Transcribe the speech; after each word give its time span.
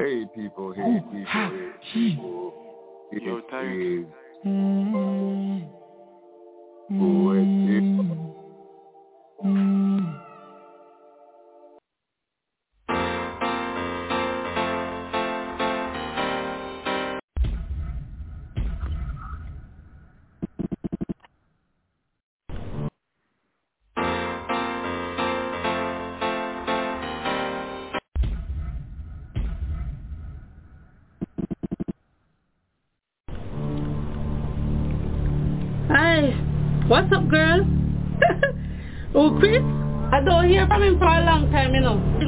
Hey 0.00 0.24
people, 0.34 0.72
hey 0.72 0.80
Ooh, 0.80 1.02
people, 1.12 1.24
ha, 1.28 1.50
hey 1.50 1.68
people. 1.92 2.54
Mm-hmm. 4.46 5.64
It's. 7.68 7.84
Mm-hmm. 9.44 9.79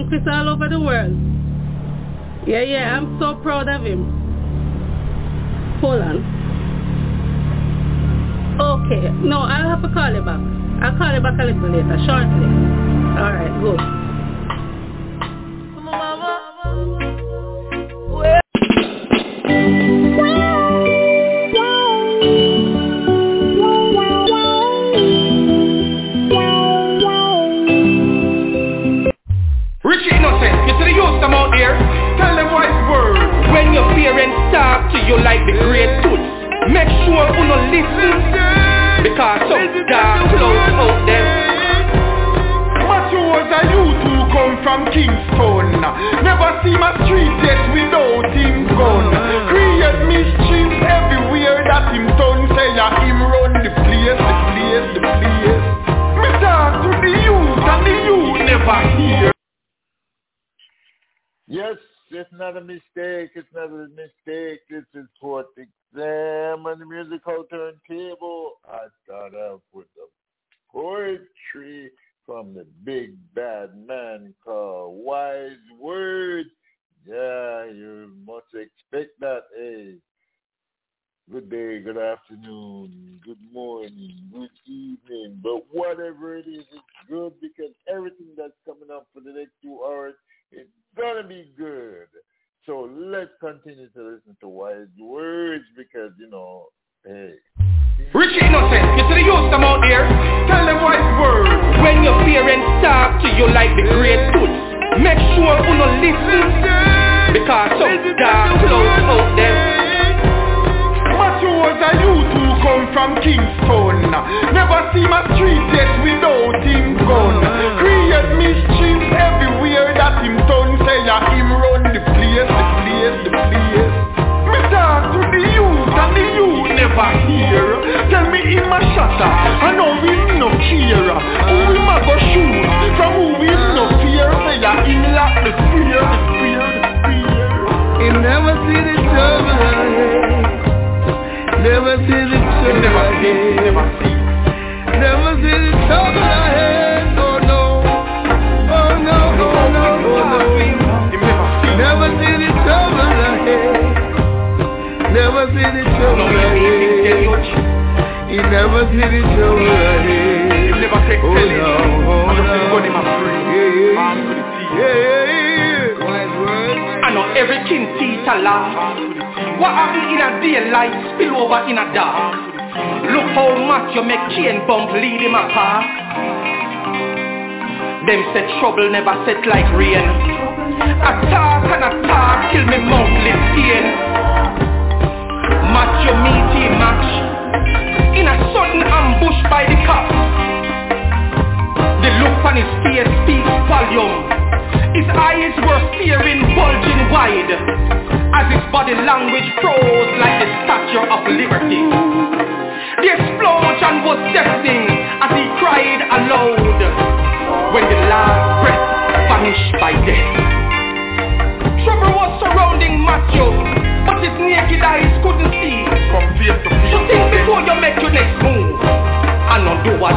countries 0.02 0.22
all 0.30 0.48
over 0.48 0.68
the 0.68 0.80
world. 0.80 1.14
Yeah, 2.46 2.62
yeah, 2.62 2.96
I'm 2.96 3.18
so 3.20 3.36
proud 3.42 3.68
of 3.68 3.84
him. 3.84 4.02
Hold 5.80 6.02
on. 6.02 6.42
Okay, 8.60 9.10
no, 9.26 9.40
I'll 9.40 9.68
have 9.70 9.82
to 9.82 9.88
call 9.94 10.12
you 10.12 10.22
back. 10.22 10.40
I'll 10.82 10.98
call 10.98 11.14
you 11.14 11.20
back 11.20 11.38
a 11.38 11.44
little 11.44 11.70
later, 11.70 11.98
shortly. 12.06 12.46
All 13.18 13.32
right, 13.32 13.60
good. 13.62 14.01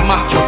más. 0.05 0.44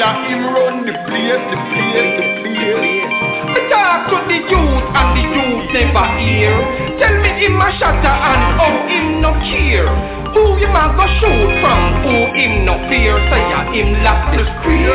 That 0.00 0.16
him 0.32 0.48
run 0.48 0.88
the 0.88 0.96
place, 1.04 1.44
the 1.52 1.58
place, 1.60 2.12
the 2.16 2.24
place. 2.40 3.12
Me 3.52 3.60
talk 3.68 4.08
to 4.08 4.16
the 4.32 4.38
youth 4.48 4.86
and 4.96 5.08
the 5.12 5.24
youth 5.28 5.68
never 5.76 6.06
hear. 6.16 6.56
Tell 6.96 7.14
me 7.20 7.30
him 7.36 7.60
a 7.60 7.68
shatter 7.76 8.08
and 8.08 8.42
how 8.56 8.72
him 8.88 9.20
no 9.20 9.36
care? 9.44 9.92
Who 10.32 10.56
him 10.56 10.72
a 10.72 10.84
go 10.96 11.04
shoot 11.20 11.52
from, 11.60 12.00
who 12.00 12.32
him 12.32 12.64
no 12.64 12.80
fear? 12.88 13.12
Say 13.28 13.44
ya 13.52 13.60
him 13.68 14.00
lost 14.00 14.24
the 14.32 14.40
spear 14.48 14.89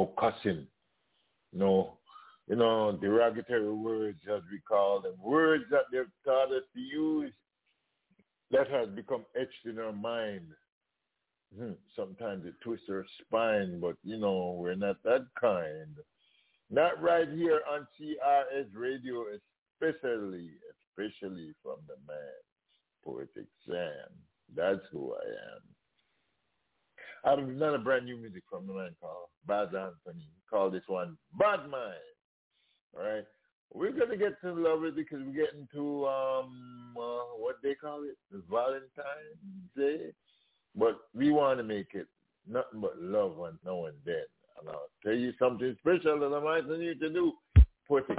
no 0.00 0.06
cussing, 0.18 0.66
no, 1.52 1.98
you 2.48 2.56
know, 2.56 2.96
derogatory 3.00 3.72
words 3.72 4.18
as 4.34 4.42
we 4.50 4.58
call 4.60 5.00
them, 5.00 5.14
words 5.22 5.64
that 5.70 5.84
they've 5.92 6.04
taught 6.24 6.52
us 6.52 6.62
to 6.74 6.80
use 6.80 7.32
that 8.50 8.68
has 8.70 8.88
become 8.88 9.24
etched 9.36 9.66
in 9.66 9.78
our 9.78 9.92
mind. 9.92 10.46
Hmm, 11.56 11.72
Sometimes 11.94 12.46
it 12.46 12.54
twists 12.62 12.86
our 12.90 13.04
spine, 13.22 13.80
but 13.80 13.96
you 14.02 14.18
know, 14.18 14.56
we're 14.58 14.74
not 14.74 15.02
that 15.04 15.26
kind. 15.40 15.96
Not 16.70 17.02
right 17.02 17.28
here 17.28 17.60
on 17.70 17.86
CRS 18.00 18.68
Radio, 18.74 19.24
especially, 19.80 20.50
especially 20.96 21.52
from 21.62 21.76
the 21.88 21.96
man, 22.06 22.40
Poetic 23.04 23.46
Sam. 23.66 24.10
That's 24.54 24.80
who 24.92 25.14
I 25.14 25.26
am. 25.56 25.62
I 27.24 27.30
have 27.30 27.38
another 27.38 27.78
brand 27.78 28.06
new 28.06 28.16
music 28.16 28.42
from 28.48 28.66
the 28.66 28.72
man 28.72 28.90
called 29.00 29.28
Baz 29.46 29.68
Anthony. 29.68 30.28
Call 30.48 30.70
this 30.70 30.82
one 30.86 31.16
Bad 31.38 31.68
Mind. 31.68 31.94
All 32.96 33.04
right. 33.04 33.24
We're 33.72 33.92
gonna 33.92 34.16
get 34.16 34.40
to 34.40 34.52
love 34.52 34.84
it 34.84 34.96
because 34.96 35.20
we're 35.24 35.44
getting 35.44 35.68
to 35.74 36.06
um 36.06 36.94
uh, 36.96 37.36
what 37.38 37.56
they 37.62 37.74
call 37.74 38.02
it, 38.02 38.16
Valentine's 38.50 39.76
Day. 39.76 40.12
But 40.74 40.98
we 41.14 41.30
want 41.30 41.58
to 41.58 41.64
make 41.64 41.94
it 41.94 42.06
nothing 42.48 42.80
but 42.80 43.00
love 43.00 43.38
on 43.38 43.58
now 43.64 43.84
and 43.86 43.96
then. 44.04 44.24
And 44.58 44.68
I'll 44.68 44.88
tell 45.04 45.14
you 45.14 45.32
something 45.38 45.76
special 45.80 46.18
that 46.20 46.34
I'm 46.34 46.46
asking 46.46 46.80
you 46.82 46.94
to 46.96 47.10
do. 47.10 47.32
Poetic 47.86 48.18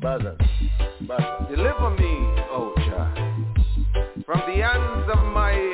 Baz 0.00 0.20
Anthony. 0.24 0.72
Baz 1.02 1.48
Deliver 1.50 1.90
me, 1.90 2.42
O 2.50 2.72
Jah, 2.78 3.12
from 4.24 4.40
the 4.46 4.62
hands 4.62 5.10
of 5.12 5.24
my 5.32 5.72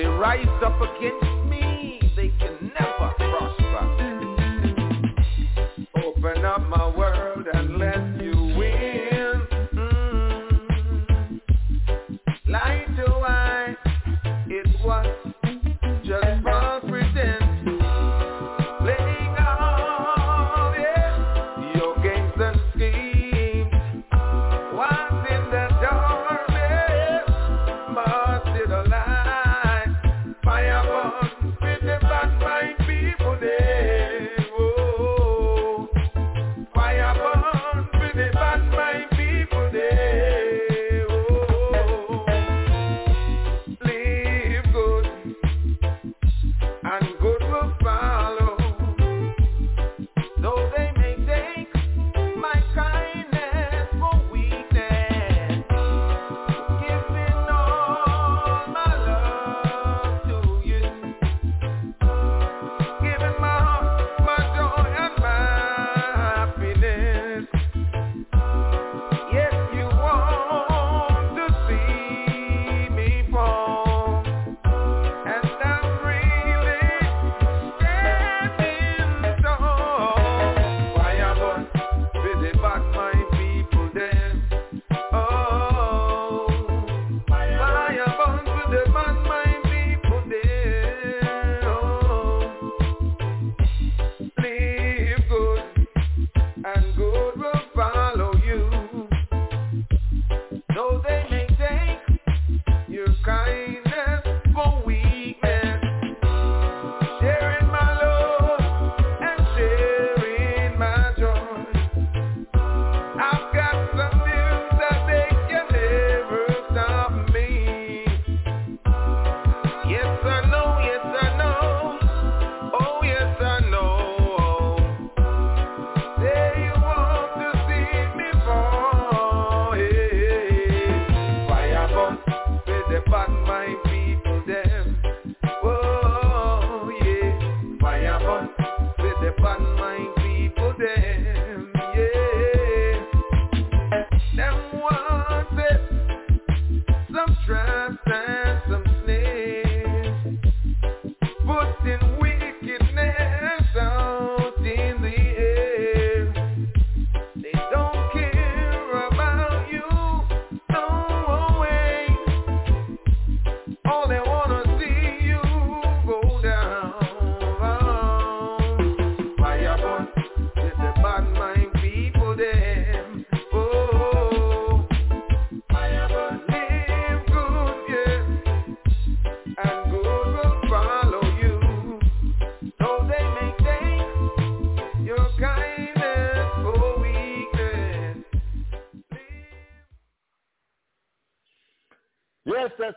they 0.00 0.06
rise 0.06 0.46
up 0.64 0.80
against 0.80 1.44
me, 1.50 2.00
they 2.16 2.32
can 2.38 2.72
never 2.72 3.12
prosper. 3.18 3.84
Open 6.02 6.42
up 6.42 6.66
my 6.70 6.96
world 6.96 7.09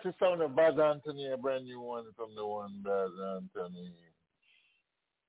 The 0.03 0.13
sound 0.19 0.41
of 0.41 0.53
Baz 0.53 0.73
Anthony, 0.77 1.31
a 1.31 1.37
brand 1.37 1.63
new 1.63 1.79
one 1.79 2.03
from 2.17 2.35
the 2.35 2.45
one 2.45 2.83
Baz 2.83 3.11
Anthony. 3.35 3.93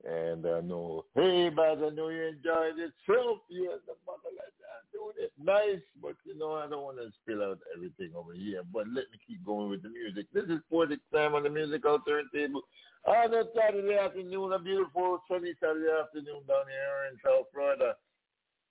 And 0.02 0.44
uh, 0.44 0.58
I 0.58 0.60
know, 0.62 1.04
hey, 1.14 1.48
Baz, 1.48 1.78
I 1.78 1.90
know 1.90 2.08
you 2.08 2.24
enjoyed 2.24 2.82
it. 2.82 2.92
So 3.06 3.38
you 3.48 3.70
and 3.70 3.80
the 3.86 3.94
motherland 4.02 4.58
are 4.66 4.84
doing 4.92 5.14
it 5.20 5.32
nice, 5.38 5.80
but 6.02 6.16
you 6.24 6.36
know, 6.36 6.54
I 6.54 6.66
don't 6.68 6.82
want 6.82 6.96
to 6.96 7.08
spill 7.22 7.44
out 7.44 7.60
everything 7.72 8.10
over 8.16 8.32
here. 8.32 8.62
But 8.72 8.88
let 8.88 9.04
me 9.12 9.18
keep 9.24 9.44
going 9.46 9.70
with 9.70 9.84
the 9.84 9.90
music. 9.90 10.26
This 10.34 10.44
is 10.44 10.58
Poetic 10.68 10.98
Time 11.12 11.36
on 11.36 11.44
the 11.44 11.50
Musical 11.50 12.00
Turntable 12.00 12.62
on 13.06 13.32
a 13.32 13.44
Saturday 13.54 13.96
afternoon, 13.96 14.54
a 14.54 14.58
beautiful 14.58 15.20
sunny 15.30 15.54
Saturday 15.60 15.86
afternoon 16.02 16.42
down 16.48 16.66
here 16.66 17.12
in 17.12 17.18
South 17.24 17.46
Florida. 17.52 17.94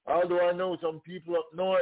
Although 0.06 0.50
I 0.50 0.52
know 0.52 0.78
some 0.82 1.00
people 1.00 1.38
up 1.38 1.48
north, 1.56 1.82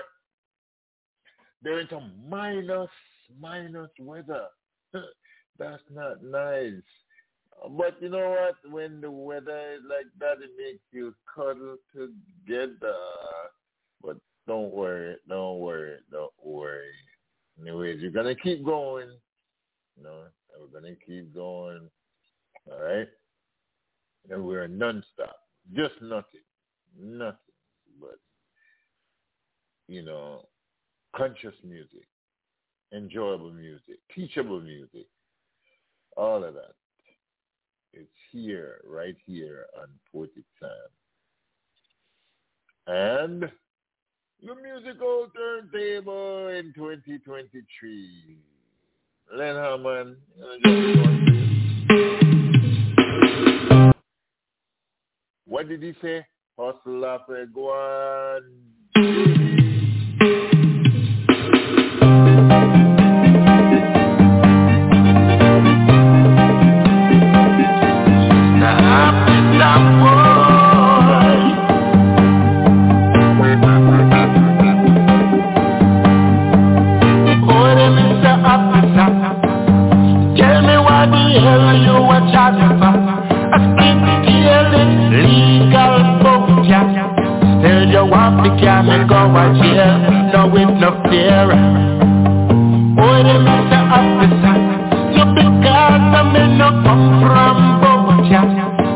they're 1.63 1.79
into 1.79 2.01
minus 2.29 2.89
minus 3.39 3.89
weather. 3.99 4.45
That's 5.59 5.83
not 5.93 6.23
nice. 6.23 6.73
But 7.77 8.01
you 8.01 8.09
know 8.09 8.29
what? 8.29 8.71
When 8.71 9.01
the 9.01 9.11
weather 9.11 9.73
is 9.73 9.81
like 9.87 10.07
that, 10.19 10.43
it 10.43 10.51
makes 10.57 10.83
you 10.91 11.13
cuddle 11.33 11.77
together. 11.93 12.95
But 14.03 14.17
don't 14.47 14.73
worry, 14.73 15.17
don't 15.29 15.59
worry, 15.59 15.97
don't 16.11 16.31
worry. 16.43 16.89
Anyways, 17.61 18.01
you're 18.01 18.11
gonna 18.11 18.35
keep 18.35 18.65
going. 18.65 19.09
You 19.97 20.03
know, 20.03 20.23
we're 20.59 20.79
gonna 20.79 20.95
keep 21.05 21.33
going. 21.35 21.89
All 22.71 22.81
right, 22.81 23.07
and 24.29 24.43
we're 24.43 24.67
nonstop. 24.67 25.35
Just 25.75 26.01
nothing, 26.01 26.41
nothing 26.99 27.37
but 27.99 28.17
you 29.87 30.01
know, 30.01 30.45
conscious 31.15 31.53
music 31.63 32.07
enjoyable 32.93 33.51
music, 33.51 33.99
teachable 34.13 34.61
music, 34.61 35.07
all 36.17 36.43
of 36.43 36.53
that. 36.53 36.73
It's 37.93 38.09
here, 38.31 38.81
right 38.85 39.15
here 39.25 39.65
on 39.81 39.87
Poetic 40.11 40.45
Time. 40.59 40.69
And 42.87 43.51
the 44.41 44.55
musical 44.55 45.27
turntable 45.35 46.47
in 46.47 46.73
2023. 46.73 48.37
Len 49.33 49.55
Hammond. 49.55 50.17
What 55.45 55.69
did 55.69 55.83
he 55.83 55.93
say? 56.01 56.25
Hustle 56.57 57.05
up 57.05 57.27
go. 57.53 58.39
jam 88.59 88.89
and 88.89 89.07
go 89.07 89.29
a 89.29 89.45
jail, 89.59 89.99
no 90.33 90.47
with 90.51 90.71
no 90.81 90.91
fear. 91.07 91.47
Boy, 92.97 93.23
they 93.23 93.39
make 93.39 93.67
the 93.71 93.81
officer, 93.87 94.57
you 95.15 95.25
because 95.35 96.03
I'm 96.17 96.35
in 96.35 96.57
no 96.57 96.69
come 96.83 97.21
from 97.23 97.57
Boja. 97.81 98.41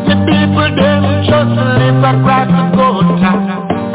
The 0.08 0.16
people 0.28 0.70
them 0.76 1.04
just 1.24 1.54
live 1.56 2.04
across 2.04 2.48
the 2.52 2.64
quota. 2.76 3.32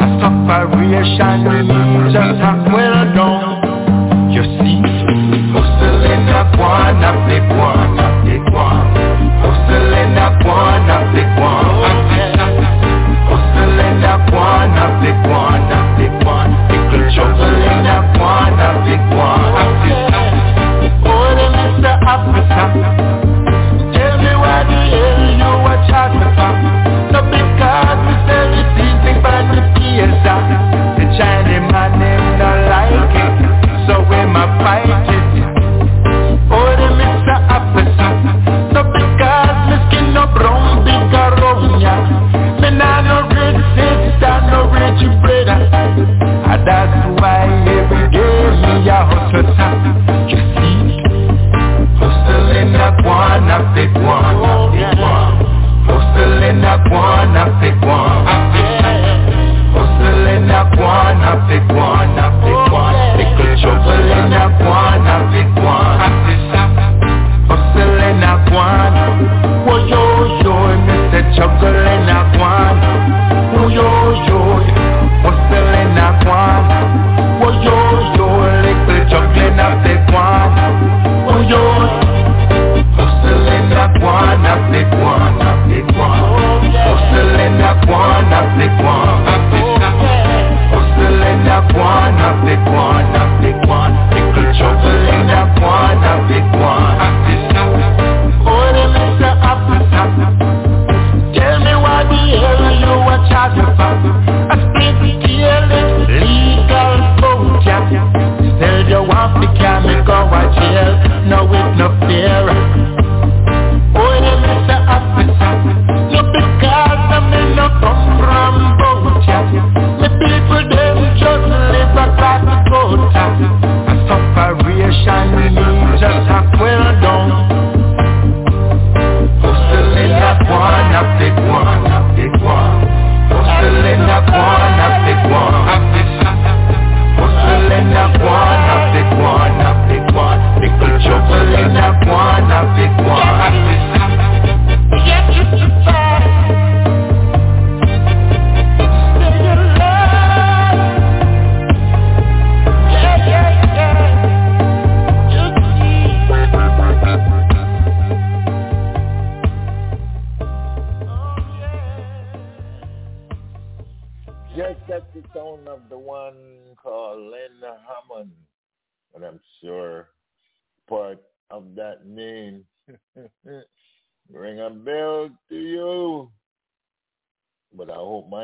A 0.01 0.07
separation 0.19 1.45
is 1.55 1.69
just 2.13 2.41
a 2.41 2.51
well 2.73 3.01
done. 3.13 4.31
You 4.31 4.43
see, 4.43 4.79
most 5.51 5.77
of 5.83 5.95
them 6.01 6.23
are 6.31 6.49
born, 6.55 7.01
they 7.27 7.41
born, 7.51 7.89
they 8.25 8.39
one. 8.51 8.80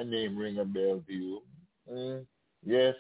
Name 0.09 0.37
ring 0.37 0.59
a 0.59 0.65
bell 0.65 1.03
to 1.07 1.13
you. 1.13 1.41
Mm, 1.91 2.25
yes. 2.65 2.95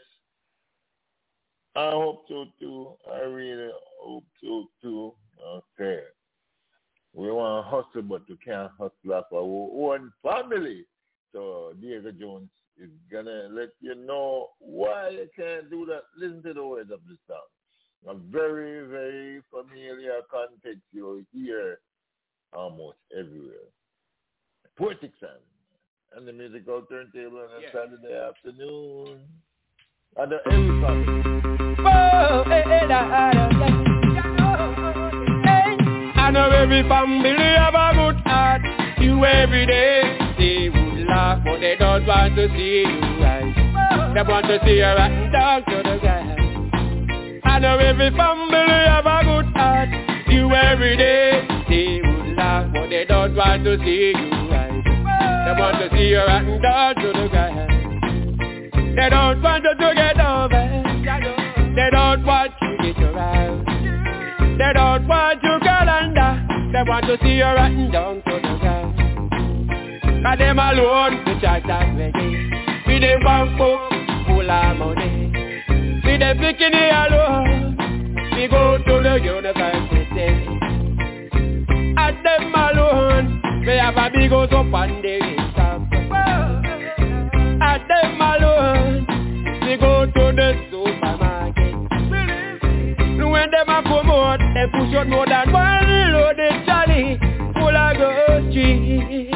I 1.75 1.91
hope 1.91 2.25
so 2.27 2.45
too. 2.59 2.93
I 3.11 3.19
really 3.19 3.69
hope 4.01 4.25
so 4.43 4.65
too. 4.81 5.13
Okay. 5.79 6.01
We 7.13 7.31
want 7.31 7.65
to 7.65 7.69
hustle, 7.69 8.01
but 8.01 8.21
we 8.29 8.37
can't 8.37 8.71
hustle 8.77 9.13
off 9.13 9.25
our 9.33 9.93
own 9.93 10.11
family. 10.23 10.85
So 11.33 11.73
Diego 11.79 12.11
Jones 12.11 12.49
is 12.81 12.89
gonna 13.11 13.47
let 13.51 13.69
you 13.79 13.95
know 13.95 14.47
why 14.59 15.09
you 15.09 15.27
can't 15.35 15.69
do 15.69 15.85
that. 15.87 16.03
Listen 16.17 16.41
to 16.43 16.53
the 16.53 16.65
words 16.65 16.91
of 16.91 16.99
the 17.07 17.17
song. 17.27 17.37
A 18.07 18.13
very, 18.31 18.87
very 18.87 19.41
familiar 19.49 20.19
context 20.31 20.81
you'll 20.91 21.21
hear 21.33 21.79
almost 22.53 22.97
everywhere. 23.17 23.69
Poetic 24.77 25.11
Sound 25.19 25.41
and 26.15 26.27
the 26.27 26.33
musical 26.33 26.81
turntable 26.83 27.39
on 27.39 27.49
a 27.57 27.61
yeah. 27.61 27.67
Saturday 27.73 28.15
afternoon. 28.15 29.19
And 30.15 30.31
the 30.31 30.37
every 30.47 30.81
Sunday. 30.81 31.21
Oh, 31.79 32.43
eh, 32.43 32.55
eh, 32.55 32.63
hey, 32.65 32.87
hey, 32.87 33.31
eh. 33.63 33.87
I 36.19 36.31
know 36.31 36.49
every 36.49 36.83
family 36.89 37.31
have 37.31 37.75
a 37.75 37.93
good 37.93 38.17
heart. 38.25 38.61
You 38.99 39.23
every 39.25 39.65
day 39.65 40.17
they 40.37 40.69
would 40.69 41.07
laugh, 41.07 41.41
but 41.45 41.59
they 41.59 41.75
don't 41.77 42.05
want 42.05 42.35
to 42.35 42.47
see 42.49 42.83
you 42.87 43.23
rise. 43.23 43.55
They 44.15 44.23
want 44.23 44.47
to 44.47 44.59
see 44.65 44.77
you 44.77 44.83
right 44.83 45.31
down 45.31 45.63
to 45.65 45.83
the 45.83 45.97
ground. 45.99 47.41
I 47.43 47.59
know 47.59 47.77
every 47.77 48.09
family 48.11 48.57
have 48.57 49.05
a 49.05 49.23
good 49.23 49.45
heart. 49.55 49.89
You 50.29 50.51
every 50.53 50.97
day 50.97 51.47
they 51.69 52.01
would 52.01 52.35
laugh, 52.35 52.71
but 52.73 52.89
they 52.89 53.05
don't 53.05 53.35
want 53.35 53.63
to 53.63 53.77
see 53.79 54.13
you 54.15 54.49
rise. 54.49 54.86
They 55.47 55.53
want 55.53 55.79
to 55.79 55.87
see 55.95 56.09
you 56.09 56.17
right 56.17 56.61
down 56.61 56.95
to 56.95 57.07
the 57.15 57.29
ground. 57.29 57.71
They 58.97 59.09
don't 59.09 59.41
want 59.41 59.63
you 59.63 59.75
to 59.79 59.95
get 59.95 60.19
over. 60.19 60.59
They 61.73 61.89
don't 61.89 62.25
want 62.25 62.51
you 62.61 62.75
to 62.75 62.93
get 62.93 63.15
around. 63.15 63.63
They 64.59 64.73
don't 64.73 65.07
want 65.07 65.41
you 65.41 65.57
calendar. 65.63 66.43
They 66.73 66.83
want 66.83 67.05
to 67.05 67.17
see 67.23 67.35
you 67.37 67.45
rotten 67.45 67.91
down 67.91 68.15
to 68.27 68.41
the 68.43 68.57
ground. 68.59 68.99
Cause 70.25 70.37
them 70.37 70.59
alone, 70.59 71.23
the 71.23 71.39
church 71.39 71.63
and 71.63 71.97
ready. 71.97 72.51
See 72.85 72.99
them 72.99 73.23
bank 73.23 73.57
book 73.57 73.79
full 74.27 74.51
of 74.51 74.75
money. 74.75 75.31
See 76.03 76.17
them 76.17 76.39
picking 76.39 76.75
it 76.75 76.91
alone. 76.91 77.77
We 78.35 78.49
go 78.49 78.79
to 78.79 79.01
the 79.01 79.15
university. 79.23 80.27
At 81.95 82.21
them 82.21 82.53
alone, 82.53 83.63
they 83.65 83.77
have 83.77 83.95
a 83.95 84.09
big 84.13 84.29
house 84.29 84.51
up 84.51 84.73
on 84.73 85.01
the 85.01 85.36
Them 87.87 88.21
alone, 88.21 89.05
we 89.65 89.77
go 89.77 90.05
to 90.05 90.31
the 90.35 90.53
supermarket. 90.69 91.75
When 93.29 93.51
them 93.51 93.69
a 93.69 93.81
come 93.83 94.09
out, 94.09 94.39
they 94.53 94.65
push 94.71 94.95
out 94.95 95.07
more 95.07 95.25
than 95.25 95.51
one 95.51 96.11
loaded 96.13 96.65
trolley 96.65 97.17
full 97.53 97.75
of 97.77 97.95
groceries. 97.97 99.29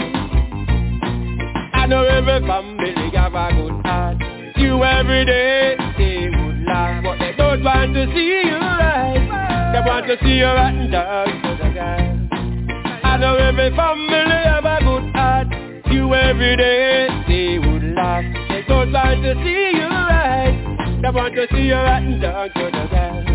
I 1.74 1.86
know 1.88 2.04
every 2.04 2.40
family 2.48 2.94
have 3.16 3.34
a 3.36 3.52
good 3.54 3.86
heart. 3.86 4.18
You 4.58 4.84
every 4.84 5.26
day 5.26 5.76
they 5.98 6.30
would 6.30 6.64
laugh, 6.66 7.04
but 7.04 7.20
they 7.20 7.34
don't 7.38 7.64
want 7.64 7.94
to 7.94 8.06
see 8.14 8.42
you 8.48 8.58
right. 8.58 9.72
They 9.74 9.82
want 9.88 10.08
to 10.08 10.18
see 10.24 10.38
you 10.38 10.46
rotten 10.46 10.92
down 10.92 11.28
to 11.28 11.64
the 11.64 11.70
ground. 11.72 12.30
I 13.04 13.18
know 13.18 13.36
every 13.36 13.76
family 13.76 14.44
have 14.46 14.66
a 14.66 14.80
good 14.84 15.16
heart. 15.16 15.48
You 15.92 16.14
every 16.14 16.56
day 16.58 17.08
they 17.28 17.60
would 17.60 17.84
laugh. 17.96 18.41
Want 18.92 19.24
to 19.24 19.34
see 19.36 19.72
you 19.80 19.88
right. 19.88 21.00
They 21.02 21.10
want 21.12 21.34
to 21.34 21.48
see 21.52 21.64
you 21.64 21.76
rotten 21.76 22.20
down 22.20 22.50
to 22.50 22.66
the 22.76 22.88
ground. 22.92 23.26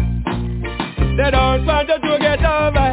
They 1.17 1.31
don't 1.31 1.65
want 1.65 1.89
you 1.89 1.97
to 1.97 2.19
get 2.21 2.45
over. 2.45 2.93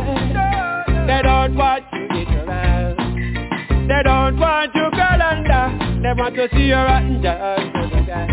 They 1.05 1.21
don't 1.23 1.55
want 1.57 1.83
you 1.91 2.07
to 2.07 2.23
get 2.23 2.47
around. 2.47 3.89
They 3.89 4.01
don't 4.03 4.39
want 4.39 4.71
you 4.75 4.89
calendar. 4.95 5.75
They 6.03 6.13
want 6.15 6.35
to 6.35 6.47
see 6.55 6.67
you 6.67 6.75
rotten 6.75 7.21
down 7.21 7.57
to 7.73 7.95
the 7.95 8.01
ground. 8.05 8.31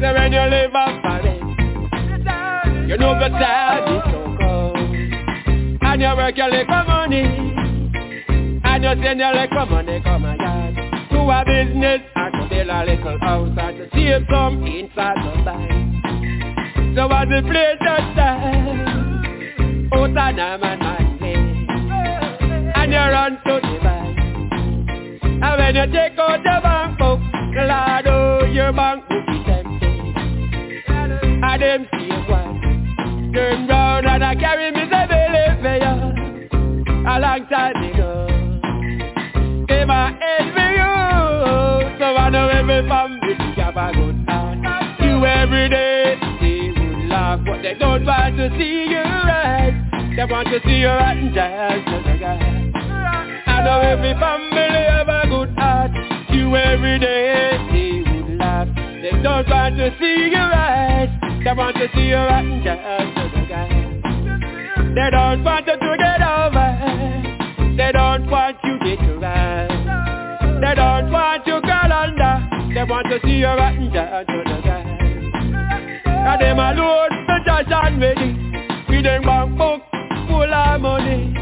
So 0.00 0.14
when 0.14 0.32
you 0.32 0.46
live 0.46 0.74
off 0.76 1.02
Paris, 1.02 1.42
you 2.88 2.96
know 2.96 3.18
the 3.18 3.28
time 3.28 3.90
is 3.90 4.02
so 4.06 4.22
cold. 4.38 4.78
And 5.82 6.00
you 6.00 6.14
work 6.14 6.36
your 6.36 6.48
little 6.48 6.84
money. 6.86 7.26
And 8.62 8.84
you 8.84 9.02
send 9.02 9.18
your 9.18 9.34
little 9.34 9.66
money 9.66 10.00
come 10.04 10.24
a 10.24 10.36
yard. 10.36 10.76
To 11.10 11.18
a 11.18 11.44
business 11.44 12.09
build 12.50 12.68
a 12.68 12.84
little 12.84 13.18
house 13.20 13.56
and 13.56 13.76
to 13.78 13.88
save 13.94 14.26
some 14.28 14.66
inside 14.66 15.16
the 15.24 15.42
bank. 15.44 15.90
So 16.96 17.06
as 17.06 17.28
the 17.28 17.40
place 17.46 17.78
that 17.86 18.14
time 18.16 19.90
Out 19.94 20.10
of 20.10 20.14
them 20.14 20.64
and 20.64 20.80
Monday 20.82 21.38
And 22.74 22.90
you 22.90 22.98
run 22.98 23.38
to 23.46 23.60
the 23.62 23.78
bank. 23.80 24.18
And 25.22 25.54
when 25.56 25.76
you 25.76 25.86
take 25.94 26.18
out 26.18 26.42
the 26.42 26.60
bank 26.60 26.98
book 26.98 27.20
Lord, 27.54 28.06
oh, 28.08 28.44
your 28.50 28.72
bank 28.72 29.08
book 29.08 29.24
is 29.28 29.46
empty. 29.46 29.86
And 30.88 31.62
them 31.62 31.86
see 31.92 32.10
one 32.28 33.32
Turn 33.32 33.68
round 33.68 34.06
and 34.06 34.24
I 34.24 34.34
carry 34.34 34.72
me 34.72 34.84
the 34.84 35.06
belly 35.08 35.46
for 35.62 35.76
you 35.78 35.94
A 37.06 37.20
long 37.20 37.46
time 37.48 37.84
ago. 37.84 38.26
Give 39.68 39.86
my 39.86 40.10
head 40.10 40.52
for 40.52 40.70
you. 40.72 40.80
I 40.82 40.99
know 42.40 42.48
every 42.48 42.88
family 42.88 43.34
have 43.56 43.76
a 43.76 43.92
good 43.92 44.24
heart 44.26 44.96
You 45.00 45.24
every 45.26 45.68
day 45.68 46.16
they 46.40 46.72
would 46.72 47.08
laugh, 47.08 47.40
but 47.44 47.60
they 47.62 47.74
don't 47.74 48.04
want 48.06 48.36
to 48.36 48.48
see 48.56 48.88
you 48.88 49.04
right. 49.28 49.76
They 50.16 50.24
want 50.24 50.48
to 50.48 50.58
see 50.64 50.78
you 50.80 50.88
rotten 50.88 51.28
just 51.34 51.38
as 51.38 52.06
a 52.06 52.18
guy. 52.18 52.72
I 53.46 53.64
know 53.64 53.80
every 53.80 54.14
family 54.14 54.68
have 54.88 55.08
a 55.08 55.28
good 55.28 55.52
heart. 55.58 55.92
You 56.30 56.56
every 56.56 56.98
day 56.98 57.58
they 57.72 58.10
would 58.10 58.38
laugh. 58.38 58.68
They 59.02 59.10
don't 59.22 59.48
want 59.48 59.76
to 59.76 59.90
see 60.00 60.30
you 60.32 60.44
right. 60.56 61.10
They 61.44 61.52
want 61.52 61.76
to 61.76 61.88
see 61.94 62.08
you 62.08 62.16
rotten 62.16 62.62
just 62.64 62.80
as 62.80 63.32
a 63.36 63.44
guy. 63.52 63.68
They 64.96 65.10
don't 65.10 65.44
want 65.44 65.66
you 65.66 65.76
to 65.76 65.96
get 65.98 66.22
over. 66.22 66.68
They 67.76 67.92
don't 67.92 68.30
want 68.30 68.56
you 68.64 68.78
to 68.78 68.96
get 68.96 69.08
around. 69.10 69.79
They 70.60 70.74
don't 70.74 71.10
want 71.10 71.46
you 71.46 71.54
under. 71.54 72.22
Uh, 72.22 72.68
they 72.74 72.84
want 72.84 73.06
to 73.10 73.18
see 73.24 73.38
you 73.38 73.46
rotten 73.46 73.90
just 73.92 74.12
as 74.12 74.26
a 74.28 74.60
guy. 74.62 74.82
Cause 76.04 76.38
them 76.40 76.58
alone, 76.58 77.26
the 77.26 77.36
judge 77.46 77.66
and 77.70 78.00
ready. 78.00 78.30
With 78.88 79.04
them 79.04 79.22
bank 79.22 79.56
book 79.56 79.82
full 80.28 80.54
of 80.54 80.80
money. 80.80 81.34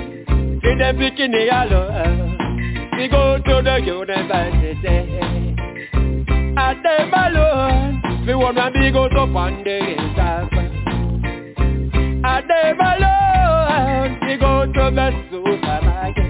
With 0.63 0.79
them 0.79 0.97
bikini 0.97 1.49
alone. 1.51 2.39
We 2.97 3.09
go 3.09 3.39
to 3.39 3.63
the 3.63 3.81
university. 3.85 5.29
And 6.61 6.85
them 6.85 7.13
alone 7.15 8.27
We 8.27 8.35
wanna 8.35 8.71
be 8.73 8.91
to 8.91 9.33
fund 9.33 9.65
the 9.65 9.79
hilltop 9.87 10.53
And 12.25 12.51
them 12.51 12.81
alone 12.81 14.19
We 14.27 14.37
go 14.37 14.67
to 14.67 14.91
the 14.91 15.11
supermarket 15.31 16.28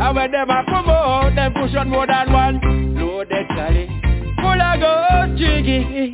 And 0.00 0.16
when 0.16 0.30
them 0.32 0.48
a 0.48 0.64
come 0.64 0.88
out 0.88 1.34
Them 1.34 1.52
push 1.52 1.74
on 1.76 1.90
more 1.90 2.06
than 2.06 2.32
one. 2.32 2.58
Loaded 2.96 3.46
trolley 3.48 3.86
Full 4.40 4.56
of 4.56 4.80
gold 4.80 5.36
jiggy. 5.36 6.10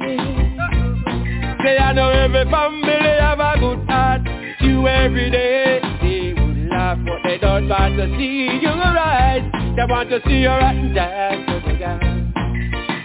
Say 1.62 1.78
I 1.78 1.92
know 1.94 2.10
every 2.10 2.50
family 2.50 2.90
have 3.20 3.38
a 3.38 3.54
good 3.60 3.88
heart. 3.88 4.22
You 4.60 4.88
every 4.88 5.30
day 5.30 5.78
They 6.02 6.34
would 6.34 6.68
laugh 6.68 6.98
but 7.04 7.22
they 7.22 7.38
don't 7.38 7.68
want 7.68 7.96
to 7.96 8.08
see 8.18 8.58
you 8.60 8.70
rise. 8.70 9.48
They 9.76 9.84
want 9.84 10.10
to 10.10 10.20
see 10.26 10.40
you 10.42 10.48
rotten 10.48 10.92
down 10.92 11.46
oh 11.48 11.60
to 11.60 12.26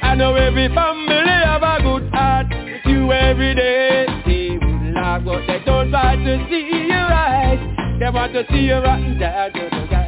I 0.03 0.15
know 0.15 0.33
every 0.33 0.67
family 0.69 1.29
have 1.45 1.61
a 1.61 1.77
good 1.83 2.09
heart. 2.11 2.47
You 2.85 3.11
every 3.11 3.53
day 3.53 4.07
They 4.25 4.57
would 4.57 4.95
laugh 4.95 5.21
but 5.23 5.45
they 5.45 5.59
don't 5.63 5.91
want 5.91 6.25
to 6.25 6.47
see 6.49 6.87
you 6.89 6.97
rise. 6.97 7.99
They 7.99 8.09
want 8.09 8.33
to 8.33 8.45
see 8.49 8.61
you 8.65 8.77
rotten 8.77 9.19
down 9.19 9.51
oh 9.55 9.69
to 9.69 10.00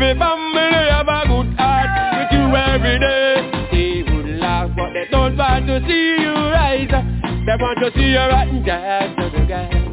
every 0.00 0.18
family 0.18 0.70
have 0.90 1.08
a 1.08 1.22
good 1.28 1.54
heart 1.58 1.90
With 2.16 2.32
you 2.32 2.56
every 2.56 2.98
day. 2.98 3.68
They 3.70 4.02
would 4.12 4.40
laugh 4.40 4.70
but 4.76 4.92
they 4.92 5.06
don't 5.10 5.36
want 5.36 5.66
to 5.66 5.80
see 5.86 6.22
you 6.22 6.32
rise 6.32 6.88
They 6.90 7.56
want 7.60 7.78
to 7.80 7.90
see 7.94 8.10
you 8.10 8.18
rotten 8.18 8.64
down 8.64 9.16
to 9.16 9.30
the 9.30 9.90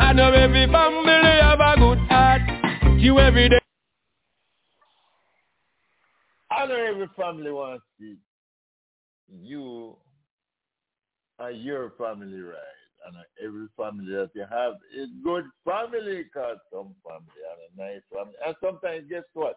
I 0.00 0.12
know 0.14 0.32
every 0.32 0.66
family 0.66 1.40
have 1.40 1.60
a 1.60 1.76
good 1.78 1.98
heart 2.08 2.42
you 2.98 3.18
every 3.18 3.48
day. 3.48 3.58
I 6.50 6.66
know 6.66 6.76
every 6.76 7.08
family 7.16 7.50
wants 7.50 7.84
you 9.40 9.96
and 11.42 11.62
your 11.62 11.90
family 11.98 12.40
right. 12.40 12.56
And 13.06 13.16
uh, 13.16 13.20
every 13.44 13.66
family 13.76 14.12
that 14.14 14.30
you 14.34 14.44
have 14.48 14.74
is 14.96 15.08
good 15.24 15.44
family 15.64 16.22
because 16.22 16.58
some 16.72 16.94
family 17.04 17.42
are 17.50 17.58
a 17.88 17.92
nice 17.92 18.02
family. 18.12 18.34
And 18.46 18.54
sometimes 18.62 19.06
guess 19.10 19.24
what? 19.34 19.56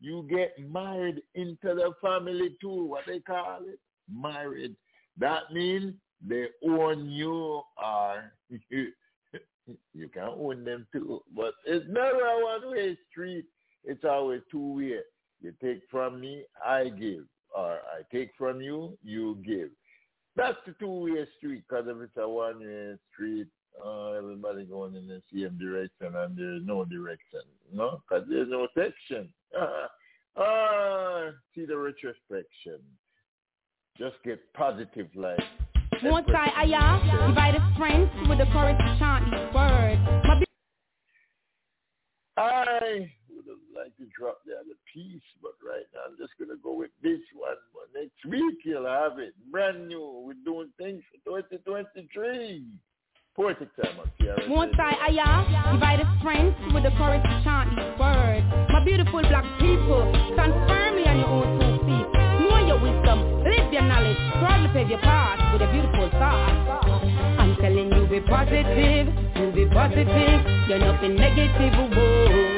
You 0.00 0.26
get 0.28 0.52
married 0.58 1.22
into 1.34 1.74
the 1.74 1.92
family 2.02 2.56
too, 2.60 2.84
what 2.84 3.04
they 3.06 3.20
call 3.20 3.60
it? 3.66 3.78
Married. 4.12 4.76
That 5.16 5.52
means 5.52 5.94
they 6.26 6.46
own 6.68 7.08
you 7.08 7.62
or 7.82 8.32
you 8.50 10.08
can 10.12 10.22
own 10.22 10.64
them 10.64 10.86
too. 10.92 11.22
But 11.34 11.54
it's 11.64 11.86
never 11.88 12.20
a 12.20 12.44
one-way 12.44 12.98
street. 13.10 13.46
It's 13.84 14.04
always 14.04 14.42
two-way. 14.50 15.00
You 15.40 15.52
take 15.62 15.82
from 15.90 16.20
me, 16.20 16.44
I 16.64 16.90
give. 16.90 17.24
Or 17.56 17.78
I 17.90 18.02
take 18.14 18.32
from 18.36 18.60
you, 18.60 18.98
you 19.02 19.38
give. 19.46 19.70
That's 20.36 20.58
the 20.66 20.74
two-way 20.78 21.26
street 21.38 21.64
because 21.68 21.86
if 21.88 21.96
it's 22.02 22.16
a 22.18 22.28
one-way 22.28 22.96
street, 23.12 23.48
uh, 23.84 24.12
everybody 24.12 24.64
going 24.64 24.94
in 24.94 25.06
the 25.06 25.22
same 25.32 25.58
direction 25.58 26.14
and 26.14 26.36
there's 26.36 26.62
no 26.64 26.84
direction, 26.84 27.40
no? 27.72 28.02
Because 28.08 28.26
there's 28.28 28.48
no 28.48 28.68
section. 28.74 29.28
Uh, 29.58 29.86
uh, 30.40 31.30
see 31.54 31.64
the 31.64 31.76
retrospection. 31.76 32.80
Just 33.98 34.16
get 34.24 34.40
positive 34.52 35.08
life. 35.14 35.42
Once 36.02 36.28
I, 36.28 36.50
I, 36.54 37.28
divide 37.28 37.54
a 37.54 37.70
strength 37.74 38.12
with 38.28 38.38
the 38.38 38.44
courage 38.52 38.76
to 38.76 38.96
chant 38.98 39.24
these 39.30 39.54
words. 39.54 40.00
I 42.36 43.10
to 43.98 44.06
drop 44.16 44.40
the 44.46 44.54
other 44.54 44.76
piece, 44.92 45.24
but 45.42 45.56
right 45.64 45.86
now 45.94 46.08
I'm 46.08 46.16
just 46.18 46.36
going 46.38 46.50
to 46.50 46.60
go 46.62 46.72
with 46.72 46.92
this 47.02 47.20
one. 47.34 47.56
But 47.72 47.88
next 47.96 48.20
week 48.28 48.60
you'll 48.64 48.86
have 48.86 49.18
it. 49.18 49.34
Brand 49.50 49.88
new. 49.88 50.24
We're 50.26 50.40
doing 50.44 50.70
things 50.78 51.02
for 51.24 51.40
2023. 51.40 52.64
Poetic 53.36 53.68
time 53.76 54.00
up 54.00 54.08
here. 54.16 54.36
Once 54.48 54.72
I, 54.78 54.96
I, 54.96 55.10
uh, 55.12 55.72
divide 55.74 56.00
a 56.00 56.08
strength 56.20 56.56
with 56.72 56.84
the 56.84 56.92
courage 56.96 57.20
to 57.20 57.36
chant 57.44 57.68
these 57.76 57.92
words. 58.00 58.46
My 58.72 58.80
beautiful 58.84 59.20
black 59.20 59.44
people, 59.60 60.08
stand 60.32 60.56
firmly 60.64 61.04
on 61.04 61.16
your 61.20 61.28
own 61.28 61.60
two 61.60 61.76
feet. 61.84 62.08
Know 62.48 62.64
your 62.64 62.80
wisdom, 62.80 63.44
live 63.44 63.72
your 63.72 63.82
knowledge, 63.82 64.16
proudly 64.40 64.72
pave 64.72 64.88
your 64.88 65.00
path 65.00 65.52
with 65.52 65.68
a 65.68 65.70
beautiful 65.70 66.08
thought. 66.16 66.56
I'm 67.38 67.56
telling 67.56 67.92
you 67.92 68.06
be 68.08 68.20
positive, 68.24 69.12
you 69.36 69.52
be 69.52 69.68
positive, 69.68 70.40
you're 70.68 70.78
nothing 70.80 71.16
negative, 71.16 71.92
boy. 71.92 72.55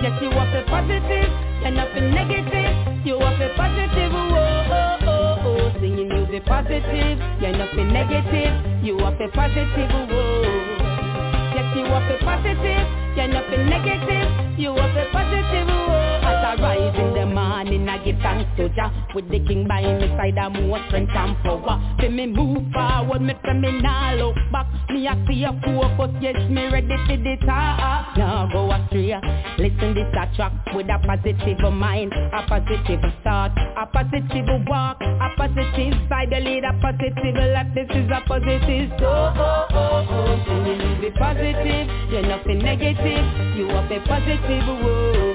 Yes, 0.00 0.14
you 0.22 0.30
are 0.30 0.46
be 0.54 0.62
positive, 0.70 1.28
you're 1.60 1.70
nothing 1.74 2.14
negative, 2.14 3.04
you 3.04 3.16
are 3.18 3.34
be 3.38 3.48
positive, 3.56 4.12
oh, 4.14 4.30
oh, 4.30 4.70
oh, 4.70 5.06
oh. 5.10 5.42
oh. 5.42 5.72
Singing 5.80 6.10
you 6.10 6.24
be 6.30 6.40
positive, 6.40 7.18
you're 7.42 7.56
nothing 7.58 7.88
negative, 7.92 8.54
you 8.84 8.96
are 9.00 9.10
be 9.18 9.26
positive, 9.34 9.90
oh, 9.90 10.06
oh, 10.08 10.42
oh. 10.46 11.54
Yes, 11.54 11.66
you 11.76 11.84
are 11.90 12.04
be 12.06 12.16
positive, 12.24 12.86
you're 13.18 13.26
nothing 13.26 13.66
negative, 13.66 14.28
you 14.58 14.70
are 14.70 14.92
be 14.94 15.04
positive, 15.10 15.66
oh, 15.66 15.90
oh, 15.90 16.28
As 16.30 16.44
I 16.46 16.62
rise 16.62 16.94
in 16.94 17.14
the 17.14 17.17
morning, 17.48 17.88
I 17.88 18.04
give 18.04 18.16
thanks 18.20 18.50
to 18.56 18.68
Jah 18.70 18.92
With 19.14 19.28
the 19.30 19.40
king 19.46 19.66
by 19.66 19.80
my 19.82 20.08
side, 20.16 20.38
I'm 20.38 20.68
more 20.68 20.80
strength 20.88 21.12
and 21.14 21.36
power. 21.42 21.80
Me 22.08 22.26
move 22.26 22.72
forward, 22.72 23.22
me 23.22 23.34
say 23.44 23.54
me 23.54 23.80
nah 23.80 24.12
look 24.12 24.36
back. 24.52 24.66
Me 24.90 25.06
a 25.06 25.12
a 25.12 25.52
focus, 25.62 26.16
yes, 26.20 26.36
me 26.50 26.66
ready 26.68 26.96
for 27.06 27.16
the 27.16 27.36
Now 27.44 28.48
go 28.52 28.70
astray, 28.72 29.14
listen 29.58 29.94
this 29.94 30.08
a 30.12 30.24
track 30.36 30.52
With 30.74 30.88
a 30.88 30.98
positive 31.04 31.72
mind, 31.72 32.12
a 32.12 32.46
positive 32.48 33.00
thought 33.22 33.52
A 33.76 33.86
positive 33.86 34.48
walk, 34.66 34.98
a 35.00 35.28
positive 35.36 35.94
side 36.08 36.30
The 36.30 36.40
lead 36.40 36.64
a 36.64 36.72
positive 36.80 37.36
life, 37.36 37.68
this 37.74 37.88
is 37.90 38.10
a 38.10 38.20
positive 38.26 38.90
So, 38.98 39.06
oh, 39.06 39.66
oh, 39.70 40.06
oh, 40.08 40.64
you 40.66 41.00
be 41.00 41.10
positive. 41.18 41.88
You're 42.10 42.22
nothing 42.22 42.58
negative, 42.58 43.56
you 43.56 43.68
are 43.68 43.88
be 43.88 43.98
positive, 44.06 44.64
whoa 44.66 45.27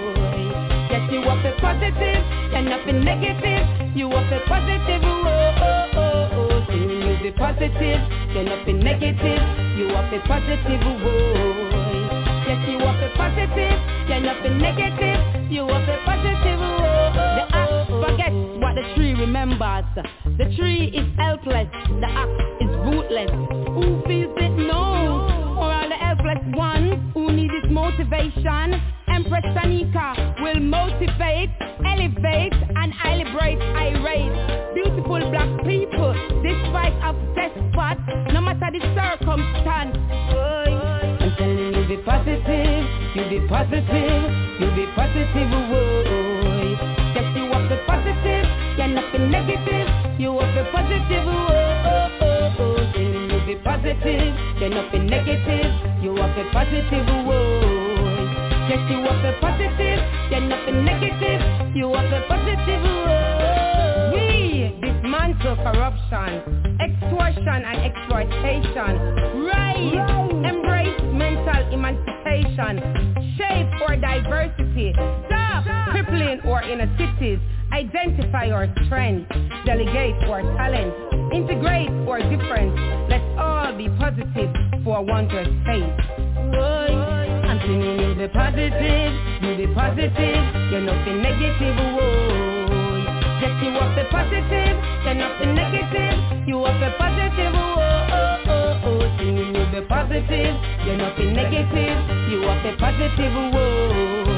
you 1.13 1.21
are 1.29 1.37
be 1.43 1.51
positive, 1.61 2.25
you're 2.51 2.61
nothing 2.63 3.03
negative. 3.05 3.95
You 3.95 4.09
are 4.09 4.25
be 4.29 4.39
positive, 4.47 5.01
oh, 5.03 5.21
oh, 5.21 5.89
oh, 5.93 6.29
oh. 6.33 6.65
Singing 6.67 7.01
you 7.05 7.17
be 7.21 7.31
positive, 7.37 8.01
you're 8.33 8.43
nothing 8.43 8.79
negative. 8.79 9.41
You 9.77 9.93
are 9.93 10.09
be 10.09 10.17
positive, 10.25 10.81
oh. 10.81 11.69
Yes, 12.47 12.67
you 12.67 12.79
are 12.81 12.97
be 12.97 13.13
positive, 13.15 13.77
you're 14.09 14.21
nothing 14.21 14.57
negative. 14.57 15.51
You 15.51 15.61
are 15.69 15.85
be 15.85 15.95
positive, 16.03 16.59
oh. 16.59 17.13
The 17.13 17.45
act 17.55 17.89
forget 18.01 18.33
what 18.59 18.73
the 18.73 18.81
tree 18.95 19.13
remembers. 19.13 19.85
The 20.25 20.45
tree 20.57 20.89
is 20.97 21.05
helpless, 21.19 21.67
the 22.01 22.09
act 22.09 22.41
is 22.59 22.69
rootless. 22.89 23.29
Who 23.77 24.01
feels 24.07 24.33
it 24.37 24.57
knows? 24.57 25.29
Or 25.61 25.71
all 25.71 25.87
the 25.87 25.95
helpless 25.95 26.41
ones 26.57 26.97
who 27.13 27.31
need 27.31 27.51
this 27.51 27.69
motivation. 27.69 28.81
Empress 29.13 29.45
Tanika 29.53 30.41
will 30.41 30.59
motivate, 30.59 31.49
elevate, 31.85 32.53
and 32.53 32.93
I 33.03 33.17
liberate, 33.21 33.61
irate. 33.61 34.73
Beautiful 34.73 35.21
black 35.29 35.51
people, 35.65 36.13
despite 36.41 36.97
of 37.05 37.15
despot, 37.37 37.97
no 38.33 38.41
matter 38.41 38.69
the 38.73 38.81
circumstance. 38.97 39.95
I'm 41.21 41.29
telling 41.37 41.73
you 41.77 41.87
be 41.87 41.97
positive, 42.01 42.85
you 43.13 43.23
be 43.29 43.47
positive, 43.47 44.21
you 44.59 44.67
be 44.73 44.85
positive, 44.97 45.49
boy. 45.69 46.73
Yes, 47.13 47.37
you 47.37 47.53
are 47.53 47.69
be 47.69 47.77
positive, 47.85 48.45
you're 48.77 48.87
nothing 48.97 49.29
negative, 49.29 49.87
you 50.19 50.39
are 50.39 50.51
be 50.57 50.63
positive, 50.73 51.25
oh. 51.29 52.09
Telling 52.97 53.29
you 53.29 53.39
be 53.45 53.55
positive, 53.61 54.33
you're 54.59 54.69
nothing 54.69 55.05
negative, 55.05 55.69
you 56.01 56.17
are 56.17 56.33
be 56.33 56.49
positive, 56.51 57.05
oh. 57.07 57.82
Yes, 58.69 58.79
you 58.89 58.97
are 58.99 59.21
the 59.21 59.37
positive, 59.41 59.99
you're 60.31 60.39
nothing 60.39 60.85
negative, 60.85 61.75
you 61.75 61.91
are 61.91 62.09
the 62.09 62.23
positive. 62.29 62.79
Oh. 62.79 64.11
We 64.15 64.71
dismantle 64.79 65.57
corruption, 65.57 66.79
extortion 66.79 67.59
and 67.59 67.77
exploitation. 67.83 68.91
Right, 69.43 70.47
embrace 70.47 70.95
mental 71.11 71.73
emancipation, 71.73 72.79
shape 73.35 73.67
for 73.83 73.97
diversity, 73.97 74.93
stop 75.27 75.65
crippling 75.91 76.39
our 76.47 76.63
inner 76.63 76.87
cities, 76.97 77.39
identify 77.73 78.49
our 78.49 78.73
strengths, 78.85 79.29
delegate 79.65 80.15
our 80.29 80.41
talents, 80.55 80.95
integrate 81.35 81.89
our 82.07 82.19
difference. 82.31 82.79
Let's 83.09 83.27
all 83.37 83.75
be 83.77 83.89
positive 83.99 84.55
for 84.85 84.99
a 84.99 85.01
wondrous 85.01 85.49
fate. 85.65 87.22
Singing 87.61 87.99
you 87.99 88.15
be 88.15 88.27
positive, 88.33 89.13
you 89.43 89.55
be 89.55 89.67
positive, 89.73 90.41
you're 90.71 90.81
nothing 90.81 91.21
negative, 91.21 91.75
whoa. 91.77 92.97
Yes, 93.41 93.53
you 93.61 93.69
are 93.77 93.93
the 93.95 94.03
positive, 94.09 94.75
you're 95.05 95.13
nothing 95.13 95.53
negative, 95.53 96.47
you 96.47 96.57
are 96.65 96.79
the 96.79 96.89
positive, 96.97 97.53
whoa, 97.53 97.77
oh, 97.77 98.49
oh, 98.49 98.81
oh. 98.85 99.17
Singing 99.19 99.53
you 99.53 99.65
be 99.69 99.85
positive, 99.87 100.55
you're 100.85 100.97
nothing 100.97 101.33
negative, 101.33 101.97
you 102.31 102.43
are 102.43 102.59
the 102.63 102.75
positive, 102.79 103.33
whoa. 103.33 104.33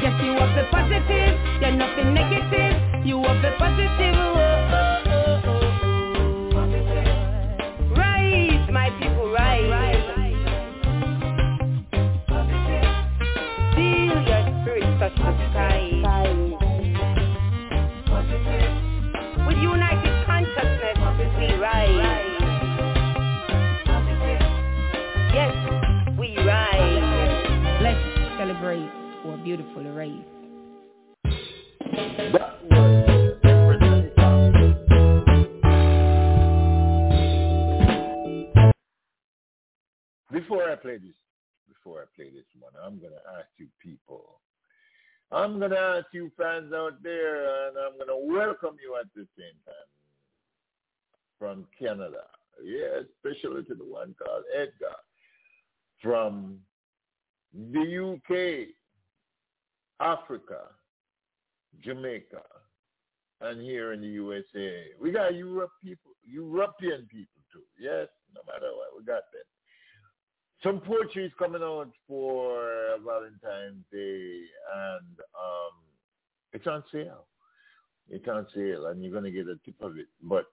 Yes, 0.00 0.16
you 0.24 0.32
are 0.32 0.52
the 0.56 0.64
positive, 0.70 1.36
you're 1.60 1.76
nothing 1.76 2.14
negative, 2.14 3.06
you 3.06 3.18
are 3.20 3.42
the 3.42 3.52
positive, 3.58 4.14
whoa. 4.16 4.44
Rise, 7.96 8.70
my 8.72 8.90
people, 8.98 9.30
rise. 9.32 9.70
rise. 9.70 9.95
Touch 15.10 15.38
the 15.38 15.46
sky. 15.50 16.32
With 19.46 19.58
united 19.58 20.26
consciousness, 20.26 20.98
we 21.38 21.46
rise. 21.54 22.32
Yes, 25.32 25.54
we 26.18 26.28
rise. 26.38 27.80
Let's 27.82 28.04
celebrate 28.38 28.90
our 29.26 29.36
beautiful 29.44 29.84
race. 29.92 30.24
That 32.32 32.52
was 32.70 33.38
Empress 33.44 33.80
Tanika. 33.82 34.26
Before 40.32 40.64
I 40.70 40.74
play 40.76 40.98
this, 40.98 41.16
before 41.68 41.98
I 42.02 42.04
play 42.16 42.30
this 42.30 42.46
one, 42.58 42.72
I'm 42.82 42.98
gonna 42.98 43.22
ask 43.38 43.48
you 43.58 43.68
people. 43.82 44.40
I'm 45.32 45.58
gonna 45.58 45.74
ask 45.74 46.06
you 46.12 46.30
fans 46.38 46.72
out 46.72 47.02
there, 47.02 47.68
and 47.68 47.76
I'm 47.76 47.98
gonna 47.98 48.16
welcome 48.16 48.76
you 48.82 48.96
at 49.00 49.06
the 49.14 49.26
same 49.36 49.56
time 49.64 49.74
from 51.38 51.66
Canada. 51.78 52.22
Yeah, 52.62 53.00
especially 53.02 53.64
to 53.64 53.74
the 53.74 53.84
one 53.84 54.14
called 54.18 54.44
Edgar 54.54 54.96
from 56.00 56.60
the 57.52 58.14
UK, 58.14 58.68
Africa, 60.00 60.68
Jamaica, 61.82 62.42
and 63.40 63.60
here 63.60 63.92
in 63.92 64.00
the 64.00 64.08
USA. 64.08 64.84
We 65.00 65.10
got 65.10 65.34
Europe 65.34 65.72
people, 65.82 66.12
European 66.24 67.06
people 67.10 67.42
too. 67.52 67.62
Yes, 67.78 68.08
no 68.34 68.40
matter 68.46 68.70
what, 68.74 68.96
we 68.96 69.04
got 69.04 69.22
them. 69.32 69.42
Some 70.66 70.80
poetry 70.80 71.24
is 71.24 71.32
coming 71.38 71.62
out 71.62 71.92
for 72.08 72.96
Valentine's 73.04 73.84
Day, 73.92 74.40
and 74.74 75.16
um, 75.38 75.74
it's 76.52 76.66
on 76.66 76.82
sale. 76.92 77.26
It's 78.10 78.26
on 78.26 78.48
sale, 78.52 78.86
and 78.86 79.00
you're 79.00 79.12
gonna 79.12 79.30
get 79.30 79.46
a 79.46 79.54
tip 79.64 79.80
of 79.80 79.96
it. 79.96 80.08
But 80.20 80.46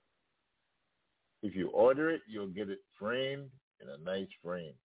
if 1.42 1.56
you 1.56 1.70
order 1.70 2.12
it, 2.12 2.22
you'll 2.30 2.46
get 2.46 2.70
it 2.70 2.78
framed 3.00 3.50
in 3.82 3.90
a 3.90 3.98
nice 4.06 4.28
frame. 4.44 4.76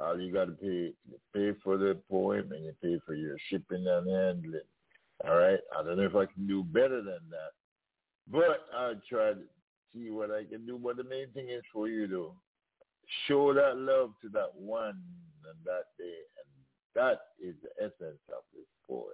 All 0.00 0.18
you 0.18 0.32
got 0.32 0.46
to 0.46 0.52
pay 0.52 0.94
you 1.06 1.18
pay 1.34 1.52
for 1.62 1.76
the 1.76 2.00
poem 2.10 2.50
and 2.52 2.64
you 2.64 2.72
pay 2.82 2.98
for 3.04 3.12
your 3.12 3.36
shipping 3.50 3.86
and 3.86 4.10
handling. 4.10 4.60
All 5.26 5.36
right. 5.36 5.60
I 5.78 5.82
don't 5.82 5.98
know 5.98 6.06
if 6.06 6.16
I 6.16 6.24
can 6.32 6.46
do 6.46 6.64
better 6.64 7.02
than 7.02 7.20
that, 7.28 7.52
but 8.26 8.66
I'll 8.74 9.02
try 9.06 9.34
to 9.34 9.42
see 9.92 10.08
what 10.08 10.30
I 10.30 10.44
can 10.44 10.64
do. 10.64 10.80
But 10.82 10.96
the 10.96 11.04
main 11.04 11.28
thing 11.34 11.50
is 11.50 11.62
for 11.74 11.88
you 11.88 12.08
to 12.08 12.32
show 13.26 13.52
that 13.54 13.76
love 13.76 14.12
to 14.22 14.28
that 14.30 14.54
one 14.54 15.00
and 15.44 15.58
that 15.64 15.86
day, 15.98 16.20
and 16.38 16.48
that 16.94 17.20
is 17.40 17.54
the 17.62 17.84
essence 17.84 18.20
of 18.28 18.42
this 18.54 18.66
poem. 18.88 19.06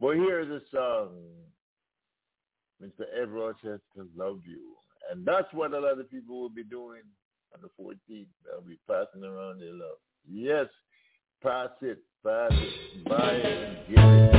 But 0.00 0.16
here's 0.16 0.50
a 0.50 0.60
song, 0.70 1.10
Mr. 2.82 3.04
Ev 3.20 3.30
Rochester, 3.32 3.80
Love 4.16 4.40
You. 4.46 4.74
And 5.10 5.24
that's 5.24 5.52
what 5.52 5.72
a 5.72 5.78
lot 5.78 5.98
of 5.98 6.10
people 6.10 6.40
will 6.40 6.50
be 6.50 6.64
doing 6.64 7.02
on 7.54 7.60
the 7.62 7.82
14th. 7.82 8.26
They'll 8.44 8.60
be 8.66 8.78
passing 8.88 9.24
around 9.24 9.60
their 9.60 9.72
love. 9.72 9.98
Yes, 10.28 10.66
pass 11.42 11.70
it, 11.80 11.98
pass 12.24 12.50
it, 12.52 13.04
buy 13.08 13.30
it, 13.32 13.68
and 13.68 13.88
give 13.88 14.04
it. 14.04 14.35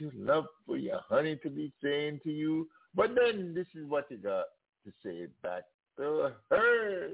You 0.00 0.10
love 0.16 0.46
for 0.66 0.76
your 0.76 1.00
honey 1.08 1.36
to 1.42 1.50
be 1.50 1.72
saying 1.82 2.20
to 2.24 2.30
you. 2.30 2.68
But 2.94 3.14
then 3.14 3.52
this 3.54 3.66
is 3.74 3.86
what 3.88 4.10
you 4.10 4.16
got 4.16 4.44
to 4.84 4.92
say 5.04 5.26
back 5.42 5.64
to 5.98 6.32
her. 6.50 7.12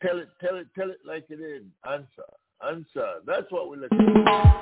Tell 0.00 0.18
it, 0.18 0.28
tell 0.40 0.56
it, 0.56 0.66
tell 0.76 0.90
it 0.90 0.98
like 1.04 1.24
it 1.28 1.40
is. 1.40 1.64
Answer, 1.88 2.06
answer. 2.66 3.14
That's 3.26 3.50
what 3.50 3.68
we're 3.68 3.76
looking 3.76 3.98
for. 3.98 4.58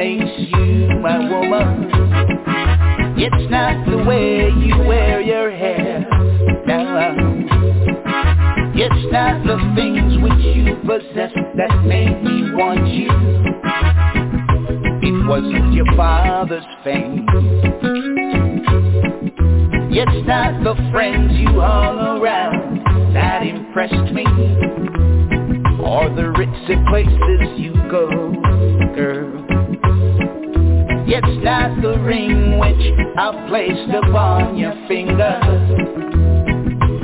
Makes 0.00 0.38
you 0.38 0.88
my 1.02 1.18
woman. 1.18 1.90
It's 3.18 3.50
not 3.50 3.84
the 3.84 3.98
way 4.04 4.48
you 4.48 4.78
wear 4.88 5.20
your 5.20 5.50
hair. 5.50 6.06
No. 6.66 7.12
It's 8.74 9.12
not 9.12 9.44
the 9.44 9.58
things 9.76 10.22
which 10.22 10.56
you 10.56 10.74
possess 10.86 11.32
that 11.56 11.84
made 11.84 12.22
me 12.22 12.50
want 12.54 12.88
you. 12.88 13.10
It 15.02 15.28
wasn't 15.28 15.74
your 15.74 15.84
father's 15.96 16.64
fame. 16.82 17.26
It's 19.92 20.26
not 20.26 20.64
the 20.64 20.90
friends 20.92 21.32
you 21.34 21.60
hung 21.60 22.22
around 22.22 23.14
that 23.14 23.42
impressed 23.42 24.14
me. 24.14 24.24
Or 25.82 26.08
the 26.08 26.32
ritzy 26.36 26.76
places 26.88 27.58
you 27.58 27.72
go, 27.90 28.08
girl. 28.94 29.44
It's 31.12 31.44
not 31.44 31.82
the 31.82 31.98
ring 31.98 32.58
which 32.58 32.92
I 33.18 33.46
placed 33.48 33.90
upon 33.90 34.56
your 34.56 34.74
finger. 34.86 35.40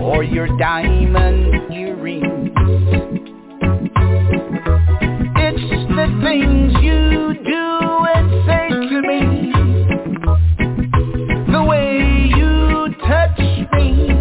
Or 0.00 0.22
your 0.22 0.46
diamond 0.58 1.72
earrings 1.72 2.50
It's 5.38 5.70
the 5.88 6.06
things 6.22 6.72
you 6.82 7.34
do 7.44 8.06
and 8.14 8.28
say 8.46 8.68
to 8.68 9.00
me. 9.02 9.20
The 11.52 11.62
way 11.64 12.28
you 12.36 12.94
touch 13.06 13.38
me 13.72 14.15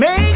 love 0.00 0.29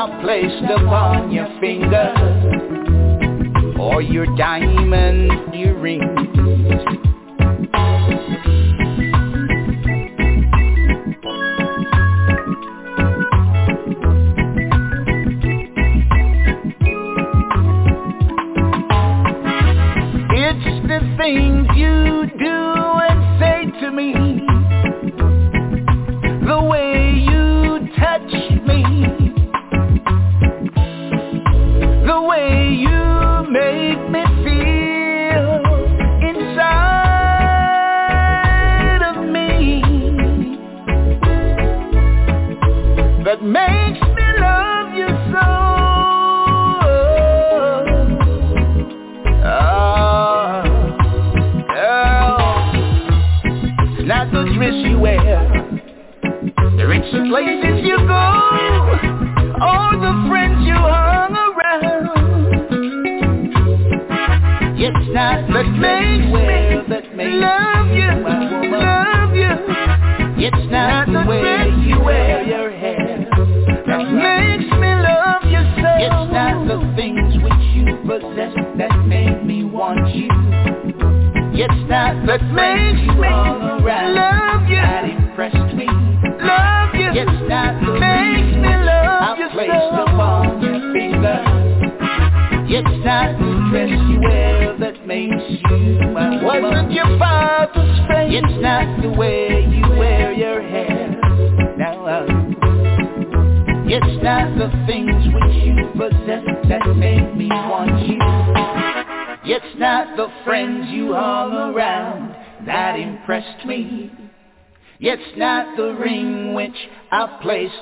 I 0.00 0.08
placed 0.22 0.64
upon 0.64 1.30
your 1.30 1.49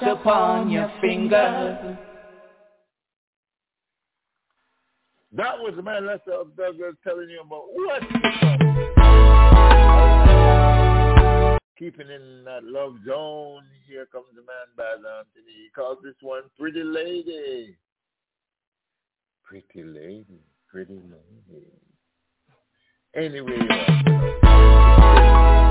touched 0.00 0.20
upon 0.20 0.70
your 0.70 0.90
finger. 1.00 1.98
That 5.32 5.58
was 5.58 5.74
the 5.76 5.82
man 5.82 6.06
Lester 6.06 6.32
of 6.32 6.56
Douglas 6.56 6.94
telling 7.04 7.28
you 7.28 7.42
about 7.42 7.64
what? 7.72 8.02
Keeping 11.78 12.08
in 12.10 12.44
that 12.44 12.64
love 12.64 12.96
zone, 13.06 13.62
here 13.86 14.06
comes 14.06 14.26
a 14.32 14.36
man 14.36 14.66
by 14.76 14.94
Anthony. 14.94 15.52
He 15.64 15.68
calls 15.74 15.98
this 16.02 16.16
one 16.22 16.42
Pretty 16.58 16.82
Lady. 16.82 17.76
Pretty 19.44 19.84
Lady, 19.84 20.40
Pretty 20.68 20.94
Lady. 20.94 21.66
Anyway. 23.14 23.58
Uh, 24.42 25.67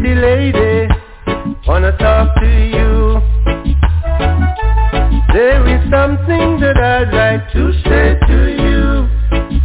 pretty 0.00 0.14
lady, 0.14 0.88
wanna 1.66 1.92
talk 1.98 2.34
to 2.40 2.46
you. 2.46 3.20
There 5.32 5.66
is 5.68 5.90
something 5.90 6.60
that 6.60 6.76
I'd 6.76 7.12
like 7.12 7.52
to 7.52 7.72
say 7.84 8.16
to 8.26 8.38
you, 8.64 9.08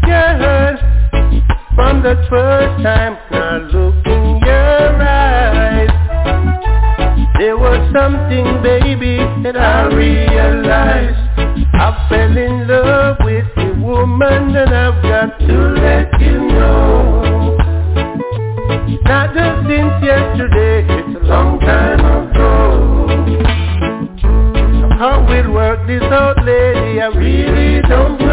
girl. 0.05 0.77
From 1.75 2.03
the 2.03 2.15
first 2.29 2.83
time 2.83 3.17
I 3.31 3.57
looked 3.71 4.07
in 4.07 4.39
your 4.45 5.01
eyes, 5.01 5.89
there 7.39 7.57
was 7.57 7.79
something, 7.93 8.61
baby, 8.61 9.17
that 9.43 9.57
I 9.57 9.87
realized. 9.87 11.17
I 11.75 12.07
fell 12.09 12.37
in 12.37 12.67
love 12.67 13.17
with 13.21 13.45
the 13.55 13.73
woman 13.81 14.53
that 14.53 14.73
I've 14.73 15.01
got 15.01 15.39
to 15.39 15.57
let 15.81 16.19
you 16.19 16.39
know. 16.49 17.44
Not 19.03 19.33
just 19.33 19.67
since 19.69 19.93
yesterday, 20.03 20.85
it's 20.89 21.21
a 21.21 21.25
long 21.25 21.59
time 21.59 21.99
ago. 21.99 23.07
So 24.81 24.89
how 24.97 25.25
will 25.27 25.53
work 25.53 25.85
this 25.87 26.01
out, 26.03 26.37
lady? 26.43 26.99
I 27.01 27.07
really 27.07 27.81
don't 27.87 28.24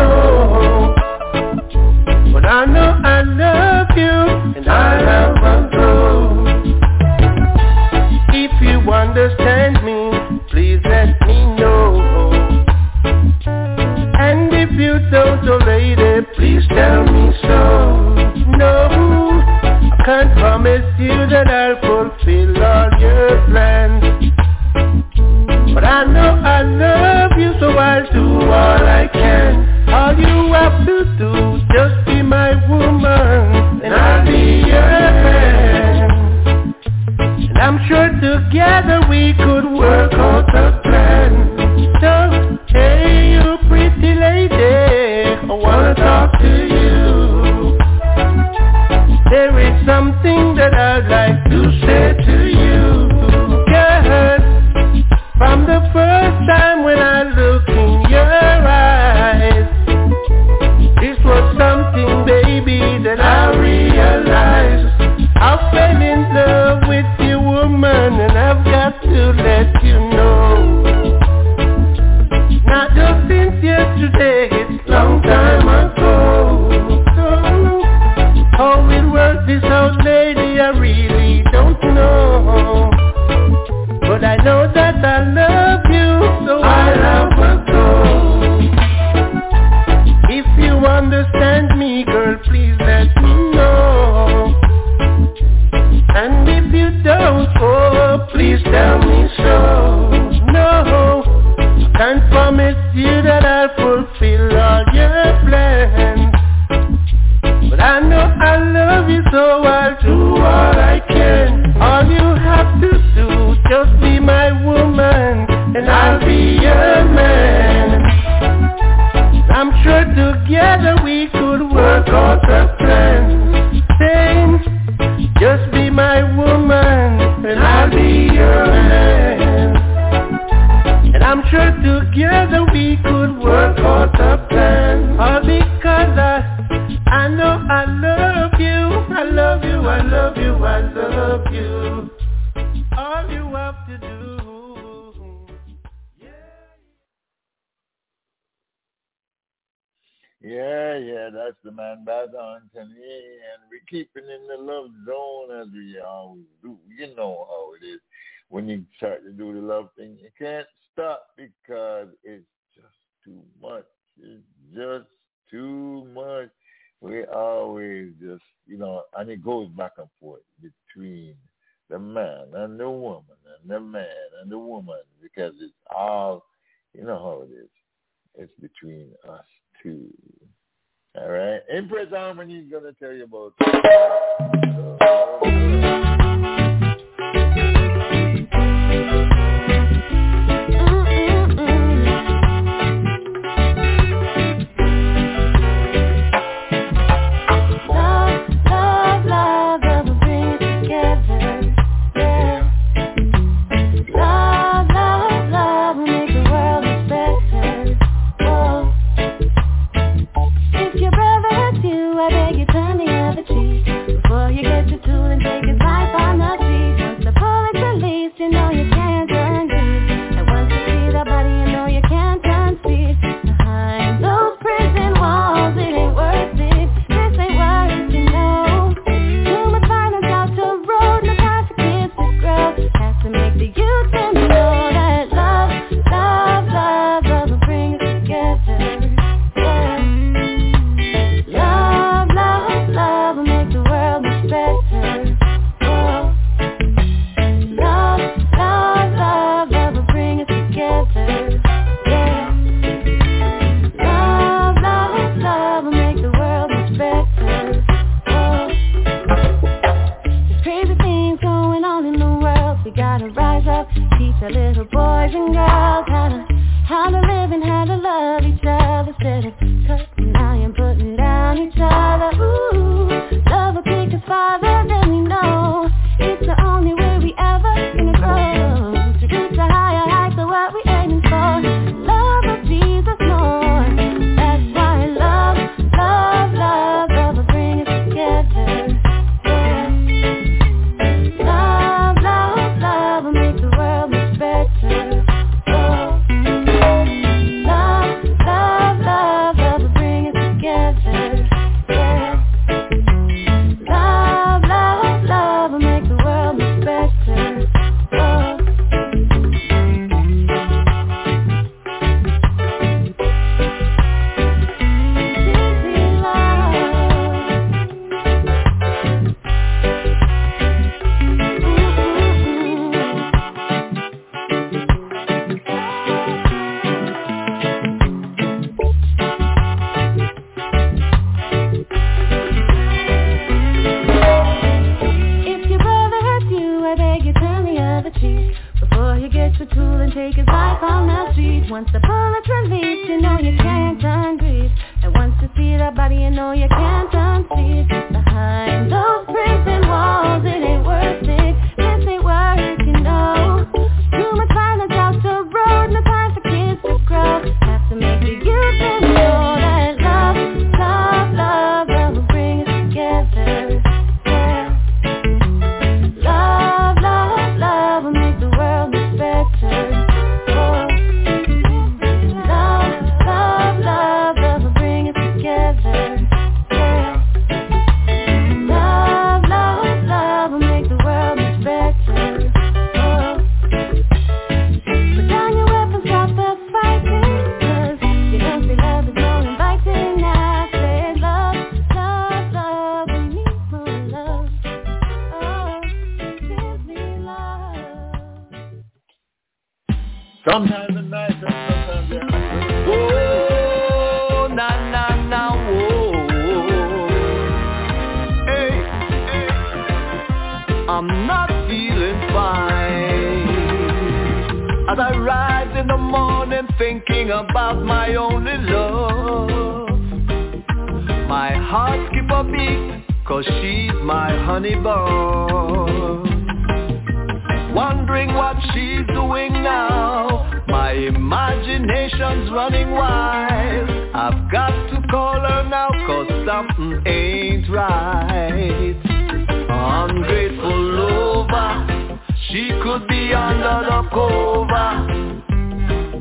Could 442.93 443.09
be 443.09 443.32
under 443.32 443.88
the 443.88 444.03
cover 444.12 444.90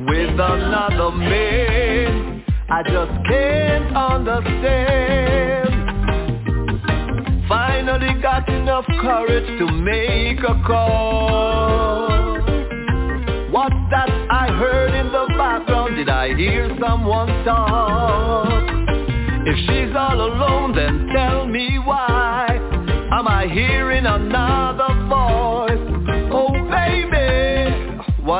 With 0.07 0.39
another 0.39 1.11
man 1.11 2.45
I 2.69 2.81
just 2.83 3.11
can't 3.27 3.93
understand 3.93 5.11
Finally 7.49 8.21
got 8.21 8.47
enough 8.47 8.85
courage 9.01 9.59
to 9.59 9.69
make 9.69 10.39
a 10.39 10.63
call. 10.65 12.39
What's 13.51 13.75
that 13.91 14.09
I 14.31 14.47
heard 14.57 14.93
in 14.93 15.11
the 15.11 15.25
background? 15.37 15.97
Did 15.97 16.07
I 16.07 16.33
hear 16.33 16.69
someone 16.79 17.43
talk? 17.43 18.47
If 19.45 19.57
she's 19.67 19.93
all 19.93 20.21
alone, 20.21 20.73
then 20.73 21.09
tell 21.13 21.45
me 21.45 21.79
why. 21.79 22.47
Am 23.11 23.27
I 23.27 23.49
hearing 23.51 24.05
another 24.05 24.93
voice? 25.09 25.70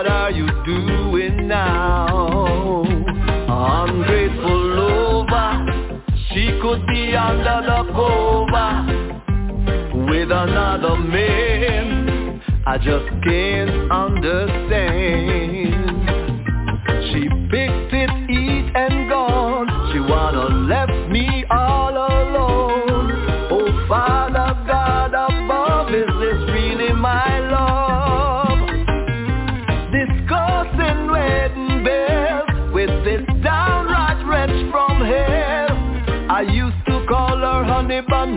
What 0.02 0.10
are 0.10 0.32
you 0.32 0.48
doing 0.66 1.48
now? 1.48 2.82
Ungrateful 3.48 4.60
lover. 4.76 6.02
She 6.30 6.58
could 6.60 6.88
be 6.88 7.16
under 7.16 7.62
the 7.62 7.84
cover 7.94 8.72
with 10.08 10.32
another 10.32 10.96
man. 10.98 12.42
I 12.66 12.80
just 12.80 13.06
can't 13.24 13.92
understand. 13.92 15.71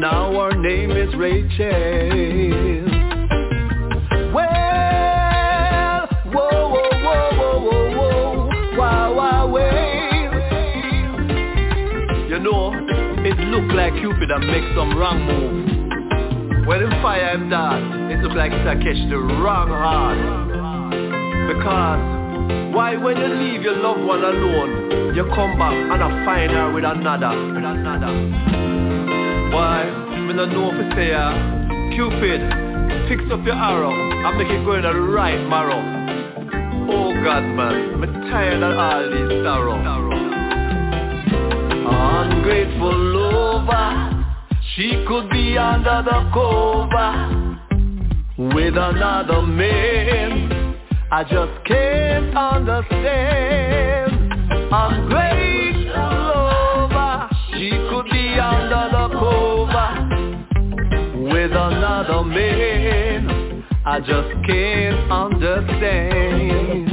Now 0.00 0.32
her 0.32 0.56
name 0.56 0.90
is 0.90 1.14
Rachel. 1.14 2.84
Well, 4.34 6.08
whoa, 6.32 6.68
whoa, 6.72 6.90
whoa, 7.04 7.30
whoa, 7.38 7.60
whoa, 7.60 7.90
whoa, 7.96 8.76
wow, 8.76 9.14
wow, 9.14 9.46
wait. 9.48 10.30
You 12.28 12.38
know, 12.40 12.72
it 13.24 13.38
look 13.48 13.72
like 13.74 13.94
Cupid 13.94 14.30
and 14.30 14.46
make 14.48 14.64
some 14.74 14.98
wrong 14.98 15.22
move. 15.26 16.66
When 16.66 16.80
the 16.80 16.90
fire 17.02 17.34
him 17.34 17.50
that, 17.50 17.80
it 18.10 18.20
look 18.20 18.32
like 18.32 18.52
it's 18.52 18.66
a 18.66 18.74
catch 18.82 19.08
the 19.10 19.18
wrong 19.18 19.68
heart. 19.68 20.18
Because 21.46 22.74
why 22.74 22.96
when 22.96 23.16
you 23.18 23.28
leave 23.28 23.62
your 23.62 23.76
loved 23.76 24.02
one 24.02 24.24
alone, 24.24 25.14
you 25.14 25.24
come 25.34 25.56
back 25.58 25.74
and 25.74 26.02
I 26.02 26.24
find 26.24 26.50
her 26.50 26.72
with 26.72 26.84
another, 26.84 27.30
with 27.54 27.64
another. 27.64 28.53
Why? 29.52 29.84
Me 30.26 30.32
no 30.32 30.44
know 30.46 30.70
if 30.72 30.94
say, 30.94 31.12
uh, 31.12 31.32
Cupid, 31.94 32.40
fix 33.08 33.22
up 33.30 33.44
your 33.44 33.54
arrow 33.54 33.92
and 33.92 34.38
make 34.38 34.48
it 34.48 34.64
go 34.64 34.74
in 34.74 34.82
the 34.82 34.92
right 34.92 35.40
marrow. 35.46 35.80
Oh 36.90 37.12
God, 37.22 37.42
man, 37.42 38.02
I'm 38.02 38.30
tired 38.30 38.62
of 38.62 38.78
all 38.78 39.10
these 39.10 39.44
sorrow. 39.44 39.76
Ungrateful 41.86 42.96
lover, 42.96 44.26
she 44.74 45.04
could 45.06 45.30
be 45.30 45.56
under 45.56 46.02
the 46.02 46.30
cover 46.32 47.12
with 48.54 48.76
another 48.76 49.42
man. 49.42 50.76
I 51.10 51.22
just 51.22 51.64
can't 51.66 52.36
understand. 52.36 54.12
Ungrateful 54.72 55.53
I 63.86 64.00
just 64.00 64.32
can't 64.46 65.12
understand. 65.12 66.88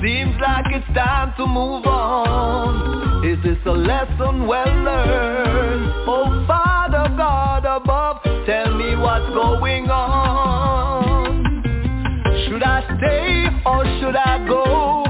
Seems 0.00 0.36
like 0.40 0.66
it's 0.70 0.86
time 0.94 1.34
to 1.36 1.44
move 1.44 1.84
on. 1.86 3.26
Is 3.26 3.36
this 3.42 3.58
a 3.66 3.72
lesson 3.72 4.46
well 4.46 4.64
learned? 4.64 5.92
Oh 6.06 6.44
Father 6.46 7.12
God 7.16 7.64
above, 7.64 8.22
tell 8.46 8.72
me 8.76 8.94
what's 8.94 9.26
going 9.34 9.90
on. 9.90 11.42
Should 12.46 12.62
I 12.62 12.84
stay 12.96 13.48
or 13.66 13.84
should 13.98 14.14
I 14.14 14.46
go? 14.46 15.04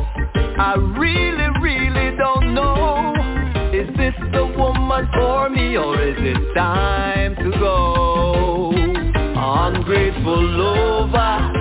I 0.59 0.74
really, 0.98 1.50
really 1.61 2.16
don't 2.16 2.54
know. 2.54 3.12
Is 3.74 3.94
this 3.98 4.14
the 4.32 4.46
woman 4.56 5.06
for 5.12 5.50
me 5.50 5.76
or 5.76 6.00
is 6.00 6.16
it 6.18 6.54
time 6.54 7.36
to 7.36 7.50
go? 7.61 7.97
Ungrateful 10.39 11.11
lover, 11.11 11.53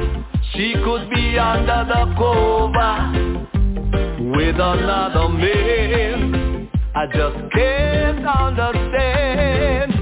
she 0.53 0.73
could 0.83 1.09
be 1.09 1.39
under 1.39 1.83
the 1.87 2.05
cover 2.15 2.95
with 4.37 4.55
another 4.55 5.29
man. 5.29 6.69
I 6.93 7.07
just 7.07 7.37
can't 7.53 8.27
understand. 8.27 9.93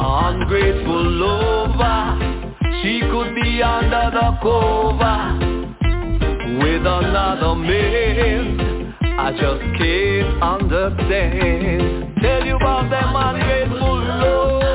Ungrateful 0.00 1.04
lover, 1.04 2.18
she 2.82 3.00
could 3.00 3.34
be 3.34 3.62
under 3.62 4.10
the 4.10 4.38
cover 4.42 5.20
with 6.60 6.86
another 6.86 7.54
man. 7.56 8.94
I 9.02 9.32
just 9.32 9.60
can't 9.76 10.42
understand. 10.42 12.14
Tell 12.22 12.46
you 12.46 12.56
about 12.56 12.90
ungrateful 12.90 13.98
lover 13.98 14.73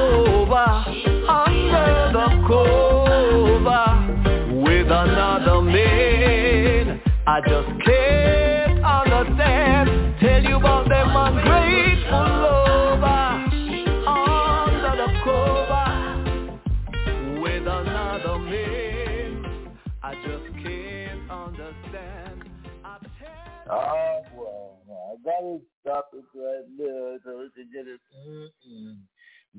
I 7.29 7.41
just 7.41 7.69
can't 7.85 8.83
understand. 8.83 10.17
Tell 10.19 10.43
you 10.43 10.57
about 10.57 10.89
them 10.89 11.15
ungrateful 11.15 12.25
lovers 12.41 13.53
under 14.07 14.93
the 14.97 15.09
cover 15.23 15.89
with 17.39 17.67
another 17.67 18.39
man. 18.39 19.77
I 20.01 20.15
just 20.15 20.47
can't 20.63 21.29
understand. 21.29 22.49
Oh 23.69 24.21
well, 24.35 24.79
I 24.89 25.15
gotta 25.23 25.59
stop 25.81 26.09
it 26.13 26.25
right 26.33 26.65
there 26.79 27.19
so 27.23 27.29
we 27.37 27.49
can 27.53 27.69
get 27.71 27.85
it. 27.85 28.01
Mm-mm. 28.27 28.97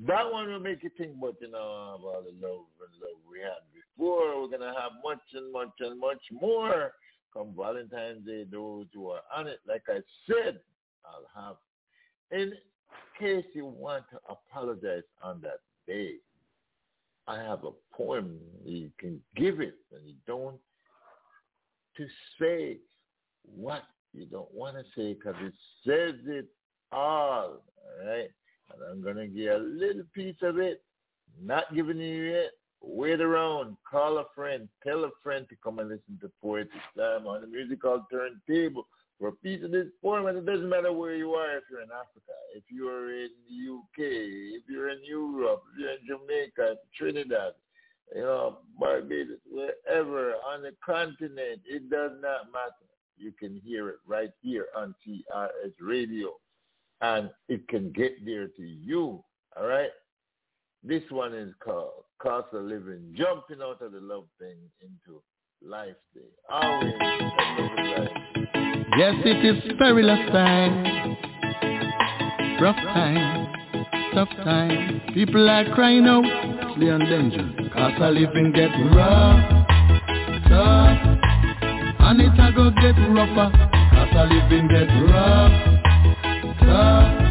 That 0.07 0.29
one 0.29 0.49
will 0.49 0.59
make 0.59 0.83
you 0.83 0.89
think 0.97 1.15
much, 1.17 1.35
you 1.39 1.49
know, 1.49 1.95
about 1.97 2.25
the 2.25 2.31
love 2.45 2.67
and 2.83 2.93
love 2.99 3.19
we 3.31 3.39
had 3.39 3.63
before. 3.73 4.41
We're 4.41 4.57
gonna 4.57 4.73
have 4.77 4.91
much 5.05 5.23
and 5.33 5.53
much 5.53 5.71
and 5.79 5.97
much 5.97 6.21
more 6.33 6.91
come 7.33 7.53
Valentine's 7.57 8.25
Day. 8.25 8.45
Those 8.49 8.85
who 8.93 9.09
are 9.09 9.21
on 9.35 9.47
it, 9.47 9.59
like 9.67 9.83
I 9.87 9.99
said, 10.27 10.59
I'll 11.05 11.43
have. 11.43 11.55
In 12.31 12.53
case 13.19 13.45
you 13.53 13.65
want 13.65 14.05
to 14.11 14.19
apologize 14.29 15.03
on 15.21 15.41
that 15.41 15.59
day, 15.87 16.15
I 17.27 17.37
have 17.37 17.63
a 17.63 17.71
poem 17.95 18.39
you 18.63 18.89
can 18.97 19.21
give 19.35 19.59
it, 19.59 19.75
and 19.91 20.07
you 20.07 20.15
don't 20.25 20.57
to 21.97 22.07
say 22.39 22.77
what 23.43 23.83
you 24.13 24.25
don't 24.25 24.53
want 24.53 24.75
to 24.75 24.83
say 24.95 25.13
because 25.13 25.35
it 25.41 25.53
says 25.85 26.19
it 26.25 26.47
all. 26.91 27.63
All 27.77 28.05
right. 28.05 28.29
And 28.73 28.81
I'm 28.89 29.01
going 29.01 29.17
to 29.17 29.27
give 29.27 29.53
a 29.53 29.57
little 29.57 30.03
piece 30.13 30.35
of 30.41 30.57
it, 30.57 30.83
not 31.41 31.73
giving 31.75 31.97
you 31.97 32.33
it. 32.33 32.51
Wait 32.83 33.21
around, 33.21 33.77
call 33.89 34.17
a 34.17 34.25
friend, 34.35 34.67
tell 34.83 35.03
a 35.03 35.09
friend 35.21 35.45
to 35.49 35.55
come 35.63 35.79
and 35.79 35.89
listen 35.89 36.17
to 36.19 36.31
Poetic 36.41 36.71
Sam 36.95 37.27
on 37.27 37.41
the 37.41 37.47
musical 37.47 38.05
turntable 38.11 38.87
for 39.19 39.27
a 39.29 39.31
piece 39.33 39.63
of 39.63 39.71
this 39.71 39.87
poem. 40.01 40.25
And 40.25 40.37
it 40.37 40.45
doesn't 40.45 40.67
matter 40.67 40.91
where 40.91 41.15
you 41.15 41.31
are, 41.33 41.57
if 41.57 41.63
you're 41.69 41.81
in 41.81 41.89
Africa, 41.91 42.33
if 42.55 42.63
you're 42.69 43.13
in 43.13 43.29
the 43.47 43.73
UK, 43.75 44.11
if 44.57 44.63
you're 44.67 44.89
in 44.89 45.05
Europe, 45.05 45.61
if 45.73 45.79
you're 45.79 45.91
in 45.91 46.07
Jamaica, 46.07 46.77
Trinidad, 46.97 47.53
you 48.15 48.21
know, 48.21 48.57
Barbados, 48.79 49.37
wherever 49.49 50.33
on 50.51 50.63
the 50.63 50.71
continent, 50.83 51.61
it 51.65 51.89
does 51.89 52.11
not 52.19 52.51
matter. 52.51 52.73
You 53.15 53.31
can 53.31 53.61
hear 53.63 53.89
it 53.89 53.97
right 54.07 54.31
here 54.41 54.67
on 54.75 54.95
TRS 55.07 55.73
Radio 55.79 56.31
and 57.01 57.29
it 57.47 57.67
can 57.67 57.91
get 57.91 58.25
there 58.25 58.47
to 58.47 58.63
you. 58.63 59.23
All 59.55 59.67
right. 59.67 59.89
This 60.83 61.03
one 61.11 61.35
is 61.35 61.53
called 61.63 62.05
Cost 62.19 62.47
of 62.53 62.63
Living, 62.63 63.13
jumping 63.15 63.61
out 63.61 63.81
of 63.83 63.91
the 63.91 63.99
love 63.99 64.25
thing 64.39 64.57
into 64.81 65.21
life 65.61 65.95
day. 66.15 66.21
Always 66.49 66.93
Yes, 68.97 69.13
it 69.23 69.45
is 69.45 69.73
perilous 69.77 70.31
time, 70.31 71.17
rough 72.59 72.75
time, 72.75 73.53
tough 74.15 74.29
time. 74.43 75.01
People 75.13 75.47
are 75.47 75.65
crying 75.75 76.07
out, 76.07 76.75
flee 76.75 76.89
and 76.89 77.03
danger. 77.03 77.69
Cost 77.73 78.01
of 78.01 78.15
living 78.15 78.51
get 78.51 78.71
rough, 78.95 79.67
tough, 80.49 80.99
and 81.99 82.21
it 82.21 82.39
a 82.39 82.51
go 82.55 82.71
get 82.71 82.97
rougher. 83.07 83.51
Cost 83.91 84.15
of 84.15 84.29
living 84.29 84.67
get 84.67 84.89
rough 85.13 85.71
tough 86.59 87.21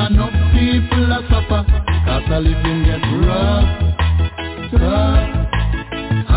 Enough 0.00 0.49
people 0.60 1.08
are 1.08 1.24
suffer. 1.32 1.64
Cause 2.04 2.24
the 2.28 2.38
living 2.40 2.84
get 2.84 3.00
rough. 3.24 3.64
Tough 4.76 5.24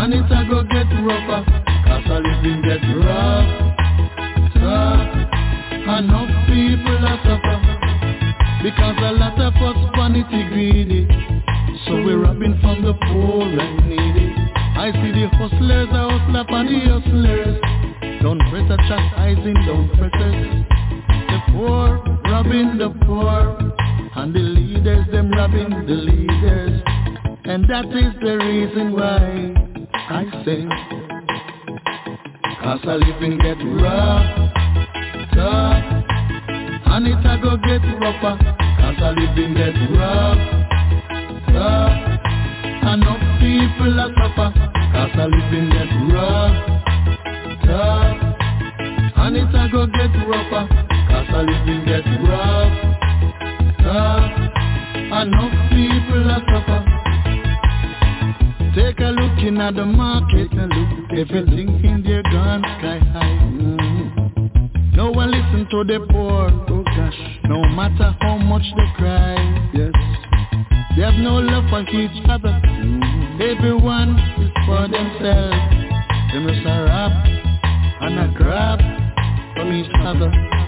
And 0.00 0.14
it 0.16 0.32
a 0.32 0.40
go 0.48 0.64
get 0.64 0.88
rougher. 1.04 1.44
Cause 1.84 2.04
the 2.08 2.18
living 2.24 2.60
get 2.64 2.84
rough. 3.04 3.48
Tough 4.56 5.14
Enough 5.84 6.32
people 6.48 7.04
are 7.04 7.20
suffer. 7.20 7.58
Because 8.64 8.96
a 9.04 9.12
lot 9.12 9.36
of 9.36 9.54
us 9.60 9.80
vanity 9.94 10.48
greedy. 10.48 11.04
So 11.84 12.00
we're 12.00 12.24
robbing 12.24 12.58
from 12.62 12.80
the 12.80 12.94
poor 12.94 13.44
and 13.44 13.88
needy. 13.88 14.32
I 14.76 14.90
see 14.90 15.12
the 15.12 15.28
hustlers, 15.36 15.88
I 15.92 16.08
hustler 16.08 16.44
for 16.48 16.64
the 16.64 16.80
hustlers. 16.88 17.60
Don't 18.22 18.40
press 18.48 18.70
a 18.72 18.76
chastising, 18.88 19.54
don't 19.66 19.88
press 19.98 20.10
it 20.16 20.66
The 21.28 21.52
poor 21.52 22.00
robbing 22.24 22.78
the 22.78 22.88
poor 23.04 23.83
And 24.16 24.32
the 24.32 24.38
leaders, 24.38 25.06
them 25.10 25.30
robbing 25.32 25.70
the 25.86 25.94
leaders. 25.94 26.82
And 27.46 27.68
that 27.68 27.86
is 27.86 28.14
the 28.22 28.38
reason 28.38 28.92
why 28.92 29.52
I 29.92 30.24
say 30.46 30.64
Cause 32.62 32.80
a 32.84 32.96
living 32.96 33.38
get 33.38 33.58
rough, 33.82 34.24
tough. 35.34 35.84
And 36.86 37.06
it 37.06 37.26
a 37.26 37.38
go 37.42 37.56
get 37.58 37.82
rougher 38.00 38.38
Cause 38.80 39.02
a 39.02 39.10
living 39.12 39.54
get 39.54 39.76
rough, 39.98 40.38
tough. 41.52 41.92
Enough 42.94 43.24
people 43.40 44.00
are 44.00 44.14
suffer 44.14 44.50
Cause 44.94 45.10
a 45.18 45.26
living 45.26 45.68
get 45.68 45.90
rough, 46.14 46.56
tough. 47.66 48.16
And 49.16 49.36
it 49.36 49.54
a 49.54 49.68
go 49.70 49.86
get 49.86 50.14
rougher 50.26 50.68
Cause 51.10 51.28
a 51.34 51.42
living 51.42 51.84
get 51.84 52.06
rough, 52.26 52.83
Enough 53.94 55.54
people 55.70 56.28
are 56.28 56.42
suffer 56.50 56.80
Take 58.74 58.98
a 58.98 59.10
look 59.14 59.38
in 59.38 59.60
at 59.60 59.76
the 59.76 59.84
market 59.86 60.52
a 60.52 60.66
look. 60.66 61.12
Everything 61.12 61.68
in 61.84 62.02
there 62.02 62.24
gone 62.24 62.62
sky 62.78 62.98
high. 62.98 63.38
Mm. 63.54 64.96
No 64.96 65.12
one 65.12 65.30
listen 65.30 65.68
to 65.70 65.84
the 65.84 66.04
poor, 66.10 66.50
oh 66.50 66.82
gosh. 66.82 67.38
No 67.44 67.62
matter 67.62 68.16
how 68.20 68.36
much 68.36 68.64
they 68.76 68.92
cry, 68.96 69.36
yes. 69.72 69.92
They 70.96 71.02
have 71.02 71.14
no 71.14 71.38
love 71.38 71.70
for 71.70 71.82
each 71.82 72.20
other. 72.28 72.50
Mm. 72.50 73.40
Everyone 73.40 74.18
is 74.42 74.50
for 74.66 74.88
themselves. 74.88 75.56
They 76.32 76.40
must 76.40 76.66
a 76.66 76.82
rap 76.82 77.12
and 78.00 78.18
a 78.18 78.34
grab 78.36 78.80
from 79.54 79.72
each 79.72 79.90
other 80.02 80.63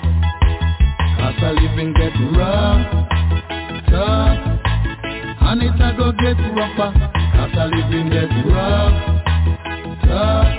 as 1.18 1.34
a 1.42 1.52
living 1.52 1.92
get 1.94 2.12
rough, 2.36 2.86
tough 3.88 4.38
And 5.40 5.62
it 5.62 5.80
a 5.80 5.96
go 5.96 6.12
get 6.12 6.38
rougher. 6.54 6.92
As 7.36 7.52
a 7.56 7.66
living 7.66 8.10
get 8.10 8.30
rough, 8.46 8.96
tough 10.04 10.52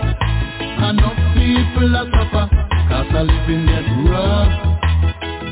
Enough 0.78 1.20
people 1.34 1.96
a 1.96 2.04
suffer. 2.12 2.46
Cause 2.90 3.12
a 3.14 3.24
living 3.24 3.66
get 3.66 3.88
rough, 4.10 4.54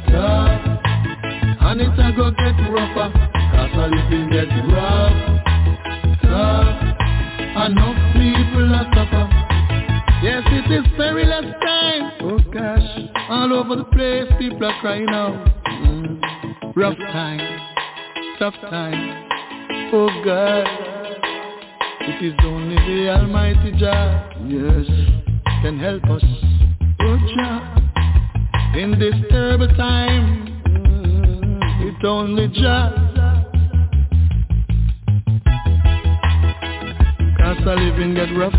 tough 0.07 0.61
And 1.61 1.81
it 1.81 1.99
a 1.99 2.13
go 2.15 2.31
get 2.31 2.57
rougher. 2.71 3.09
Cause 3.51 3.75
a 3.75 3.87
living 3.87 4.29
get 4.29 4.51
rough, 4.73 5.17
tough 6.21 6.85
Enough 7.65 7.99
people 8.13 8.73
a 8.73 8.83
suffer. 8.93 9.25
Yes, 10.23 10.43
it 10.47 10.71
is 10.71 10.85
perilous 10.97 11.64
all 13.29 13.53
over 13.53 13.75
the 13.75 13.85
place, 13.85 14.31
people 14.37 14.65
are 14.65 14.79
crying 14.81 15.09
out. 15.09 15.33
Mm. 15.65 16.75
Rough 16.75 16.97
time, 16.97 17.39
tough 18.37 18.53
time. 18.69 19.27
Oh 19.93 20.09
God, 20.23 20.65
it 22.01 22.23
is 22.23 22.33
only 22.43 22.75
the 22.75 23.09
Almighty 23.09 23.71
Jah, 23.79 24.29
yes, 24.45 24.85
can 25.61 25.79
help 25.79 26.03
us. 26.05 26.23
Oh 27.01 27.17
Jah, 27.35 28.77
in 28.77 28.99
this 28.99 29.15
terrible 29.29 29.69
time, 29.69 30.61
mm, 30.67 31.87
it's 31.87 32.05
only 32.05 32.47
Jah. 32.49 32.93
Cause 37.37 37.67
I 37.67 37.73
living 37.75 38.13
get 38.13 38.35
rough, 38.35 38.53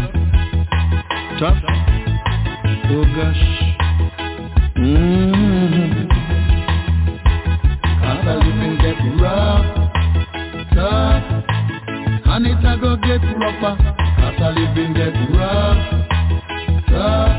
tough. 1.38 1.62
Oh 2.88 3.04
gosh. 3.14 3.75
Mm-hmm. 4.76 6.06
Living 8.26 8.78
And 12.28 12.46
a 12.64 12.76
go 12.78 12.96
get 12.96 13.22
living 14.52 14.92
rough, 15.32 15.80
tough 16.88 17.32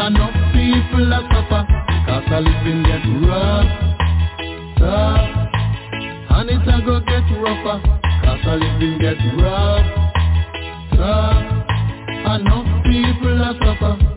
Enough 0.00 0.38
people 0.52 1.06
a 1.06 1.20
suffer 1.30 1.62
Cause 2.06 2.32
a 2.32 2.40
living 2.40 2.82
And 6.30 6.50
a 6.50 6.82
get 7.06 7.30
a 8.44 8.56
living 8.56 8.98
get 8.98 9.18
people 12.84 13.38
suffer 13.62 14.09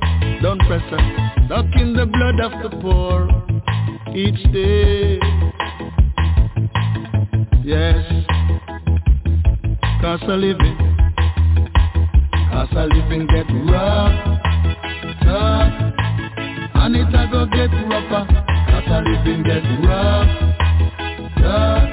Don't 0.54 0.68
press 0.68 0.84
Stuck 1.48 1.66
in 1.82 1.96
the 1.96 2.06
blood 2.06 2.40
of 2.40 2.52
the 2.62 2.70
poor 2.78 3.28
each 4.14 4.38
day. 4.54 5.18
Yes. 7.64 8.06
Cause 10.00 10.22
a 10.28 10.38
living 10.38 10.78
Cause 12.52 12.70
a 12.74 12.86
living 12.86 13.26
get 13.34 13.50
rough 13.72 14.14
Tough. 15.24 15.74
And 16.76 16.98
it 16.98 17.08
a 17.08 17.28
go 17.32 17.48
get 17.48 17.74
rougher 17.90 18.28
Cause 18.70 18.90
a 18.90 19.02
living 19.10 19.42
get 19.42 19.66
rough 19.88 20.30
Tough. 21.40 21.90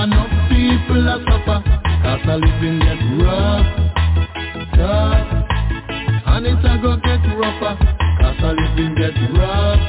Enough 0.00 0.48
people 0.48 1.08
a 1.08 1.18
suffer 1.26 1.64
Cause 2.04 2.20
a 2.28 2.36
living 2.36 2.78
get 2.78 3.24
rough 3.24 3.83
proper 7.60 7.94
Cause 8.40 8.56
living 8.56 8.94
get 8.94 9.14
rough, 9.38 9.80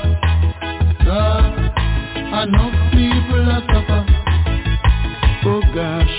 Enough 2.43 2.91
people 2.91 3.49
are 3.49 3.64
suffer 3.72 4.06
Oh 5.47 5.62
gosh. 5.74 6.16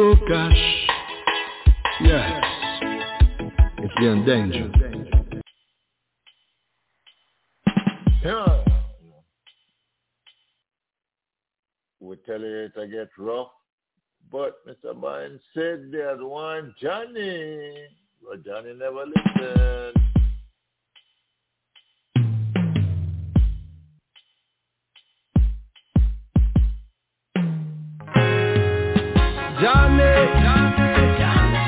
Oh 0.00 0.14
gosh. 0.28 0.64
Yes. 2.00 2.44
If 3.78 3.90
you're 4.00 4.12
in 4.14 4.24
danger. 4.24 4.70
Yeah. 8.24 8.64
We're 12.00 12.16
telling 12.16 12.42
it 12.44 12.74
to 12.74 12.86
get 12.88 13.10
rough 13.18 13.48
but 14.30 14.66
Mr. 14.66 14.94
Biden 14.94 15.40
said 15.54 15.90
that 15.92 16.18
one 16.20 16.74
Johnny 16.80 17.86
but 18.22 18.44
Johnny 18.44 18.74
never 18.74 19.04
listened. 19.06 19.94
Johnny, 29.60 30.12
Johnny, 30.44 30.88
Johnny, 31.18 31.62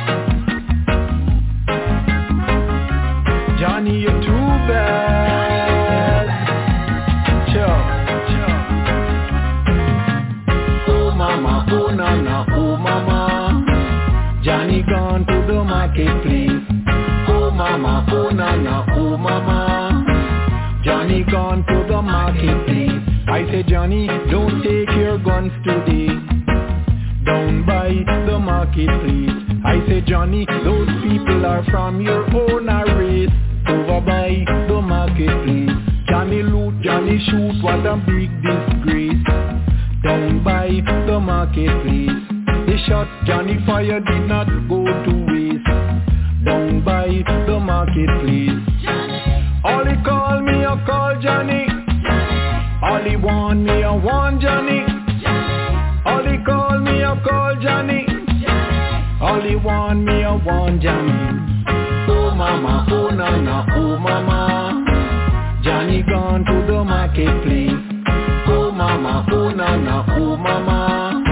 Johnny, 3.59 3.95
you're 4.01 4.21
too 4.23 4.47
bad. 4.69 5.00
The 16.05 16.07
marketplace. 16.07 17.27
Oh 17.29 17.51
mama, 17.51 18.07
oh 18.11 18.31
nana, 18.31 18.87
oh 18.97 19.17
mama. 19.17 20.81
Johnny 20.85 21.25
gone 21.31 21.65
to 21.67 21.87
the 21.89 22.03
marketplace. 22.03 22.91
I 23.29 23.45
say 23.51 23.63
Johnny, 23.65 24.07
don't 24.31 24.63
take 24.63 24.89
your 24.97 25.19
guns 25.19 25.53
today 25.65 26.09
down 27.25 27.65
by 27.67 27.91
the 28.27 28.39
marketplace. 28.39 29.31
I 29.65 29.85
say 29.87 30.01
Johnny, 30.01 30.47
those 30.65 30.89
people 31.03 31.45
are 31.47 31.65
from 31.71 32.01
your 32.01 32.25
own 32.35 32.67
race. 32.99 33.31
Over 33.69 34.01
by 34.01 34.45
the 34.69 34.81
marketplace. 34.81 35.71
Johnny 36.09 36.43
loot, 36.43 36.83
Johnny 36.83 37.23
shoot, 37.27 37.63
what 37.63 37.87
a 37.87 37.97
big 38.07 38.31
disgrace. 38.43 39.23
Down 40.03 40.43
by 40.43 40.69
the 41.07 41.21
market 41.21 41.67
marketplace. 41.67 42.41
The 42.67 42.79
shot 42.87 43.09
Johnny 43.27 43.59
fire 43.67 44.01
did 44.01 44.29
not 44.29 44.47
go 44.69 44.85
to. 44.85 45.30
By 47.11 47.45
the 47.45 47.59
marketplace. 47.59 48.51
All 49.65 49.85
he 49.85 50.01
call 50.05 50.41
me, 50.43 50.65
I 50.65 50.81
call 50.87 51.21
Johnny. 51.21 51.67
All 52.85 53.03
he 53.03 53.17
want 53.17 53.65
me, 53.65 53.83
I 53.83 53.91
want 53.97 54.41
Johnny. 54.41 54.87
All 56.07 56.23
he 56.23 56.39
call 56.45 56.79
me, 56.79 57.03
I 57.03 57.21
call 57.27 57.57
Johnny. 57.61 58.07
All 59.21 59.41
he 59.43 59.57
want 59.57 60.05
me, 60.05 60.23
I 60.23 60.37
want 60.37 60.81
Johnny. 60.81 61.67
Oh 62.09 62.33
mama, 62.33 62.87
oh 62.89 63.09
nana, 63.09 63.67
oh 63.75 63.99
mama. 63.99 65.59
Johnny 65.65 66.05
gone 66.05 66.45
to 66.45 66.65
the 66.73 66.85
marketplace. 66.85 68.07
Oh 68.47 68.71
mama, 68.71 69.27
oh 69.33 69.51
nana, 69.51 70.07
oh 70.11 70.37
mama. 70.37 71.25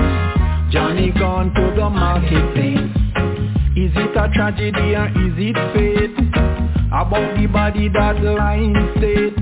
Johnny 0.72 1.12
gone 1.12 1.55
to 1.55 1.72
the 1.76 1.89
marketplace. 1.89 2.88
Is 3.89 3.95
it 3.97 4.16
a 4.18 4.28
tragedy 4.34 4.95
or 4.95 5.09
is 5.09 5.32
it 5.39 5.57
fate? 5.72 6.12
About 6.93 7.41
the 7.41 7.47
body 7.47 7.89
that 7.89 8.22
lying 8.22 8.74
state. 8.99 9.34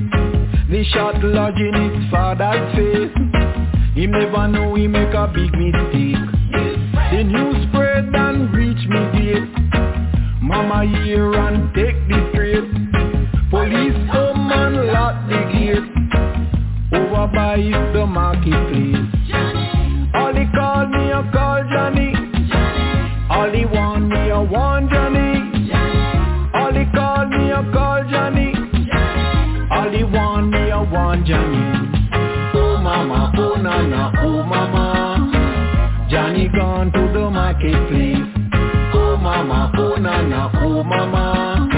The 0.71 0.85
shot 0.95 1.19
lodge 1.21 1.59
in 1.59 1.75
his 1.75 2.11
father's 2.13 2.63
face. 2.77 3.11
He 3.97 4.07
never 4.07 4.47
know 4.47 4.77
he 4.77 4.87
make 4.87 5.13
a 5.15 5.27
big 5.27 5.51
mistake. 5.51 6.23
The 7.11 7.25
news 7.25 7.67
spread 7.71 8.15
and 8.15 8.55
reach 8.55 8.87
me 8.87 9.03
gate. 9.19 9.51
Mama 10.41 10.87
hear 11.03 11.35
and 11.35 11.75
take 11.75 11.99
the 12.07 12.31
straight. 12.31 12.71
Police 13.51 13.99
come 14.13 14.53
and 14.53 14.87
lock 14.95 15.29
the 15.29 15.43
gate. 15.51 15.91
Over 16.95 17.27
by 17.35 17.57
the 17.93 18.07
marketplace. 18.07 18.86
Johnny. 31.25 31.63
Oh 32.55 32.79
mama, 32.79 33.33
oh 33.37 33.55
nana, 33.55 34.13
oh 34.19 34.43
mama. 34.43 36.07
Johnny 36.11 36.49
gone 36.49 36.93
to 36.93 37.13
the 37.13 37.31
marketplace. 37.31 38.19
Oh 38.95 39.17
mama, 39.17 39.73
oh 39.77 39.95
nana, 39.97 40.51
oh 40.63 40.83
mama. 40.83 41.69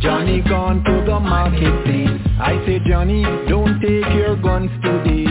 Johnny 0.00 0.42
gone 0.42 0.82
to 0.84 1.04
the 1.06 1.18
marketplace. 1.20 2.20
I 2.40 2.62
say 2.66 2.80
Johnny, 2.86 3.22
don't 3.48 3.80
take 3.80 4.12
your 4.14 4.36
guns 4.36 4.70
today. 4.82 5.24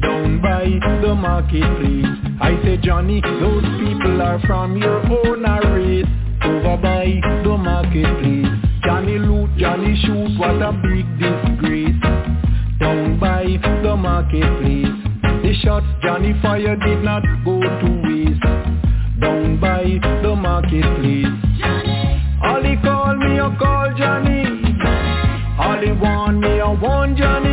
Down 0.00 0.40
by 0.42 0.64
the 1.02 1.14
marketplace. 1.14 2.06
I 2.40 2.60
say 2.64 2.76
Johnny, 2.78 3.20
those 3.20 3.64
people 3.78 4.20
are 4.22 4.40
from 4.46 4.76
your 4.76 5.00
own 5.06 5.42
race. 5.72 6.06
Over 6.44 6.76
by 6.76 7.20
the 7.44 7.56
marketplace. 7.56 8.46
Johnny 8.84 9.18
loot, 9.18 9.50
Johnny 9.58 9.96
shoot, 10.04 10.38
what 10.38 10.62
a 10.62 10.72
big 10.72 11.06
disgrace. 11.18 11.55
Down 12.78 13.18
by 13.18 13.44
the 13.82 13.96
marketplace. 13.96 14.92
The 15.42 15.54
shots 15.62 15.86
Johnny 16.02 16.34
fire 16.42 16.76
did 16.76 17.02
not 17.02 17.22
go 17.44 17.60
to 17.60 18.02
waste. 18.04 18.42
Down 19.20 19.58
by 19.58 19.98
the 20.22 20.34
marketplace. 20.36 21.26
All 22.42 22.62
he 22.62 22.76
call 22.82 23.16
me, 23.16 23.40
I 23.40 23.56
call 23.58 23.94
Johnny. 23.96 24.44
All 25.58 25.80
he 25.80 25.92
want 25.92 26.40
me, 26.40 26.60
I 26.60 26.72
want 26.80 27.16
Johnny. 27.16 27.45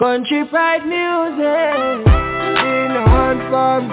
Country 0.00 0.46
pride 0.48 0.86
music 0.86 2.06
in 2.08 2.96
on 2.96 3.36
farm. 3.50 3.84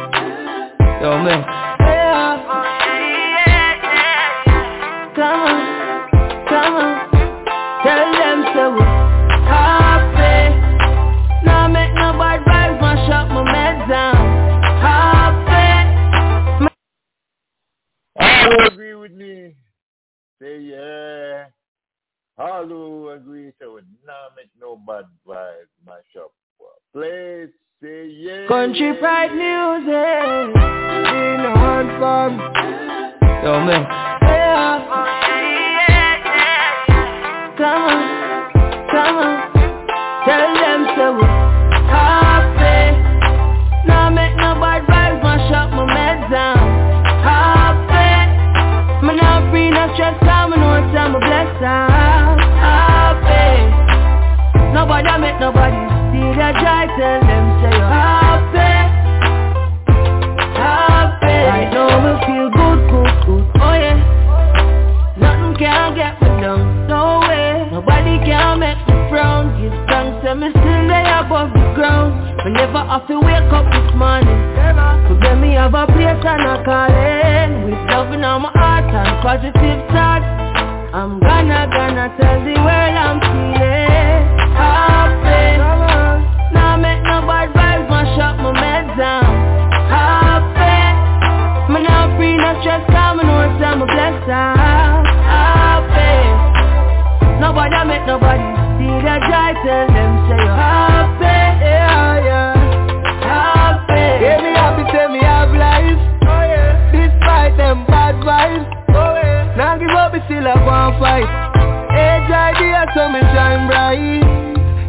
Yo 1.02 1.20
man. 1.22 1.44
Yeah. 1.82 2.38
Come 5.18 5.40
on, 5.42 5.60
come 6.48 6.76
on. 6.76 6.92
Tell 7.84 8.08
them 8.14 8.40
so 8.56 8.64
we 8.72 8.84
happy. 9.52 10.40
Now 11.46 11.68
make 11.68 11.94
no 11.94 12.14
bad 12.18 12.40
vibes 12.48 12.80
mash 12.80 13.10
up 13.12 13.28
my 13.28 13.44
meds 13.44 13.90
down. 13.90 14.16
Happy. 14.80 15.68
All 18.22 18.68
agree 18.68 18.96
with 18.96 19.12
me, 19.12 19.56
say 20.40 20.60
yeah. 20.62 21.48
All 22.40 22.68
who 22.68 23.10
agree, 23.10 23.52
say 23.60 23.66
we 23.66 23.82
not 24.06 24.36
make 24.36 24.50
no 24.62 24.76
bad 24.76 25.06
vibes 25.28 25.74
mash 25.86 26.16
up. 26.20 26.32
Place, 26.94 27.50
say 27.82 28.08
yeah. 28.08 28.48
Country 28.48 28.94
pride 29.00 29.34
music 29.34 30.56
in 30.56 31.46
on 31.46 32.00
farm. 32.00 32.38
Yo 33.44 33.60
man. 33.66 33.84
Yeah. 34.22 34.84
Come 37.58 37.84
on, 37.84 38.92
come 38.92 39.16
on. 39.18 39.47
down 69.28 69.44
His 69.60 69.76
tongue 69.92 70.16
tell 70.24 70.36
me 70.36 70.48
still 70.52 70.84
they 70.88 71.04
above 71.20 71.52
the 71.52 71.66
ground. 71.76 72.16
But 72.40 72.52
never 72.56 72.80
have 72.80 73.06
to 73.12 73.20
wake 73.20 73.52
up 73.52 73.68
this 73.76 73.90
morning. 73.96 74.40
So 75.08 75.14
let 75.20 75.36
me 75.44 75.52
have 75.60 75.76
a 75.76 75.86
place 75.92 76.24
and 76.24 76.44
a 76.48 76.56
calling. 76.64 77.52
With 77.68 77.84
love 77.92 78.12
in 78.16 78.24
my 78.24 78.52
heart 78.56 78.88
and 78.88 79.14
positive 79.20 79.82
thoughts. 79.92 80.28
I'm 80.96 81.20
gonna, 81.20 81.68
gonna 81.68 82.08
tell 82.16 82.40
the 82.48 82.56
world 82.56 82.96
I'm 83.04 83.20
feeling 83.20 84.24
Happy. 84.56 85.60
Now 86.56 86.80
make 86.80 87.04
no 87.04 87.18
bad 87.28 87.52
vibes, 87.52 87.90
mash 87.92 88.18
up 88.24 88.40
my 88.40 88.52
man 88.56 88.86
down. 88.98 89.28
Happy. 89.92 90.80
Man, 91.74 91.86
I'm 91.86 92.16
free, 92.16 92.38
no 92.38 92.56
stress, 92.62 92.84
come 92.88 93.20
and 93.20 93.28
know 93.28 93.60
time 93.60 93.84
I'm 93.84 93.88
blessed 93.92 94.32
Happy. 95.28 96.16
Nobody 97.44 97.80
make 97.86 98.08
nobody 98.08 98.57
see 99.18 99.26
the 99.26 99.34
joy 99.34 99.52
Tell 99.66 99.88
them 99.88 100.14
say 100.30 100.38
you're 100.38 100.56
happy 100.56 101.58
Yeah, 101.66 102.26
yeah. 102.26 102.58
Happy. 103.26 104.06
Yeah, 104.24 104.42
me 104.42 104.52
happy, 104.54 104.84
say 104.94 105.08
me 105.10 105.20
have 105.26 105.52
life. 105.52 106.00
Oh 106.22 106.44
yeah. 106.46 106.92
Despite 106.94 107.58
them 107.58 107.86
bad 107.88 108.16
vibes. 108.22 108.66
Oh 108.90 109.14
yeah. 109.18 109.56
Now 109.58 109.78
give 109.78 109.90
up, 109.90 110.14
me 110.14 110.20
still 110.26 110.46
have 110.46 110.62
one 110.66 111.00
fight. 111.02 111.28
Age 111.98 112.30
idea, 112.30 112.86
so 112.94 113.10
me 113.10 113.22
shine 113.34 113.68
bright. 113.68 114.24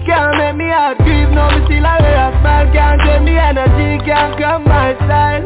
Can't 0.07 0.37
make 0.39 0.57
me 0.57 0.71
out 0.73 0.97
grieve, 0.99 1.29
no 1.31 1.51
me 1.51 1.65
still 1.67 1.85
a 1.85 1.95
wear 2.01 2.29
a 2.29 2.41
smile. 2.41 2.69
Can't 2.73 3.25
me 3.25 3.37
energy, 3.37 4.05
can't 4.05 4.39
come 4.39 4.65
my 4.65 4.95
style. 5.05 5.45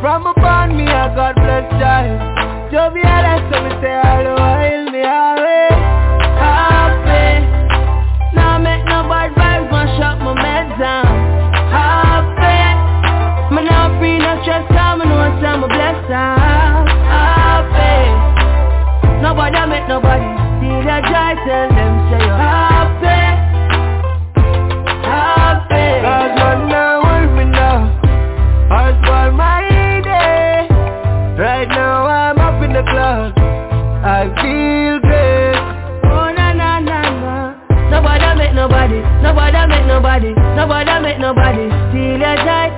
From 0.00 0.26
a 0.26 0.34
born 0.34 0.76
me 0.76 0.84
a 0.84 1.12
God 1.14 1.36
bless 1.36 1.68
child. 1.78 2.16
Jovial, 2.72 3.38
so 3.52 3.56
me 3.64 3.70
say 3.80 3.94
all 3.96 4.41
Nobody 19.92 20.24
see 20.56 20.78
the 20.88 20.96
joy 21.04 21.32
Tell 21.44 21.68
them 21.68 21.92
say 22.08 22.24
you're 22.24 22.40
happy 22.40 23.20
Happy. 25.04 25.84
Cause 26.00 26.32
man 26.40 26.58
now 26.72 27.02
want 27.04 27.28
me 27.36 27.44
now 27.52 27.92
Heart 28.72 28.96
for 29.04 29.26
my 29.36 29.60
day. 30.00 30.64
Right 31.36 31.68
now 31.68 32.06
I'm 32.08 32.38
up 32.40 32.62
in 32.64 32.72
the 32.72 32.80
club 32.88 33.36
I 34.02 34.32
feel 34.40 34.96
great. 35.04 35.60
Oh 36.08 36.28
na 36.32 36.56
na 36.56 36.80
na 36.80 36.98
na. 37.20 37.34
Nobody 37.92 38.28
make 38.40 38.54
nobody 38.56 38.98
Nobody 39.20 39.60
make 39.68 39.86
nobody 39.86 40.30
Nobody 40.56 40.94
make 41.04 41.20
nobody 41.20 41.68
Steal 41.92 42.16
your 42.16 42.36
joy. 42.40 42.68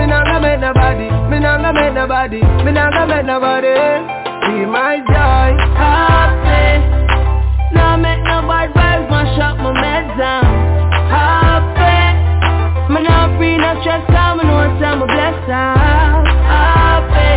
Me 0.00 0.06
not 0.08 0.24
gonna 0.24 0.40
make 0.40 0.60
nobody 0.64 1.06
Me 1.28 1.38
not 1.44 1.60
gonna 1.60 1.76
make 1.76 1.92
nobody 1.92 2.40
Me 2.64 2.72
not 2.72 2.88
gonna 2.96 3.12
make 3.14 3.26
nobody 3.28 3.76
See 4.48 4.64
my 4.64 4.96
joy. 5.08 5.52
Happy 5.76 6.33
vibes 9.38 9.58
my 9.58 9.72
meds 9.72 10.16
down 10.18 10.44
Happy 11.10 11.98
Me 12.92 13.02
now 13.02 13.36
free 13.38 13.56
no 13.58 13.80
stress 13.82 14.02
cause 14.06 14.38
me 14.38 14.44
know 14.44 14.62
it's 14.62 14.82
I'm 14.82 15.02
a 15.02 15.06
blessed 15.06 15.48
Happy 16.50 17.34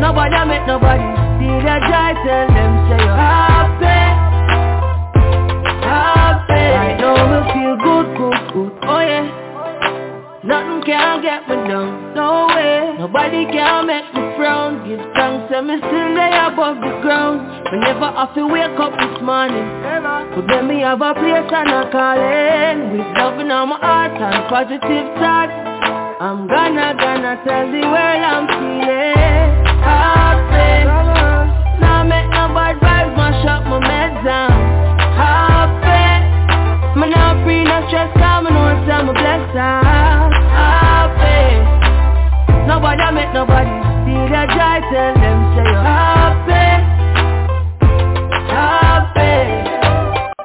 Nobody 0.00 0.34
make 0.48 0.66
nobody 0.66 1.06
Steal 1.38 1.62
your 1.62 1.80
joy 1.86 2.10
Tell 2.26 2.46
them 2.50 2.72
say 2.88 2.98
you're 3.04 3.16
Happy 3.16 4.03
can 10.84 11.22
get 11.22 11.48
me 11.48 11.56
down, 11.66 12.14
no 12.14 12.46
way. 12.52 12.96
Nobody 12.98 13.48
can 13.48 13.86
make 13.86 14.04
me 14.12 14.22
frown. 14.36 14.84
Give 14.86 15.00
thanks 15.16 15.48
and 15.48 15.66
me 15.66 15.76
still 15.80 16.10
lay 16.12 16.32
above 16.36 16.76
the 16.76 16.92
ground. 17.00 17.40
Whenever 17.72 18.04
I 18.04 18.28
feel 18.34 18.48
wake 18.52 18.76
up 18.78 18.92
this 19.00 19.16
morning. 19.24 19.64
But 20.36 20.44
then 20.46 20.68
me 20.68 20.80
have 20.84 21.00
a 21.00 21.14
place 21.16 21.48
and 21.48 21.72
a 21.72 21.88
calling. 21.88 22.92
With 22.92 23.08
love 23.16 23.40
in 23.40 23.48
my 23.48 23.78
heart 23.80 24.12
and 24.12 24.44
positive 24.52 25.08
thoughts 25.16 25.56
I'm 26.20 26.46
gonna, 26.46 26.94
gonna 27.00 27.40
tell 27.42 27.66
the 27.72 27.82
world 27.88 28.20
I'm 28.20 28.44
feeling. 28.46 29.64
Happy 29.80 30.84
Now 31.80 32.04
make 32.04 32.28
no 32.28 32.52
bad 32.52 32.76
vibes 32.84 33.16
mash 33.16 33.44
up 33.48 33.64
my 33.64 33.80
meds 33.80 34.24
down. 34.24 34.52
Happy 35.16 37.00
Me 37.00 37.08
now 37.08 37.42
free 37.42 37.64
no 37.64 37.88
stress 37.88 38.12
cause 38.20 38.44
me 38.44 38.50
know 38.52 38.68
it's 38.68 38.90
I'm 38.92 39.08
a 39.08 39.12
blessed 39.12 39.56
Happy 39.56 40.33
Nobody 42.96 43.14
make 43.16 43.34
nobody 43.34 43.74
see 44.06 44.22
the 44.30 44.42
joy 44.54 44.78
Tell 44.94 45.14
them 45.18 45.38
say 45.54 45.66
you're 45.66 45.82
happy 45.82 46.66
Happy 48.54 49.34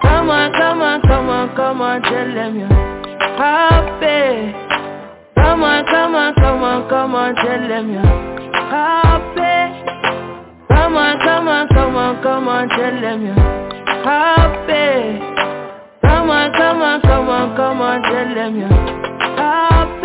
Come 0.01 0.29
on, 0.31 0.51
come 0.53 0.81
on, 0.81 1.01
come 1.01 1.29
on, 1.29 1.55
come 1.55 1.81
on 1.81 2.01
Tell 2.01 2.33
them 2.33 2.57
you're 2.57 2.67
happy 3.37 4.53
Come 5.35 5.61
on, 5.63 5.85
come 5.85 6.15
on, 6.15 6.33
come 6.35 6.63
on, 6.63 6.89
come 6.89 7.13
on 7.15 7.35
Tell 7.35 7.67
them 7.67 7.93
you're 7.93 8.01
happy 8.73 9.59
Come 10.69 10.97
on, 10.97 11.19
come 11.19 11.47
on, 11.47 11.67
come 11.67 11.95
on, 11.95 12.23
come 12.23 12.47
on 12.47 12.69
Tell 12.69 13.01
them 13.01 13.25
you're 13.25 13.35
happy 14.03 15.19
Come 16.01 16.29
on, 16.31 16.51
come 16.53 16.81
on, 16.81 17.01
come 17.01 17.29
on, 17.29 17.55
come 17.55 17.81
on, 17.81 18.01
tell 18.01 18.33
them 18.33 18.59
you're 18.59 18.67
happy. 19.37 19.98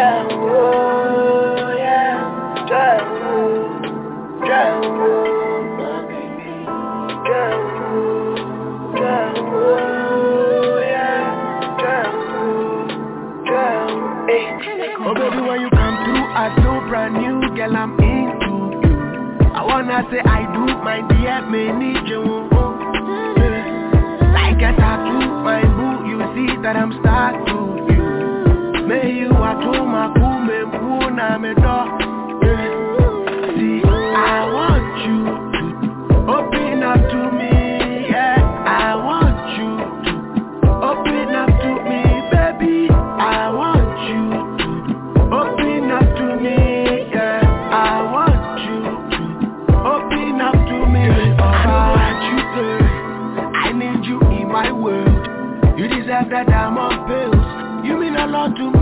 Oh 0.00 0.04
baby 15.14 15.40
when 15.42 15.60
you 15.62 15.70
come 15.70 16.04
through 16.04 16.24
I 16.30 16.54
so 16.62 16.80
brand 16.88 17.14
new. 17.14 17.40
Girl 17.56 17.76
I'm 17.76 17.98
into 17.98 18.78
you. 18.86 18.94
I 19.52 19.64
wanna 19.64 20.04
say 20.12 20.20
I 20.20 20.46
do. 20.52 20.66
My 20.84 21.00
dear 21.08 21.42
me 21.50 21.72
need 21.72 22.06
you. 22.06 22.22
Oh, 22.22 22.78
yeah. 23.36 24.30
Like 24.32 24.62
a 24.62 24.76
you 26.06 26.20
see 26.36 26.56
that 26.62 26.76
I'm 26.76 26.92
stuck 27.00 27.34
to 28.88 28.94
you 28.94 29.00
May 29.02 29.12
you 29.12 29.30
are 29.30 29.60
to 29.60 29.84
my 29.84 30.12
cool 30.16 30.38
me 30.40 30.78
boo 30.78 31.10
na 31.10 31.38
me 31.38 31.54
do 31.54 31.76
yeah. 32.46 32.72
See 33.56 33.82
I 33.84 34.44
want 34.56 34.94
you 35.06 35.20
to 35.52 36.16
open 36.30 36.82
up 36.82 37.00
to 37.12 37.20
me 37.36 38.08
yeah 38.10 38.38
I 38.66 38.94
want 38.96 39.40
you 39.58 39.72
to 40.04 40.70
open 40.90 41.34
up 41.34 41.50
to 41.62 41.70
me 41.88 42.00
baby 42.32 42.88
I 42.92 43.50
want 43.50 43.98
you 44.08 44.48
Open 45.28 45.90
up 45.90 46.00
to 46.16 46.40
me, 46.40 46.56
yeah. 47.12 47.44
I 47.70 48.00
want 48.10 48.60
you 48.64 48.80
to 49.12 49.76
open 49.76 50.40
up 50.40 50.54
to 50.54 50.86
me. 50.88 51.04
I 51.36 51.92
want 51.92 52.20
you, 52.32 52.38
girl. 52.56 52.82
I 53.54 53.72
need 53.72 54.06
you 54.08 54.18
in 54.32 54.48
my 54.48 54.72
world. 54.72 55.78
You 55.78 55.86
deserve 55.88 56.30
that 56.30 56.46
diamond 56.46 57.06
pills. 57.06 57.44
You 57.86 57.98
mean 58.00 58.16
a 58.16 58.26
lot 58.26 58.56
to 58.56 58.70
me, 58.70 58.77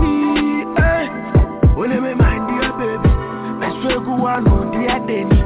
Denny. 5.07 5.41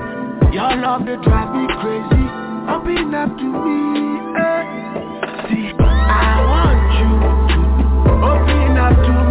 Your 0.53 0.75
love 0.75 1.05
drive 1.23 1.55
me 1.55 1.65
crazy. 1.79 2.25
Open 2.67 3.15
up 3.15 3.29
to 3.37 3.43
me, 3.43 4.19
eh? 4.35 4.63
See, 5.47 5.71
I 5.79 6.43
want 6.51 6.91
you 6.99 7.11
to 7.55 7.59
open 8.19 8.75
up 8.75 8.95
to 8.99 9.13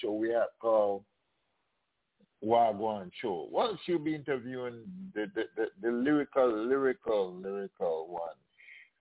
show 0.00 0.12
we 0.12 0.30
have 0.30 0.48
called 0.60 1.04
Wagwan 2.44 3.10
show. 3.20 3.48
Well, 3.50 3.78
she'll 3.84 3.98
be 3.98 4.14
interviewing 4.14 4.82
the, 5.14 5.26
the, 5.34 5.44
the, 5.56 5.66
the 5.82 5.90
lyrical, 5.90 6.48
lyrical, 6.66 7.34
lyrical 7.34 8.06
one. 8.08 8.30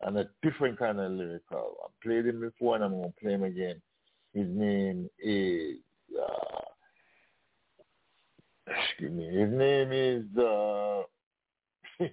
And 0.02 0.18
a 0.18 0.30
different 0.44 0.78
kind 0.78 1.00
of 1.00 1.12
lyrical. 1.12 1.76
I 1.84 1.88
played 2.04 2.26
him 2.26 2.42
before 2.42 2.76
and 2.76 2.84
I'm 2.84 2.92
going 2.92 3.14
to 3.14 3.22
play 3.22 3.34
him 3.34 3.44
again. 3.44 3.82
His 4.34 4.48
name 4.50 5.10
is, 5.20 5.78
uh, 6.20 6.62
excuse 8.68 9.12
me, 9.12 9.26
his 9.26 9.52
name 9.52 9.92
is, 9.92 10.26
uh, 10.38 11.04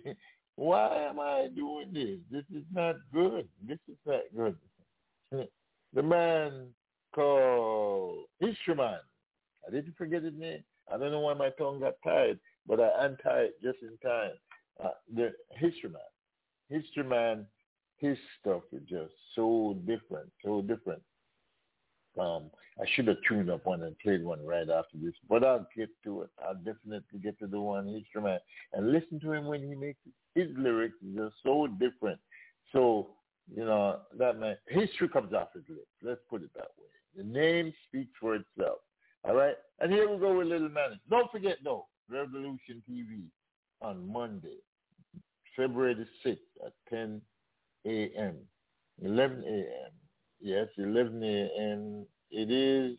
why 0.57 1.09
am 1.09 1.19
I 1.19 1.49
doing 1.55 1.93
this? 1.93 2.19
This 2.31 2.45
is 2.57 2.65
not 2.73 2.97
good. 3.13 3.49
This 3.67 3.79
is 3.89 3.97
not 4.07 4.23
good. 4.37 4.57
the 5.95 6.03
man 6.03 6.69
called 7.15 8.27
Instrument. 8.41 9.03
I 9.67 9.71
didn't 9.71 9.97
forget 9.97 10.23
his 10.23 10.35
name. 10.37 10.65
I 10.93 10.99
don't 10.99 11.13
know 11.13 11.21
why 11.21 11.35
my 11.35 11.51
tongue 11.51 11.81
got 11.81 11.95
tied, 12.05 12.39
but 12.67 12.81
I 12.81 12.91
untied 13.05 13.51
it 13.51 13.63
just 13.63 13.79
in 13.83 13.97
time. 13.99 14.33
Uh, 14.83 14.91
the 15.15 15.33
history 15.59 15.91
man, 15.91 16.03
history 16.69 17.05
man, 17.05 17.47
his 17.99 18.19
stuff 18.41 18.63
is 18.73 18.83
just 18.89 19.13
so 19.37 19.79
different, 19.87 20.31
so 20.45 20.63
different. 20.63 21.03
Um, 22.19 22.51
I 22.81 22.85
should 22.95 23.07
have 23.09 23.19
tuned 23.29 23.51
up 23.51 23.65
one 23.65 23.83
and 23.83 23.99
played 23.99 24.25
one 24.25 24.45
right 24.45 24.69
after 24.69 24.99
this, 25.01 25.15
but 25.29 25.45
I'll 25.45 25.67
get 25.77 25.89
to 26.05 26.23
it. 26.23 26.31
I'll 26.45 26.55
definitely 26.55 27.21
get 27.23 27.39
to 27.39 27.47
the 27.47 27.61
one 27.61 27.87
history 27.87 28.23
man 28.23 28.39
and 28.73 28.93
listen 28.93 29.21
to 29.21 29.33
him 29.33 29.47
when 29.47 29.63
he 29.63 29.75
makes 29.75 30.01
it. 30.07 30.41
his 30.41 30.57
lyrics. 30.57 30.97
are 31.03 31.25
just 31.25 31.37
so 31.43 31.67
different. 31.67 32.19
So 32.73 33.11
you 33.55 33.65
know 33.65 34.01
that 34.19 34.39
man, 34.39 34.57
history 34.69 35.09
comes 35.09 35.33
off 35.33 35.49
his 35.55 35.65
lips. 35.69 35.87
Let's 36.03 36.21
put 36.29 36.43
it 36.43 36.52
name 37.33 37.73
speaks 37.89 38.13
for 38.21 38.35
itself. 38.35 38.79
All 39.25 39.35
right? 39.35 39.57
And 39.81 39.93
here 39.93 40.11
we 40.11 40.19
go 40.19 40.37
with 40.37 40.49
Little 40.49 40.69
Man. 40.69 40.99
Don't 41.11 41.31
forget, 41.31 41.59
though, 41.65 41.87
Revolution 42.11 42.83
TV 42.91 43.25
on 43.81 44.11
Monday, 44.11 44.59
February 45.57 45.95
the 45.95 46.31
6th 46.31 46.67
at 46.67 46.73
10 46.89 47.21
a.m., 47.87 48.37
11 49.03 49.45
a.m. 49.47 49.93
Yes, 50.41 50.69
11 50.77 51.23
a.m. 51.23 52.07
It 52.31 52.51
is 52.51 52.99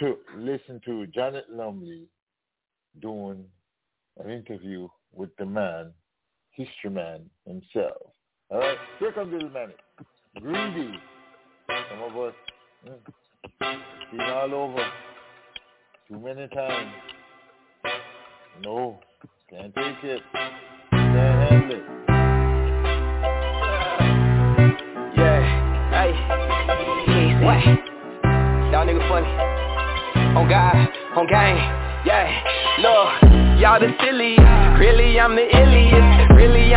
to 0.00 0.16
listen 0.36 0.80
to 0.84 1.06
Janet 1.08 1.46
Lumley 1.50 2.06
doing 3.00 3.44
an 4.18 4.30
interview 4.30 4.88
with 5.14 5.30
the 5.38 5.46
man, 5.46 5.92
history 6.50 6.90
man 6.90 7.28
himself. 7.46 8.12
All 8.50 8.58
right, 8.58 8.78
here 8.98 9.12
comes 9.12 9.32
Little 9.32 9.50
Man. 9.50 9.72
Greedy. 10.40 10.97
All 14.38 14.54
over. 14.54 14.86
Too 16.06 16.20
many 16.20 16.46
times. 16.48 16.92
No. 18.62 19.00
Can't 19.50 19.74
take 19.74 20.04
it. 20.04 20.22
Can't 20.92 21.50
handle 21.50 21.76
it. 21.76 21.82
Yeah. 25.16 25.40
Hey. 25.90 26.12
What? 27.44 27.64
Y'all 28.70 28.86
nigga 28.86 29.08
funny. 29.08 29.26
On 30.36 30.48
God. 30.48 30.88
On 31.16 31.26
gang. 31.26 31.56
Yeah. 32.06 32.30
Look. 32.78 33.58
Y'all 33.58 33.80
the 33.80 33.92
silly. 34.04 34.36
Really, 34.78 35.18
I'm 35.18 35.34
the 35.34 35.48
illiest. 35.50 36.27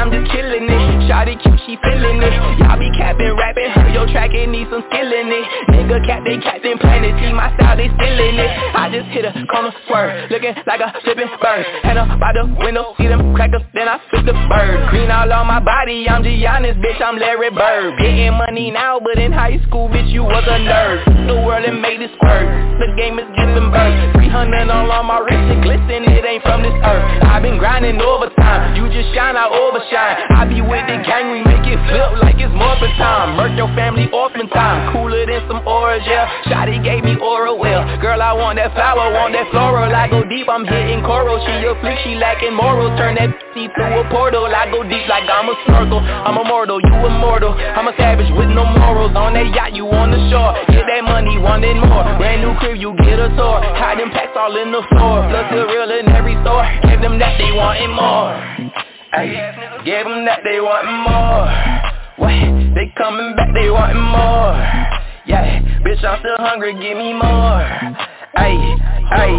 I'm 0.02 0.10
just 0.10 0.34
killing 0.34 0.66
it. 0.66 0.82
Shawty 1.06 1.38
cute, 1.38 1.62
she 1.70 1.78
feeling 1.78 2.26
it. 2.26 2.34
Y'all 2.58 2.74
be 2.74 2.90
capping, 2.98 3.38
rapping, 3.38 3.70
heard 3.70 3.94
your 3.94 4.10
track, 4.10 4.34
it 4.34 4.50
need 4.50 4.66
some 4.74 4.82
skill 4.90 5.06
in 5.14 5.30
it. 5.30 5.46
Nigga 5.78 6.02
captain, 6.10 6.42
captain, 6.42 6.82
planet 6.82 7.14
team, 7.22 7.38
my 7.38 7.54
style, 7.54 7.78
they 7.78 7.86
still 7.86 8.18
it. 8.18 8.50
I 8.74 8.90
just 8.90 9.06
hit 9.14 9.30
a 9.30 9.34
corner 9.46 9.70
swerve, 9.86 10.34
looking 10.34 10.58
like 10.66 10.82
a 10.82 10.90
flipping 11.06 11.30
bird. 11.38 11.66
Hand 11.86 12.02
up 12.02 12.18
by 12.18 12.34
the 12.34 12.50
window, 12.50 12.98
see 12.98 13.14
them 13.14 13.30
crackers, 13.38 13.62
then 13.78 13.86
I 13.86 14.02
flip 14.10 14.26
the 14.26 14.34
bird. 14.50 14.90
Green 14.90 15.14
all 15.14 15.30
on 15.30 15.46
my 15.46 15.62
body, 15.62 16.10
I'm 16.10 16.26
Giannis, 16.26 16.82
bitch, 16.82 16.98
I'm 16.98 17.22
Larry 17.22 17.54
Bird. 17.54 17.94
Getting 18.02 18.34
money 18.34 18.74
now, 18.74 18.98
but 18.98 19.22
in 19.22 19.30
high 19.30 19.62
school, 19.70 19.86
bitch, 19.86 20.10
you 20.10 20.24
was 20.26 20.42
a 20.50 20.58
nerd. 20.66 21.30
The 21.30 21.46
world 21.46 21.62
and 21.62 21.78
made 21.78 22.02
it 22.02 22.10
squirt. 22.18 22.50
The 22.82 22.90
game 22.98 23.22
is 23.22 23.30
giving 23.38 23.70
birth. 23.70 24.18
300 24.18 24.66
all 24.66 24.90
on 24.90 25.06
my 25.06 25.22
wrist, 25.22 25.46
it 25.46 25.62
glisten, 25.62 26.10
it 26.10 26.26
ain't 26.26 26.42
from 26.42 26.66
this 26.66 26.74
earth. 26.82 27.06
I've 27.22 27.46
been 27.46 27.62
grinding 27.62 28.02
you 28.02 28.31
just 28.92 29.10
shine, 29.16 29.36
I 29.36 29.48
overshine. 29.48 30.16
I 30.38 30.46
be 30.46 30.62
with 30.62 30.86
the 30.88 31.00
gang, 31.04 31.32
we 31.32 31.42
make 31.44 31.66
it 31.66 31.80
flip 31.88 32.22
like 32.22 32.40
it's 32.40 32.52
Morphin 32.62 32.94
time. 33.00 33.40
Murk 33.40 33.58
your 33.58 33.72
family 33.74 34.06
orphan 34.14 34.46
time, 34.54 34.94
cooler 34.94 35.26
than 35.26 35.42
some 35.50 35.66
orange, 35.66 36.06
yeah. 36.06 36.30
Shotty 36.46 36.78
gave 36.84 37.04
me 37.04 37.18
oral 37.18 37.58
well. 37.58 37.82
Girl, 37.98 38.22
I 38.22 38.34
want 38.38 38.62
that 38.62 38.76
flower, 38.78 39.10
want 39.10 39.34
that 39.34 39.50
floral. 39.50 39.90
I 39.90 40.06
go 40.06 40.22
deep, 40.30 40.46
I'm 40.46 40.68
hitting 40.68 41.02
coral. 41.02 41.42
She 41.42 41.54
a 41.66 41.74
flick, 41.82 41.98
she 42.04 42.14
lacking 42.22 42.54
morals. 42.54 42.94
Turn 43.00 43.16
that 43.18 43.34
see 43.58 43.66
through 43.74 43.98
a 43.98 44.04
portal. 44.14 44.46
I 44.46 44.70
go 44.70 44.84
deep 44.84 45.08
like 45.10 45.26
I'm 45.26 45.50
a 45.50 45.56
snorkel. 45.66 46.00
I'm 46.00 46.38
immortal, 46.38 46.78
you 46.84 46.94
immortal. 46.94 47.56
I'm 47.58 47.88
a 47.88 47.94
savage 47.98 48.30
with 48.36 48.54
no 48.54 48.68
morals. 48.68 49.16
On 49.16 49.34
that 49.34 49.50
yacht, 49.56 49.74
you 49.74 49.88
on 49.90 50.12
the 50.12 50.22
shore. 50.30 50.54
Get 50.70 50.86
that 50.86 51.02
money, 51.02 51.40
wanting 51.40 51.82
more. 51.82 52.06
Brand 52.22 52.46
new 52.46 52.54
crib, 52.62 52.78
you 52.78 52.94
get 53.02 53.18
a 53.18 53.34
tour. 53.34 53.58
Hide 53.80 53.98
them 53.98 54.12
packs 54.12 54.38
all 54.38 54.54
in 54.54 54.70
the 54.70 54.84
floor. 54.94 55.26
Plus 55.32 55.48
the 55.50 55.66
real 55.66 55.90
in 55.98 56.06
every 56.14 56.38
store. 56.46 56.68
Give 56.86 57.02
them 57.02 57.18
that 57.18 57.42
they 57.42 57.52
wanting 57.56 57.96
more. 57.96 58.81
Ay, 59.14 59.82
give 59.84 60.06
them 60.06 60.26
that 60.26 60.40
they 60.44 60.62
want 60.62 60.88
more. 60.88 61.48
What? 62.16 62.76
They 62.76 62.94
coming 62.98 63.36
back, 63.36 63.54
they 63.54 63.70
want 63.70 63.96
more. 63.96 64.56
Yeah, 65.26 65.60
bitch, 65.84 66.04
I'm 66.04 66.20
still 66.20 66.38
hungry, 66.40 66.74
give 66.74 66.98
me 66.98 67.12
more. 67.14 67.60
Ay, 68.40 68.56
ay, 69.12 69.36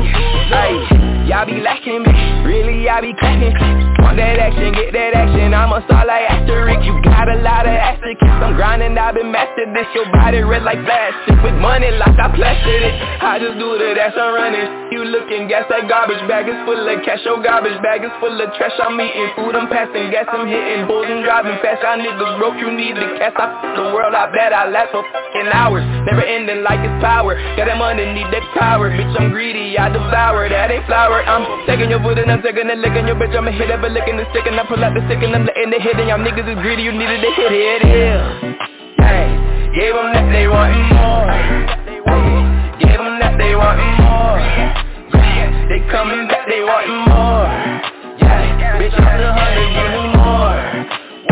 ay, 0.52 1.24
y'all 1.26 1.46
be 1.46 1.60
lacking 1.62 2.02
me, 2.02 2.44
really 2.44 2.84
y'all 2.84 3.00
be 3.00 3.14
clapping 3.18 3.91
Want 4.02 4.18
that 4.18 4.34
action, 4.38 4.74
get 4.74 4.90
that 4.92 5.14
action, 5.14 5.54
I'm 5.54 5.70
a 5.70 5.78
star 5.86 6.02
like 6.04 6.26
Asterisk. 6.26 6.82
You 6.82 6.98
got 7.06 7.30
a 7.30 7.38
lot 7.38 7.64
of 7.64 7.72
asterisks, 7.72 8.26
I'm 8.26 8.58
grinding, 8.58 8.98
I've 8.98 9.14
been 9.14 9.30
mastered. 9.30 9.70
This 9.72 9.86
Your 9.94 10.10
body 10.10 10.42
red 10.42 10.66
like 10.66 10.82
plastic, 10.82 11.38
with 11.40 11.54
money 11.62 11.88
like 11.94 12.18
I 12.18 12.28
plastered 12.34 12.82
it. 12.82 12.94
I 13.22 13.38
just 13.38 13.56
do 13.62 13.78
the 13.78 13.94
dash, 13.94 14.18
I'm 14.18 14.34
running 14.34 14.90
You 14.90 15.06
looking, 15.06 15.46
gas 15.46 15.70
that 15.70 15.86
garbage 15.86 16.20
bag 16.26 16.50
is 16.50 16.58
full 16.66 16.82
of 16.82 16.98
cash. 17.06 17.22
Your 17.24 17.38
garbage 17.40 17.78
bag 17.80 18.02
is 18.02 18.10
full 18.18 18.34
of 18.34 18.48
trash, 18.58 18.74
I'm 18.82 18.98
eating 18.98 19.30
food, 19.38 19.54
I'm 19.54 19.70
passing 19.70 20.10
gas, 20.10 20.26
I'm 20.28 20.50
hitting 20.50 20.90
bulls 20.90 21.06
and 21.06 21.22
driving 21.22 21.56
fast. 21.62 21.86
Y'all 21.86 21.96
niggas 22.02 22.34
broke, 22.42 22.58
you 22.58 22.74
need 22.74 22.98
the 22.98 23.06
cash, 23.22 23.38
I 23.38 23.46
f- 23.46 23.78
the 23.78 23.84
world, 23.94 24.18
I 24.18 24.26
bet 24.34 24.50
I 24.50 24.66
last 24.66 24.90
for 24.90 25.06
f***ing 25.06 25.46
hours. 25.54 25.86
Never 26.10 26.26
ending 26.26 26.66
like 26.66 26.82
it's 26.82 26.98
power, 26.98 27.38
got 27.54 27.70
that 27.70 27.78
money, 27.78 28.02
need 28.10 28.26
that 28.34 28.42
power. 28.58 28.90
Bitch, 28.90 29.14
I'm 29.14 29.30
greedy, 29.30 29.78
I 29.78 29.88
devour, 29.94 30.50
that. 30.50 30.74
Ain't 30.74 30.84
flour 30.90 31.22
I'm 31.22 31.46
taking 31.70 31.88
your 31.88 32.02
food 32.02 32.18
and 32.18 32.26
I'm 32.28 32.42
taking 32.42 32.66
it, 32.66 32.78
licking 32.82 33.06
your 33.06 33.14
bitch. 33.16 33.32
I'ma 33.32 33.54
hit 33.54 33.70
it, 33.70 33.80
but 33.80 33.91
licking 33.92 34.16
the 34.16 34.24
stick 34.32 34.46
and 34.46 34.58
I 34.58 34.64
pull 34.64 34.82
out 34.82 34.94
the 34.94 35.04
stick 35.04 35.20
and 35.22 35.36
I'm 35.36 35.44
letting 35.44 35.72
it 35.72 35.82
hit 35.82 36.00
And 36.00 36.08
y'all 36.08 36.18
niggas 36.18 36.48
is 36.48 36.58
greedy, 36.64 36.82
you 36.82 36.92
needed 36.92 37.20
to 37.20 37.30
hit 37.36 37.52
it, 37.52 37.82
yeah 37.84 38.72
Hey, 39.04 39.28
gave 39.76 39.92
them 39.94 40.08
that 40.16 40.26
they 40.32 40.48
want 40.48 40.72
more. 40.96 41.28
Gave 42.80 42.98
them 42.98 43.18
that 43.20 43.36
they 43.36 43.52
want 43.54 43.80
more. 44.00 44.38
Yeah, 45.12 45.68
they 45.68 45.80
coming 45.90 46.28
back, 46.28 46.48
they 46.48 46.62
want 46.62 46.88
more. 46.88 47.50
Yeah, 48.22 48.78
bitch, 48.78 48.94
I'm 48.94 49.10
still 49.12 49.34
hungry, 49.36 49.66
give 49.74 49.90
me 49.92 50.04
more. 50.16 50.60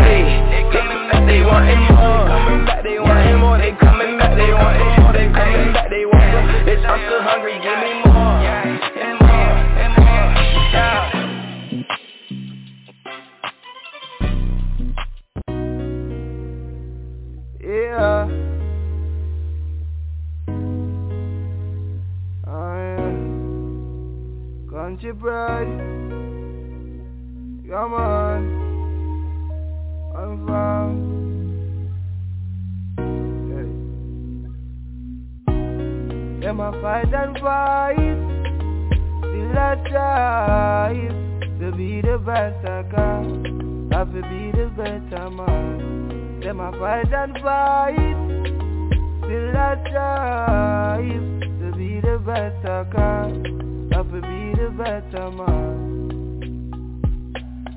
Hey, 0.02 0.20
they 0.50 0.62
coming 0.74 1.02
back, 1.08 1.22
they 1.30 1.40
want 1.46 1.70
more. 1.88 2.26
Coming 2.26 2.60
they 2.84 2.98
want 2.98 3.38
more. 3.40 3.56
They 3.56 3.72
coming 3.78 4.18
back, 4.18 4.32
they 4.36 4.52
want 4.52 4.78
more. 4.98 5.12
They 5.14 5.28
coming 5.30 5.72
back, 5.72 5.88
they 5.88 6.04
want 6.04 6.26
more. 6.34 6.44
Bitch, 6.66 6.84
I'm 6.84 6.98
still 7.06 7.22
hungry, 7.22 7.54
give 7.62 7.78
me 7.80 7.92
more 8.04 8.99
Yeah. 17.70 18.26
Oh 22.48 22.74
yeah. 22.82 23.14
Country 24.68 25.14
pride. 25.14 25.68
Come 27.68 27.92
on. 27.94 28.42
I'm 30.16 30.46
from. 30.46 31.10
Them 36.40 36.58
a 36.58 36.72
fight 36.82 37.14
and 37.14 37.38
fight, 37.38 38.16
still 39.20 39.58
I 39.58 39.76
try 39.88 41.08
to 41.60 41.70
be 41.76 42.00
the 42.00 42.18
better 42.18 42.82
guy, 42.90 43.22
can, 43.22 43.90
have 43.92 44.12
to 44.12 44.22
be 44.22 44.50
the 44.50 44.70
better 44.74 45.30
man. 45.30 45.99
Them 46.40 46.60
a 46.60 46.72
fight 46.72 47.12
and 47.12 47.34
fight. 47.42 47.94
Still 49.24 49.56
I 49.56 49.76
strive 49.86 51.40
to 51.60 51.72
be 51.76 52.00
the 52.00 52.16
I 52.26 52.84
can. 52.90 53.90
Have 53.92 54.10
to 54.10 54.20
be 54.22 54.54
the 54.60 54.70
better 54.76 55.30
man. 55.32 55.90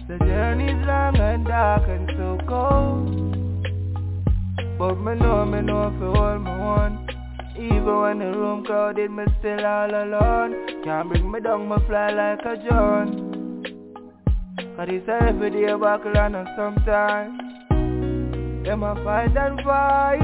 The 0.07 0.17
journey's 0.19 0.85
long 0.87 1.17
and 1.17 1.45
dark 1.45 1.89
and 1.89 2.09
so 2.15 2.37
cold 2.47 3.37
But 4.77 4.95
me 4.95 5.15
know, 5.15 5.45
me 5.45 5.61
know 5.61 5.83
I 5.83 5.97
hold 5.97 6.41
my 6.41 6.57
one 6.59 7.07
Even 7.55 7.99
when 8.01 8.19
the 8.19 8.25
room 8.25 8.63
crowded, 8.63 9.11
me 9.11 9.23
still 9.39 9.65
all 9.65 9.89
alone 9.89 10.83
Can't 10.83 11.09
bring 11.09 11.31
me 11.31 11.39
down, 11.39 11.67
me 11.67 11.77
fly 11.87 12.11
like 12.11 12.45
a 12.45 12.57
drone 12.69 13.63
Cause 14.75 14.87
it's 14.91 15.07
a 15.07 15.23
everyday 15.29 15.73
battle 15.73 16.17
and 16.17 16.47
sometimes 16.55 17.42
Them 18.63 18.81
a 18.81 18.95
fight 19.03 19.35
and 19.35 19.59
fight 19.61 20.19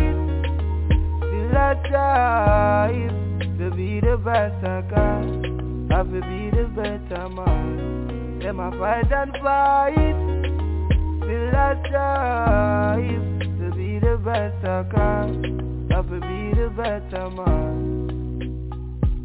Still 1.20 1.58
I 1.58 1.76
strive 1.86 3.12
To 3.60 3.72
be 3.76 4.00
the 4.00 4.16
best 4.16 4.64
I 4.64 4.82
can. 4.90 5.90
Have 5.92 6.08
to 6.08 6.22
be 6.22 6.50
the 6.56 6.70
better 6.74 7.28
man. 7.28 8.40
Them 8.40 8.62
a 8.62 8.72
fight 8.80 9.12
and 9.12 9.34
fight 9.44 10.16
Still 11.20 11.56
I 11.56 11.84
strive 11.86 13.40
To 13.60 13.76
be 13.76 14.00
the 14.00 14.18
best 14.24 14.64
I 14.64 14.84
can. 14.96 15.90
Have 15.92 16.08
to 16.08 16.22
be 16.22 16.54
the 16.56 16.70
better 16.70 17.30
man. 17.32 18.70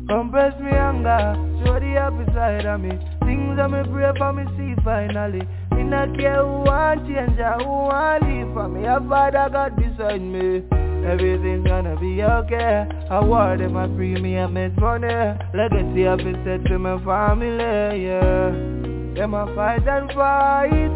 Compress 0.09 0.59
me 0.59 0.73
anger 0.73 1.37
Show 1.65 1.79
the 1.79 1.95
happy 1.95 2.33
side 2.35 2.67
of 2.67 2.81
me. 2.81 2.91
Things 3.23 3.57
that 3.59 3.71
me 3.71 3.81
pray 3.93 4.11
for 4.19 4.33
me 4.33 4.45
see 4.59 4.75
finally 4.83 5.47
Not 5.91 6.19
care 6.19 6.43
who 6.43 6.65
want 6.65 7.07
change 7.07 7.39
or 7.39 7.59
who 7.59 7.71
want 7.89 8.23
leave 8.25 8.53
for 8.55 8.69
me. 8.69 8.87
A 8.87 9.01
father 9.01 9.49
God 9.53 9.77
beside 9.77 10.23
me 10.23 10.63
Everything's 11.05 11.67
gonna 11.67 12.01
be 12.01 12.23
okay. 12.23 12.89
I 13.11 13.21
war 13.21 13.59
them 13.59 13.77
a 13.77 13.83
I 13.83 14.47
make 14.47 14.75
money. 14.79 15.07
Legacy 15.53 16.09
I've 16.09 16.17
been 16.17 16.41
set 16.47 16.65
to 16.71 16.79
my 16.79 16.97
family, 17.05 18.05
yeah. 18.07 18.51
Them 19.15 19.35
a 19.35 19.45
fight 19.55 19.87
and 19.87 20.11
fight? 20.13 20.91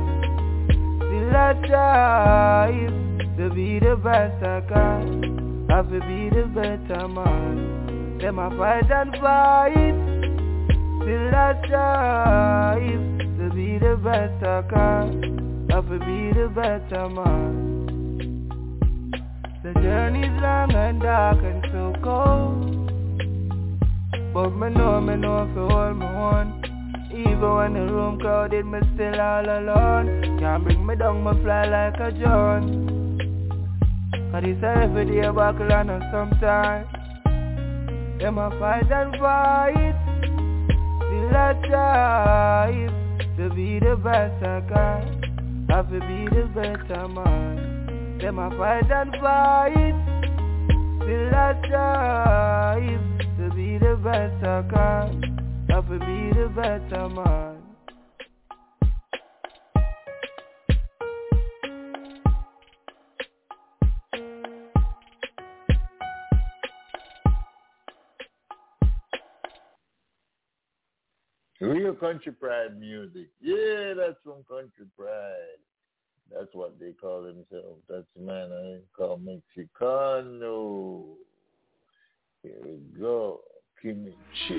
Still 0.97 1.37
I 1.37 1.63
strive 1.63 3.37
To 3.37 3.51
be 3.55 3.79
the 3.81 3.97
best 3.97 4.43
I 4.43 4.63
can. 4.63 5.67
Have 5.69 5.91
to 5.91 6.01
be 6.01 6.31
the 6.31 6.47
better 6.55 7.07
man. 7.07 8.17
Them 8.19 8.39
a 8.39 8.49
fight 8.57 8.91
and 8.91 9.13
fight? 9.21 9.95
Still 11.03 11.35
I 11.35 11.63
strive 11.67 13.28
To 13.49 13.55
be 13.55 13.79
the 13.79 13.97
best 14.05 14.45
I 14.45 14.61
can 14.69 15.69
Have 15.71 15.89
to 15.89 15.99
be 16.01 16.33
the 16.39 16.53
better 16.55 17.09
man. 17.09 18.51
The 19.63 19.73
journey's 19.73 20.43
long 20.43 20.75
and 20.75 21.01
dark 21.01 21.39
and 21.43 21.65
so 21.73 21.95
cold. 22.05 22.93
But 24.35 24.51
me 24.51 24.69
know, 24.69 25.01
me 25.01 25.17
know 25.17 25.39
I 25.39 25.47
hold 25.55 25.97
my 25.97 26.13
one. 26.21 26.63
Even 27.11 27.41
when 27.41 27.73
the 27.73 27.91
room 27.91 28.21
crowded, 28.21 28.67
me 28.67 28.81
still 28.95 29.19
all 29.19 29.49
alone. 29.49 30.39
Can't 30.39 30.65
bring 30.65 30.85
me 30.85 30.97
down, 30.97 31.25
me 31.25 31.33
fly 31.43 31.65
like 31.69 31.99
a 32.01 32.11
drone. 32.13 33.19
Cause 34.31 34.45
it's 34.45 34.63
a 34.63 34.83
everyday 34.83 35.31
battle 35.31 35.73
and 35.73 36.05
sometimes 36.13 36.87
Them 38.21 38.37
a 38.37 38.51
fight 38.59 38.93
and 38.93 39.17
fight. 39.17 39.97
Still 41.01 41.35
I 41.35 41.55
strive 41.65 42.98
To 43.39 43.49
be 43.51 43.79
the 43.79 43.97
best 43.97 44.43
I 44.43 44.61
can 44.63 45.67
Have 45.71 45.89
to 45.91 46.01
be 46.01 46.27
the 46.35 46.51
better 46.53 47.09
man 47.09 48.19
Them 48.19 48.39
a 48.39 48.51
fight 48.51 48.91
and 48.91 49.13
fight 49.21 49.99
Still 51.03 51.35
I 51.35 51.63
strive 51.65 53.39
To 53.39 53.55
be 53.55 53.79
the 53.79 53.97
best 54.03 54.45
I 54.45 54.63
can 54.63 55.39
have 55.71 55.87
to 55.87 55.99
be 55.99 56.33
the 56.33 56.49
better 56.49 57.09
man. 57.11 57.58
Real 71.61 71.95
country 71.95 72.33
pride 72.33 72.79
music. 72.79 73.29
Yeah, 73.41 73.95
that's 73.97 74.17
some 74.25 74.45
country 74.49 74.87
pride. 74.97 75.59
That's 76.33 76.53
what 76.53 76.79
they 76.79 76.93
call 76.93 77.23
themselves. 77.23 77.83
That's 77.89 78.07
the 78.15 78.23
man 78.23 78.53
I 78.53 78.79
call 78.97 79.19
Mexicano. 79.19 81.17
Here 82.43 82.55
we 82.65 82.79
go. 83.01 83.41
Give 83.83 83.97
me 83.97 84.13
chill. 84.47 84.59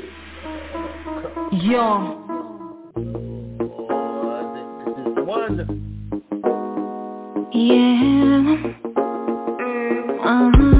Yo. 1.51 2.25
Oh, 3.61 4.29
I 4.35 4.41
think 4.55 4.69
this 4.85 5.07
is 5.07 5.15
the 5.15 5.23
one. 5.23 5.55
Yeah. 7.53 8.09
Uh-huh. 10.21 10.78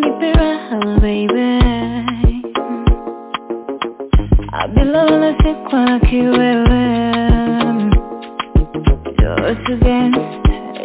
Ever 0.00 0.18
sleep 0.20 0.36
around, 0.36 1.00
baby. 1.00 1.58
I'll 4.52 4.68
be 4.74 4.82
lonely 4.84 5.32
while 5.70 5.98
you 6.12 6.30
wewe. 6.38 7.90
Just 9.18 9.68
again, 9.70 10.12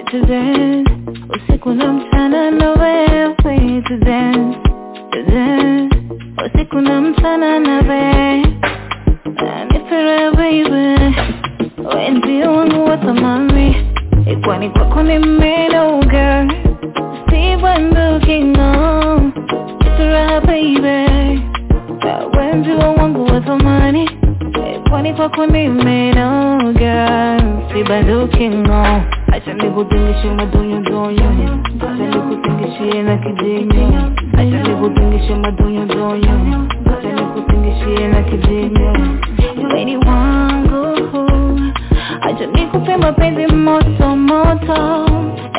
to 0.10 0.22
dance. 0.26 0.90
Usiku 1.30 1.74
na 1.74 1.94
mchana 1.94 2.52
na 2.52 2.72
wewe 2.72 3.82
to 3.88 3.98
dance, 3.98 4.58
to 5.12 5.24
dance. 5.24 5.96
Usiku 6.46 6.82
na 6.82 7.02
mchana 7.02 7.60
na 7.60 7.76
wewe. 7.82 8.44
Nipere 9.72 10.32
baby. 10.32 11.16
Wewe 11.86 12.10
ndio 12.10 12.54
wangu 12.54 12.86
wa 12.86 12.98
thamani. 12.98 13.76
Ikwani 14.32 14.70
kwako 14.70 15.04
nimenoga. 15.04 16.48
See 17.34 17.56
when 17.56 17.90
looking 17.94 18.56
on. 18.60 19.34
Nipere 19.82 20.40
baby. 20.46 21.42
Wewe 22.38 22.54
ndio 22.54 22.78
wangu 22.78 23.26
wa 23.26 23.42
thamani. 23.42 24.10
Ikwani 24.76 25.14
kwako 25.14 25.46
nimenoga. 25.46 27.38
See 27.74 27.84
when 27.84 28.08
looking 28.08 28.70
on. 28.70 29.02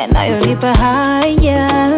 Yanayonipa 0.00 0.74
haya 0.74 1.92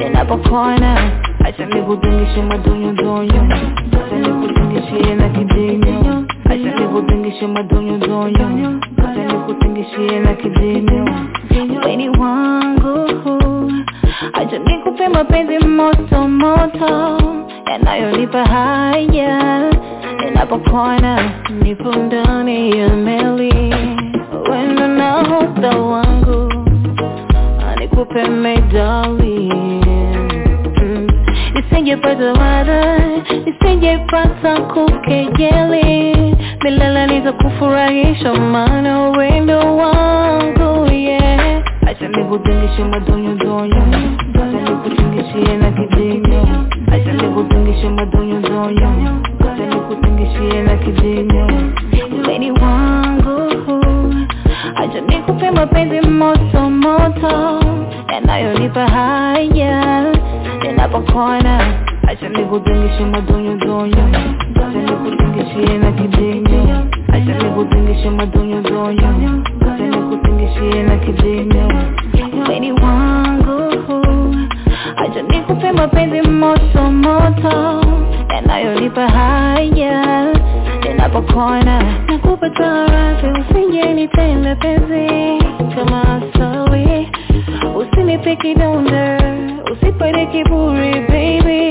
Ninapokona 0.00 1.10
Acha 1.44 1.66
nikutingishe 1.66 2.42
madonyo 2.42 2.92
donyo. 2.92 3.42
Acha 3.92 4.16
nikutingishie 4.16 5.14
na 5.14 5.28
kidinyo. 5.28 6.24
Acha 6.44 6.56
nikutingishe 6.80 7.46
madonyo 7.46 7.98
donyo. 7.98 8.80
Acha 8.98 9.24
nikutingishie 9.24 10.20
na 10.20 10.34
kidinyo. 10.34 11.04
Weni 11.86 12.08
wangu 12.08 13.08
Acha 14.32 14.58
nikupe 14.58 15.08
mapenzi 15.08 15.58
moto 15.66 16.28
moto. 16.28 17.18
Yanayonipa 17.72 18.44
haya 18.44 19.70
Ninapokona 20.24 21.30
Nipo 21.62 21.92
ndani 21.92 22.78
ya 22.78 22.88
meli. 22.88 23.74
Wendo 24.50 24.86
nahodha 24.88 25.70
wangu 25.78 26.52
Nikupe 27.94 28.24
medali 28.28 29.50
mm. 30.82 31.06
Nisingepata 31.54 32.32
wada 32.32 32.98
Nisingepata 33.46 34.60
kukejeli 34.60 36.14
Milele 36.64 37.06
nitakufurahisha 37.06 38.34
maana 38.34 39.08
wendo 39.10 39.76
wangu 39.76 40.92
yeah. 40.92 41.62
Acha 41.86 42.08
nikutingishe 42.08 42.84
madonyo 42.84 43.34
donyo 43.34 43.82
Acha 44.34 44.70
nikutingishie 44.70 45.56
na 45.56 45.70
kidinyo 45.70 46.46
Acha 46.92 47.12
nikutingishe 47.12 47.88
madonyo 47.88 48.40
donyo 48.40 48.90
Acha 49.40 49.66
nikutingishie 49.66 50.62
na 50.62 50.76
kidinyo 50.76 51.46
Weni 52.28 52.50
wangu 52.50 53.52
Acha 54.74 55.00
nikupe 55.00 55.50
mapenzi 55.50 56.00
moto 56.08 56.70
moto 56.70 57.63
Yanayonipa 58.14 58.86
haya 58.88 60.04
Ninapokona 60.62 61.60
Acha 62.08 62.28
nikutingishe 62.28 63.04
madonyo 63.04 63.56
donyo 63.56 64.04
Acha 64.54 64.78
nikutingishie 64.78 65.78
na 65.78 65.92
kidinyo 65.92 66.86
Acha 67.12 67.34
nikutingishe 67.42 68.10
madonyo 68.10 68.60
donyo 68.62 69.42
Acha 69.60 69.86
nikutingishie 69.86 70.82
na 70.82 70.96
kidinyo 70.96 71.68
Weni 72.48 72.72
wangu 72.72 73.74
Acha 74.96 75.22
nikupe 75.22 75.72
mapenzi 75.72 76.22
moto 76.28 76.90
moto 76.90 77.84
Yanayonipa 78.34 79.08
haya 79.08 80.26
Ninapokona 80.88 81.82
Nakupa 82.08 82.50
tarafi 82.50 83.26
usije 83.26 83.94
nitende 83.94 84.54
penzi 84.54 85.08
Kama 85.74 86.02
asawi 86.02 87.08
Usinipe 87.76 88.36
kidonda 88.36 89.18
Usipate 89.72 90.26
kiburi 90.26 90.94
baby. 91.08 91.70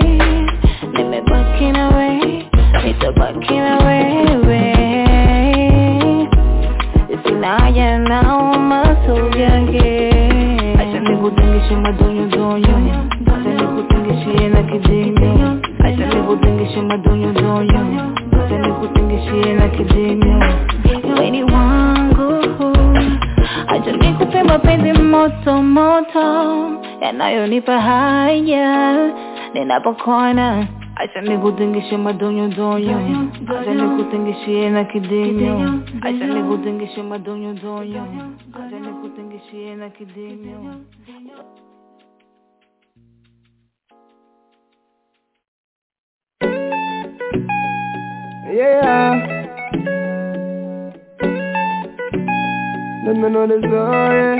Nimebaki 0.98 1.72
na 1.72 1.90
we 1.90 2.20
Nitabaki 2.86 3.54
na 3.54 3.78
wewe. 3.78 4.74
Sina 7.26 7.48
haja 7.60 7.98
nao 8.00 8.54
maso 8.60 9.16
yake 9.40 10.10
Acha 10.80 11.00
nikutingishe 11.00 11.76
madonyo 11.76 12.26
donyo. 12.28 12.78
Acha 13.28 13.50
nikutingishie 13.50 14.50
na 14.50 14.64
kidinyo. 14.64 15.60
Acha 15.80 16.06
nikutingishe 16.06 16.82
madonyo 16.82 17.32
donyo 17.34 17.80
Acha 18.46 18.58
nikutingishie 18.58 19.54
na 19.54 19.68
kidinyo. 19.70 20.44
Weni 21.20 21.44
wangu 21.44 22.44
Acha 23.74 23.92
nikupe 23.92 24.44
mapenzi 24.44 24.92
moto 24.94 25.54
moto 25.64 26.26
Yanayonipa 27.02 27.82
haya. 27.82 28.68
Ninapokona 29.54 30.68
Acha 30.96 31.22
nikutingishe 31.22 31.98
madonyo 31.98 32.48
donyo. 32.48 32.98
Acha 33.60 33.74
nikutingishie 33.74 34.70
na 34.70 34.84
kidinyo 34.84 35.80
Acha 36.02 36.26
nikutingishe 36.28 37.04
madonyo 37.04 37.54
donyo. 37.54 38.04
Acha 38.54 38.80
nikutingishie 38.80 39.76
na 39.76 39.90
kidinyo 39.90 40.76
Yeah. 48.54 49.14
Let 53.06 53.18
me 53.18 53.30
know 53.30 53.46
the 53.46 53.60
story. 53.60 54.40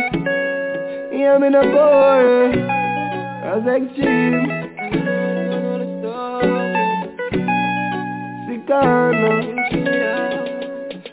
Yeah, 1.20 1.38
me 1.38 1.50
not 1.50 1.68
bored. 1.68 2.56
As 3.44 3.68
extreme. 3.68 4.48
Sicano. 8.48 9.32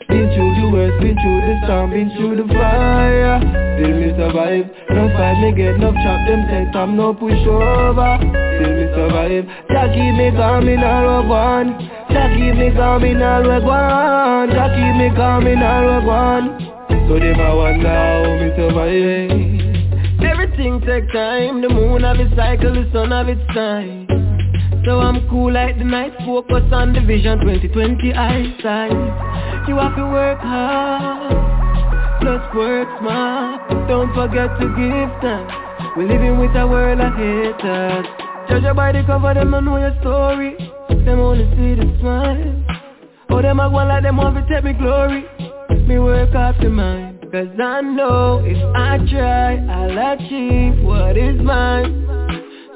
Been 0.07 0.27
through 0.31 0.53
the 0.55 0.69
worst, 0.71 0.95
been 1.03 1.15
through 1.19 1.41
the 1.43 1.59
storm, 1.65 1.89
been 1.91 2.09
through 2.15 2.35
the 2.39 2.47
fire. 2.53 3.39
Still 3.75 3.99
me 3.99 4.09
survive. 4.15 4.71
No 4.91 5.11
fight 5.11 5.41
me 5.41 5.51
get 5.51 5.77
no 5.77 5.91
chop 5.91 6.19
them 6.27 6.47
set, 6.47 6.73
I'm 6.73 6.95
no 6.95 7.13
pushover. 7.13 8.15
Still 8.15 8.73
me 8.79 8.85
survive. 8.95 9.45
Jah 9.67 9.91
keep 9.91 10.15
me 10.15 10.31
calm 10.31 10.69
in 10.69 10.83
all 10.83 11.27
one. 11.27 11.75
Jah 12.11 12.31
keep 12.31 12.55
me 12.55 12.71
calm 12.71 13.03
in 13.03 13.21
all 13.21 13.43
one. 13.61 14.49
Jah 14.51 14.71
keep 14.71 14.95
me 14.95 15.11
calm 15.17 15.47
in 15.47 15.61
all 15.61 16.01
one. 16.07 16.80
So 17.07 17.19
them 17.19 17.39
a 17.39 17.55
wonder 17.55 17.87
how 17.87 18.23
me 18.39 18.51
survive. 18.55 19.61
Everything 20.23 20.81
take 20.81 21.11
time. 21.11 21.61
The 21.61 21.69
moon 21.69 22.03
have 22.03 22.19
its 22.19 22.35
cycle, 22.35 22.73
the 22.73 22.89
sun 22.93 23.11
have 23.11 23.29
its 23.29 23.41
time. 23.53 24.07
So 24.85 24.99
I'm 24.99 25.29
cool 25.29 25.53
like 25.53 25.77
the 25.77 25.83
night, 25.83 26.13
focus 26.25 26.63
on 26.71 26.93
the 26.93 27.01
vision 27.01 27.39
2020 27.39 28.13
eyesight. 28.13 29.67
You 29.67 29.77
have 29.77 29.95
to 29.95 30.05
work 30.09 30.39
hard, 30.39 32.21
plus 32.21 32.55
work 32.55 32.87
smart. 32.99 33.69
Don't 33.87 34.13
forget 34.15 34.49
to 34.59 34.65
give 34.73 35.11
thanks. 35.21 35.53
We're 35.95 36.07
living 36.07 36.39
with 36.39 36.55
a 36.55 36.65
world 36.65 36.99
of 36.99 37.13
haters. 37.13 38.05
Judge 38.49 38.63
you 38.63 38.73
by 38.73 38.91
the 38.91 39.03
cover, 39.05 39.33
them 39.33 39.51
don't 39.51 39.65
know 39.65 39.77
your 39.77 39.95
story. 40.01 40.57
Them 40.89 41.19
only 41.19 41.45
see 41.55 41.75
the 41.75 41.85
smile. 41.99 42.80
Oh, 43.31 43.41
them 43.41 43.59
a 43.59 43.69
go 43.69 43.77
like 43.77 44.03
them 44.03 44.17
want 44.17 44.35
to 44.35 44.53
take 44.53 44.63
me 44.63 44.73
glory. 44.73 45.25
Me 45.87 45.97
work 45.99 46.35
off 46.35 46.55
the 46.61 46.69
mind. 46.69 47.19
Cause 47.31 47.47
I 47.63 47.79
know 47.79 48.43
if 48.43 48.59
I 48.75 48.99
try, 49.09 49.55
I'll 49.55 50.15
achieve 50.15 50.83
what 50.83 51.15
is 51.15 51.39
mine. 51.41 52.05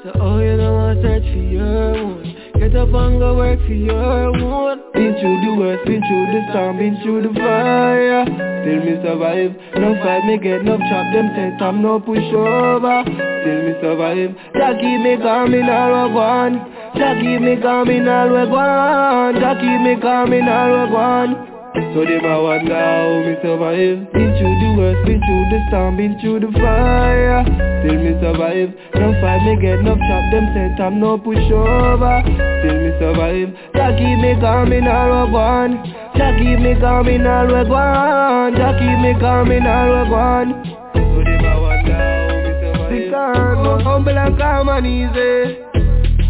So 0.02 0.12
oh, 0.16 0.38
you 0.40 0.56
know 0.56 0.76
I 0.80 0.94
search 1.02 1.28
for 1.28 1.44
your 1.44 1.92
one. 1.92 2.36
Get 2.58 2.74
up 2.74 2.88
and 2.88 3.20
go 3.20 3.36
work 3.36 3.60
for 3.60 3.74
your 3.74 4.32
one. 4.32 4.80
Been 4.94 5.12
through 5.20 5.38
the 5.44 5.52
worst, 5.60 5.84
been 5.84 6.00
through 6.00 6.26
the 6.32 6.40
storm, 6.50 6.78
been 6.78 6.96
through 7.04 7.28
the 7.28 7.32
fire. 7.36 8.24
Still 8.24 8.80
me 8.80 8.96
survive. 9.04 9.52
No 9.76 9.92
fight 10.02 10.24
me 10.24 10.38
get 10.38 10.64
no 10.64 10.78
chop 10.78 11.06
them 11.12 11.28
set, 11.36 11.60
I'm 11.60 11.82
no 11.82 12.00
pushover. 12.00 13.04
Still 13.04 13.60
me 13.60 13.74
survive. 13.84 14.32
Jah 14.56 14.72
keep 14.80 15.00
me 15.04 15.20
calm 15.20 15.52
in 15.52 15.68
all 15.68 16.12
one. 16.12 16.64
Jah 16.96 17.14
keep 17.20 17.40
me 17.42 17.60
calm 17.60 17.90
in 17.90 18.08
all 18.08 18.32
one. 18.48 19.34
Jah 19.36 19.54
keep 19.60 19.80
me 19.84 20.00
calm 20.00 20.32
in 20.32 20.48
all 20.48 20.88
one. 20.88 21.56
So 21.92 22.04
them 22.08 22.24
a 22.24 22.42
wonder 22.42 22.72
how 22.72 23.20
me 23.20 23.36
survive. 23.44 24.00
Been 24.16 24.30
through 24.36 24.56
the 24.56 24.68
worst, 24.80 25.00
been 25.04 25.20
through 25.20 25.44
the 25.52 25.60
storm, 25.68 25.96
been 25.96 26.16
through 26.20 26.40
the 26.40 26.50
fire. 26.56 27.44
Still 27.84 28.00
me 28.00 28.12
survive. 28.16 28.72
No 28.96 29.12
fight 29.20 29.44
me 29.44 29.60
get 29.60 29.84
no 29.84 29.92
chop 29.92 30.24
them 30.32 30.46
set, 30.56 30.80
I'm 30.80 30.98
no 30.98 31.18
pushover 31.18 32.24
Still 32.24 32.80
me 32.80 32.90
survive. 32.96 33.52
Jah 33.76 33.92
keep 33.92 34.16
me 34.24 34.32
calm 34.40 34.72
in 34.72 34.88
all 34.88 35.28
one 35.30 35.84
Jah 36.16 36.32
keep 36.40 36.58
me 36.64 36.72
calm 36.80 37.08
in 37.08 37.26
all 37.26 37.52
one 37.68 38.56
Jah 38.56 38.72
keep 38.80 38.98
me 39.04 39.12
calm 39.20 39.52
in 39.52 39.66
all 39.66 40.08
one 40.08 40.64
So 40.96 41.20
them 41.28 41.44
a 41.44 41.60
wonder 41.60 41.92
how 41.92 42.40
me 42.40 42.52
survive. 42.64 42.88
The 42.88 43.10
calm, 43.12 43.80
humble 43.84 44.16
and 44.16 44.38
calm 44.38 44.68
and 44.70 44.86
easy 44.86 45.65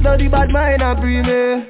Now 0.07 0.17
the 0.17 0.29
bad 0.29 0.51
mind 0.51 0.83
a 0.83 0.95
free 1.03 1.19
me. 1.19 1.67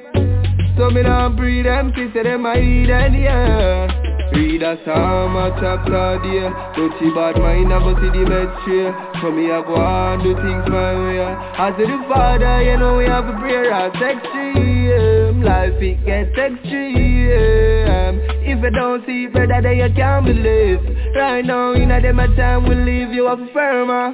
So 0.76 0.90
me 0.90 1.00
not 1.00 1.36
breathe 1.36 1.64
them, 1.64 1.90
kiss 1.96 2.12
them 2.12 2.44
I 2.44 2.60
eat 2.60 2.90
and 2.90 3.16
yeah. 3.16 3.88
Read 4.30 4.62
a 4.62 4.76
psalm, 4.84 5.36
a 5.36 5.56
chapter 5.56 6.20
there 6.20 6.52
Don't 6.76 6.92
see 7.00 7.08
bad 7.16 7.40
mind, 7.40 7.72
I 7.72 7.80
go 7.80 7.96
see 7.96 8.12
the 8.12 8.52
straight 8.60 8.92
So 9.22 9.32
me 9.32 9.48
I 9.48 9.64
go 9.64 9.80
on, 9.80 10.20
do 10.20 10.36
things 10.36 10.68
my 10.68 10.92
way. 11.00 11.24
I 11.24 11.72
say 11.80 11.88
the 11.88 11.96
father, 12.12 12.60
you 12.60 12.76
know 12.76 12.98
we 12.98 13.06
have 13.06 13.24
a 13.24 13.32
prayer 13.40 13.72
as 13.72 13.96
extreme. 13.96 15.40
Life 15.40 15.80
it 15.80 16.04
gets 16.04 16.36
extreme. 16.36 18.20
If 18.44 18.62
you 18.62 18.70
don't 18.70 19.00
see 19.06 19.28
better 19.28 19.62
then 19.64 19.78
you 19.80 19.88
can't 19.96 20.26
believe. 20.26 20.84
Right 21.16 21.40
now, 21.42 21.72
in 21.72 21.90
a 21.90 22.02
them 22.02 22.20
a 22.20 22.28
time 22.36 22.68
we 22.68 22.74
leave 22.74 23.14
you 23.14 23.28
up 23.28 23.38
firmer 23.54 24.12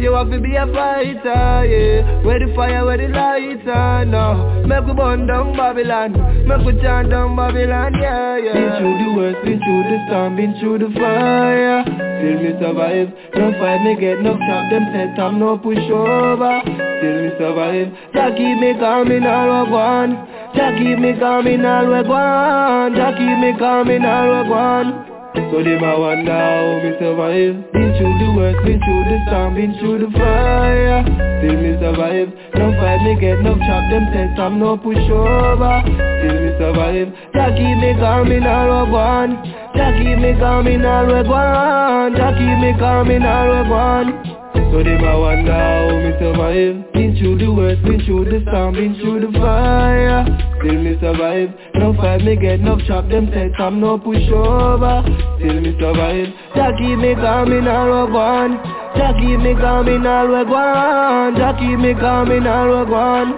you 0.00 0.12
have 0.12 0.30
to 0.30 0.40
be 0.40 0.56
a 0.56 0.66
fighter, 0.66 1.64
yeah. 1.64 2.22
Where 2.24 2.38
the 2.38 2.52
fire, 2.54 2.84
where 2.84 2.96
the 2.98 3.08
lighter, 3.08 4.04
no. 4.06 4.62
Make 4.66 4.86
we 4.86 4.92
burn 4.94 5.26
down 5.26 5.56
Babylon. 5.56 6.12
Make 6.46 6.66
we 6.66 6.80
chant 6.82 7.10
down 7.10 7.36
Babylon, 7.36 7.94
yeah, 8.00 8.36
yeah. 8.36 8.52
Been 8.52 8.72
through 8.78 8.96
the 8.98 9.08
worst, 9.16 9.44
been 9.44 9.58
through 9.60 9.82
the 9.88 9.98
storm, 10.08 10.36
been 10.36 10.52
through 10.60 10.78
the 10.78 10.90
fire. 10.94 11.82
Still 12.16 12.40
me 12.40 12.52
survive. 12.60 13.08
No 13.36 13.52
fight 13.60 13.84
me 13.84 13.94
get 14.00 14.22
no 14.22 14.32
chop, 14.38 14.70
them 14.70 14.84
set 14.92 15.20
I'm 15.20 15.38
no 15.38 15.58
pushover 15.58 16.62
Still 16.64 17.22
me 17.22 17.30
survive. 17.36 17.92
Jah 18.14 18.30
keep 18.34 18.56
me 18.58 18.72
calm 18.80 19.10
in 19.12 19.26
all 19.26 19.70
one 19.70 20.16
Jah 20.56 20.72
keep 20.78 20.98
me 20.98 21.12
calm 21.18 21.46
in 21.46 21.64
all 21.66 21.92
one 22.08 22.94
Jah 22.96 23.12
keep 23.12 23.38
me 23.38 23.52
calm 23.58 23.90
in 23.90 24.04
all 24.06 24.48
one 24.48 25.15
so 25.50 25.62
them 25.62 25.84
a 25.84 25.92
wonder 25.98 26.32
how 26.32 26.80
me 26.82 26.90
survive. 26.98 27.56
Been 27.72 27.90
through 27.96 28.16
the 28.20 28.28
worst, 28.36 28.60
been 28.64 28.80
through 28.80 29.04
the 29.04 29.16
storm, 29.28 29.54
been 29.54 29.72
through 29.78 29.98
the 30.04 30.10
fire. 30.16 31.04
Still 31.38 31.56
me 31.60 31.72
survive. 31.76 32.28
No 32.56 32.72
fight 32.80 33.00
me 33.04 33.12
get 33.20 33.40
no 33.44 33.54
chop, 33.60 33.84
them 33.92 34.04
set 34.12 34.40
I'm 34.40 34.58
no 34.58 34.76
pushover 34.76 35.84
Still 35.84 36.36
me 36.40 36.50
survive. 36.56 37.08
Jah 37.34 37.50
keep 37.52 37.76
me 37.76 37.92
calm 38.00 38.32
in 38.32 38.46
all 38.46 38.88
one. 38.88 39.36
Jah 39.76 39.92
keep 39.98 40.18
me 40.18 40.32
calm 40.40 40.66
in 40.66 40.84
all 40.84 41.06
one. 41.28 42.16
Jah 42.16 42.32
keep 42.32 42.56
me 42.64 42.72
calm 42.78 43.10
in 43.10 43.24
all 43.24 43.68
one 43.68 44.45
so 44.72 44.82
them 44.82 45.04
a 45.04 45.20
wonder 45.20 45.52
how 45.52 45.88
me 45.90 46.12
survive. 46.18 46.92
Been 46.92 47.16
through 47.18 47.38
the 47.38 47.52
worst, 47.52 47.82
been 47.82 48.00
through 48.04 48.24
the 48.24 48.40
storm, 48.48 48.74
been 48.74 48.94
through 48.96 49.20
the 49.26 49.32
fire. 49.38 50.24
Still 50.58 50.82
me 50.82 50.96
survive. 51.00 51.50
No 51.74 51.94
fight 51.94 52.24
me 52.24 52.36
get 52.36 52.60
no 52.60 52.78
chop, 52.86 53.08
them 53.08 53.30
set 53.32 53.58
I'm 53.60 53.80
no 53.80 53.98
pushover 53.98 55.04
Still 55.38 55.60
me 55.60 55.76
survive. 55.78 56.28
Jah 56.54 56.72
keep 56.78 56.98
me 56.98 57.14
calm 57.14 57.52
in 57.52 57.68
all 57.68 58.10
one 58.10 58.85
Jah 58.94 59.12
keep 59.18 59.40
me 59.40 59.54
calm 59.54 59.88
in 59.88 60.06
all 60.06 60.28
one 60.46 61.34
Jah 61.36 61.56
keep 61.58 61.78
me 61.78 61.94
calm 61.94 62.30
in 62.30 62.46
all 62.46 62.86
one 62.86 63.34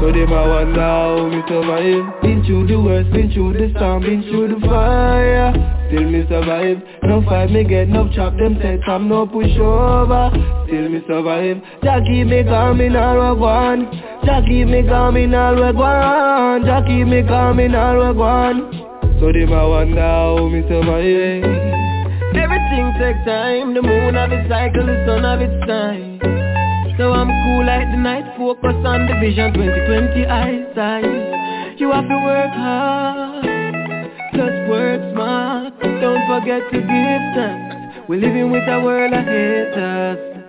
So 0.00 0.12
them 0.12 0.32
a 0.32 0.42
wonder 0.48 0.80
how 0.80 1.28
me 1.28 1.42
survive. 1.48 2.22
Been 2.22 2.42
through 2.44 2.66
the 2.66 2.76
worst, 2.80 3.10
been 3.12 3.30
through 3.32 3.54
the 3.54 3.72
storm, 3.76 4.02
been 4.02 4.22
through 4.22 4.54
the 4.54 4.60
fire. 4.66 5.52
Still 5.88 6.10
me 6.10 6.24
survive. 6.28 6.82
No 7.04 7.22
fight 7.22 7.50
me 7.50 7.64
get 7.64 7.88
no 7.88 8.10
chop, 8.14 8.36
them 8.36 8.58
say 8.60 8.80
I'm 8.86 9.08
no 9.08 9.26
pushover 9.26 10.30
Still 10.66 10.88
me 10.88 11.00
survive. 11.06 11.62
Jah 11.82 12.00
keep 12.06 12.26
me 12.26 12.42
calm 12.44 12.80
in 12.80 12.96
all 12.96 13.34
we 13.34 13.40
one 13.40 13.86
Jah 14.24 14.42
keep 14.46 14.68
me 14.68 14.82
calm 14.86 15.16
in 15.16 15.34
all 15.34 15.54
we 15.54 15.72
one 15.72 16.64
Jah 16.64 16.82
keep 16.86 17.06
me 17.06 17.22
calm 17.22 17.60
in 17.60 17.74
all 17.74 17.98
we 17.98 18.16
one 18.16 18.72
So 19.20 19.32
them 19.32 19.52
a 19.52 19.68
wonder 19.68 20.00
how 20.00 20.48
me 20.48 20.62
survive 20.68 21.83
Everything 22.36 22.92
takes 22.98 23.24
time 23.24 23.74
The 23.74 23.82
moon 23.82 24.14
have 24.14 24.32
its 24.32 24.48
cycle, 24.48 24.86
the 24.86 25.04
sun 25.06 25.24
have 25.24 25.40
its 25.40 25.66
time 25.66 26.20
so 26.96 27.12
I'm 27.12 27.26
cool 27.26 27.66
like 27.66 27.90
the 27.90 27.96
night, 27.96 28.36
focus 28.38 28.76
on 28.86 29.08
the 29.08 29.18
vision 29.18 29.52
2020 29.52 30.26
eyesight 30.26 31.80
You 31.80 31.90
have 31.90 32.06
to 32.06 32.18
work 32.22 32.54
hard, 32.54 33.44
just 34.30 34.70
work 34.70 35.02
smart 35.12 35.74
Don't 35.82 36.22
forget 36.30 36.62
to 36.70 36.78
give 36.78 37.24
thanks 37.34 38.08
We're 38.08 38.20
living 38.20 38.52
with 38.52 38.62
a 38.68 38.78
world 38.78 39.12
ahead 39.12 39.26
of 39.26 39.74
haters 39.74 40.44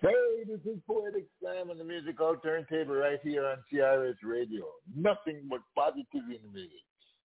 Hey, 0.00 0.44
this 0.48 0.60
is 0.64 0.80
Poetic 0.86 1.26
Sam 1.42 1.68
on 1.68 1.76
the 1.76 1.84
musical 1.84 2.36
turntable 2.42 2.94
right 2.94 3.20
here 3.22 3.44
on 3.44 3.58
CRS 3.70 4.16
Radio. 4.22 4.64
Nothing 4.96 5.42
but 5.50 5.60
positive 5.74 6.24
in 6.30 6.40
the 6.40 6.52
music. 6.54 6.84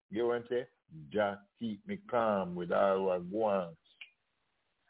You 0.09 0.27
want 0.27 0.49
to 0.49 0.55
say? 0.55 0.65
Just 1.11 1.41
keep 1.59 1.85
me 1.87 1.99
calm 2.09 2.55
with 2.55 2.71
all 2.71 3.11
I 3.11 3.19
want 3.31 3.75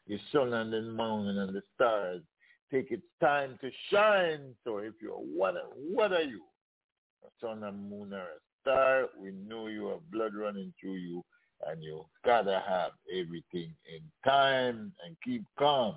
the 0.07 0.19
sun 0.31 0.53
and 0.53 0.73
the 0.73 0.81
moon 0.81 1.37
and 1.37 1.55
the 1.55 1.61
stars 1.75 2.21
take 2.71 2.91
its 2.91 3.05
time 3.21 3.57
to 3.61 3.69
shine. 3.89 4.55
So 4.63 4.77
if 4.79 4.93
you're 5.01 5.13
what, 5.13 5.55
what 5.75 6.11
are 6.11 6.21
you? 6.21 6.41
A 7.23 7.45
sun 7.45 7.63
and 7.63 7.89
moon 7.89 8.13
or 8.13 8.19
a 8.19 8.39
star, 8.61 9.05
we 9.21 9.31
know 9.31 9.67
you 9.67 9.87
have 9.87 10.11
blood 10.11 10.33
running 10.35 10.73
through 10.79 10.95
you 10.95 11.23
and 11.67 11.83
you 11.83 12.05
gotta 12.25 12.63
have 12.67 12.91
everything 13.11 13.73
in 13.85 14.01
time 14.25 14.91
and 15.05 15.15
keep 15.23 15.43
calm. 15.57 15.95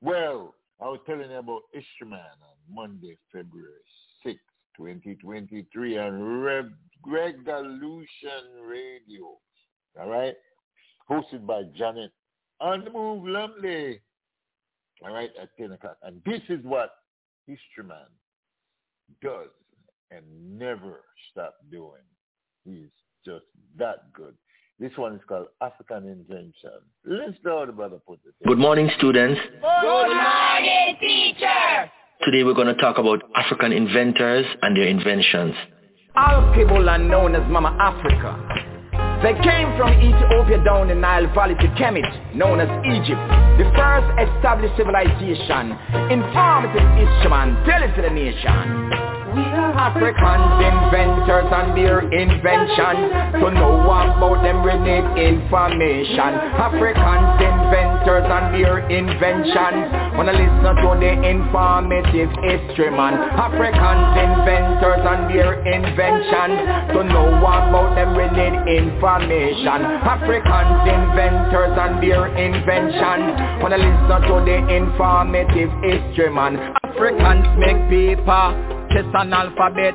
Well, 0.00 0.54
I 0.80 0.88
was 0.88 1.00
telling 1.06 1.30
you 1.30 1.36
about 1.36 1.62
Instrument 1.74 2.22
on 2.22 2.74
Monday, 2.74 3.18
February 3.32 3.72
6, 4.22 4.38
2023 4.76 5.98
on 5.98 6.22
Rev 6.40 6.70
Revolution 7.06 8.62
Radio. 8.64 9.38
All 10.00 10.08
right? 10.08 10.34
Hosted 11.10 11.46
by 11.46 11.62
Janet 11.76 12.10
on 12.60 12.84
the 12.84 12.90
move 12.90 13.24
Lumley. 13.26 14.00
All 15.04 15.12
right, 15.12 15.30
at 15.40 15.50
10 15.58 15.72
o'clock. 15.72 15.98
And 16.02 16.22
this 16.24 16.40
is 16.48 16.64
what 16.64 16.90
History 17.46 17.84
Man 17.84 17.98
does 19.22 19.48
and 20.10 20.24
never 20.58 21.04
stop 21.30 21.54
doing. 21.70 22.02
He's 22.64 22.88
just 23.24 23.44
that 23.78 24.12
good. 24.12 24.34
This 24.78 24.92
one 24.96 25.14
is 25.14 25.20
called 25.28 25.46
African 25.62 26.06
Invention. 26.08 26.80
Let's 27.04 27.38
know 27.44 27.64
the 27.64 27.72
brother 27.72 27.98
put 28.06 28.20
it. 28.26 28.34
Good 28.46 28.58
morning, 28.58 28.90
students. 28.98 29.40
Good 29.40 29.82
morning, 29.82 30.96
teacher. 31.00 31.90
Today 32.22 32.44
we're 32.44 32.54
going 32.54 32.74
to 32.74 32.80
talk 32.80 32.98
about 32.98 33.22
African 33.34 33.72
inventors 33.72 34.46
and 34.62 34.76
their 34.76 34.86
inventions. 34.86 35.54
All 36.16 36.50
people 36.54 36.88
are 36.88 36.96
known 36.96 37.34
as 37.34 37.46
Mama 37.50 37.76
Africa. 37.78 38.40
They 39.22 39.34
came 39.44 39.76
from 39.76 39.92
Ethiopia 40.00 40.64
down 40.64 40.88
the 40.88 40.94
Nile 40.94 41.26
Valley 41.34 41.54
to 41.56 41.68
Kemet, 41.76 42.34
known 42.34 42.58
as 42.58 42.68
Egypt, 42.88 43.20
the 43.60 43.68
first 43.76 44.08
established 44.16 44.76
civilization. 44.78 45.76
Informative 46.08 46.88
instrument, 46.96 47.60
tell 47.68 47.82
it 47.82 47.94
to 47.96 48.00
the 48.00 48.08
nation. 48.08 49.15
Africans, 49.36 50.48
inventors 50.64 51.48
and 51.52 51.76
their 51.76 52.00
invention. 52.08 53.40
To 53.40 53.50
know 53.52 53.84
about 53.84 54.40
them 54.42 54.64
we 54.64 54.72
need 54.80 55.04
information. 55.20 56.40
Africans, 56.56 57.36
inventors 57.36 58.24
and 58.24 58.46
their 58.56 58.80
invention. 58.88 60.16
Wanna 60.16 60.32
listen 60.32 60.74
to 60.80 60.90
the 60.96 61.12
informative 61.28 62.30
history 62.48 62.90
man. 62.90 63.14
Africans, 63.36 64.16
inventors 64.16 65.04
and 65.04 65.28
their 65.28 65.60
invention. 65.68 66.96
To 66.96 67.04
know 67.04 67.28
about 67.36 67.94
them 67.94 68.16
we 68.16 68.24
need 68.32 68.56
information. 68.80 69.84
Africans, 70.00 70.80
inventors 70.88 71.76
and 71.76 72.02
their 72.02 72.26
invention. 72.40 73.60
Wanna 73.60 73.78
listen 73.78 74.18
to 74.32 74.34
the 74.48 74.56
informative 74.72 75.70
history 75.84 76.30
man. 76.32 76.56
Africans 76.84 77.44
make 77.60 77.76
paper 77.92 78.76
chess 78.96 79.12
and 79.14 79.34
alphabet. 79.34 79.94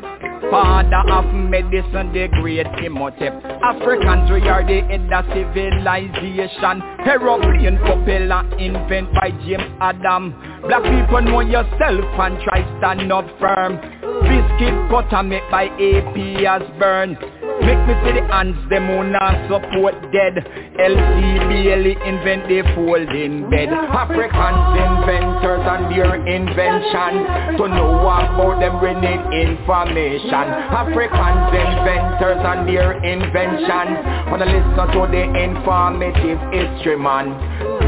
Father 0.49 1.03
of 1.11 1.33
medicine, 1.33 2.11
the 2.13 2.27
great 2.41 2.67
Imhotep 2.83 3.33
Africans, 3.63 4.29
we 4.31 4.47
are 4.49 4.65
the 4.65 4.81
head 4.81 5.11
of 5.13 5.25
civilization. 5.33 6.81
Aeroplane 7.05 7.77
propeller 7.77 8.43
invent 8.57 9.13
by 9.13 9.31
James 9.45 9.63
Adam. 9.79 10.33
Black 10.63 10.83
people 10.83 11.21
know 11.21 11.41
yourself 11.41 12.05
and 12.19 12.41
try 12.43 12.61
stand 12.79 13.11
up 13.11 13.25
firm. 13.39 13.77
Biscuit 14.23 14.89
butter 14.89 15.23
made 15.23 15.43
by 15.49 15.65
AP 15.65 16.79
burn 16.79 17.17
Make 17.61 17.81
me 17.87 17.93
see 18.03 18.13
the 18.17 18.25
hands, 18.27 18.57
them 18.69 18.87
who 18.87 19.09
not 19.09 19.37
support 19.47 19.95
dead. 20.11 20.41
LC 20.77 21.21
Bailey 21.49 21.95
invent 22.05 22.49
the 22.49 22.65
folding 22.73 23.49
bed. 23.49 23.69
Africans 23.69 24.73
inventors 24.81 25.63
and 25.65 25.83
their 25.93 26.15
invention. 26.25 27.57
To 27.57 27.67
know 27.69 28.01
about 28.01 28.59
them 28.59 28.81
we 28.81 28.93
need 28.97 29.21
information. 29.45 30.45
Africans 30.73 31.53
inventors 31.53 32.41
and 32.41 32.67
their 32.67 32.97
invention. 33.03 33.85
Wanna 34.31 34.45
listen 34.45 34.87
to 34.97 35.01
the 35.11 35.23
informative 35.43 36.39
history 36.51 36.97
man 36.97 37.31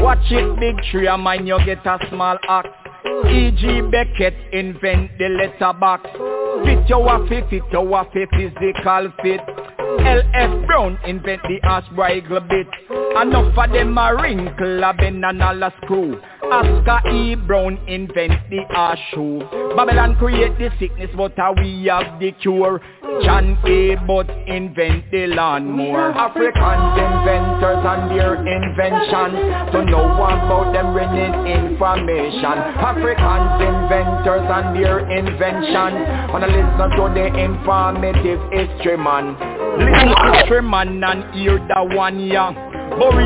Watch 0.02 0.18
it 0.30 0.60
big 0.60 0.76
tree 0.90 1.06
and 1.06 1.22
mind 1.22 1.48
you 1.48 1.58
get 1.64 1.84
a 1.86 1.98
small 2.10 2.36
axe 2.48 2.68
E.G. 3.04 3.82
Beckett 3.92 4.34
invent 4.52 5.10
the 5.18 5.28
letterbox 5.28 6.04
Fit 6.64 6.88
your 6.88 7.04
waffy, 7.04 7.48
fit 7.50 7.62
your 7.70 7.84
waffy 7.84 8.24
physical 8.30 9.12
fit 9.22 9.40
L.F. 10.06 10.66
Brown 10.66 10.98
invent 11.06 11.42
the 11.42 11.60
Ashbridle 11.64 12.48
bit 12.48 12.66
Enough 13.20 13.58
of 13.58 13.72
them 13.72 13.98
a 13.98 14.14
wrinkle, 14.16 14.82
a 14.82 14.94
bend 14.94 15.24
and 15.24 15.42
all 15.42 15.62
a 15.62 15.72
screw 15.82 16.20
Oscar 16.50 17.08
E. 17.10 17.34
Brown 17.34 17.78
invent 17.88 18.32
the 18.50 18.60
ash 18.70 18.98
shoe. 19.12 19.40
Babylon 19.76 20.16
create 20.16 20.56
the 20.58 20.70
sickness 20.78 21.10
but 21.16 21.32
how 21.36 21.52
we 21.54 21.86
have 21.86 22.20
the 22.20 22.32
cure. 22.32 22.80
John 23.22 23.58
A. 23.64 23.96
But 24.06 24.28
invent 24.46 25.10
the 25.10 25.28
lawnmower. 25.28 26.12
Africans 26.12 26.98
inventors 26.98 27.84
and 27.84 28.10
their 28.10 28.34
invention 28.34 29.72
To 29.72 29.84
know 29.84 30.04
about 30.12 30.72
them 30.72 30.94
we 30.94 31.04
need 31.14 31.34
information. 31.62 32.44
Africans 32.44 33.62
inventors 33.62 34.46
and 34.50 34.76
their 34.76 34.98
invention 35.10 35.92
Wanna 36.32 36.48
listen 36.48 36.90
to 36.96 37.04
the 37.14 37.26
informative 37.38 38.40
history 38.52 38.96
man. 38.96 39.36
Listen 39.78 40.14
history 40.34 40.62
man 40.62 41.02
and 41.04 41.34
hear 41.34 41.58
the 41.58 41.96
one 41.96 42.20
yeah 42.20 42.73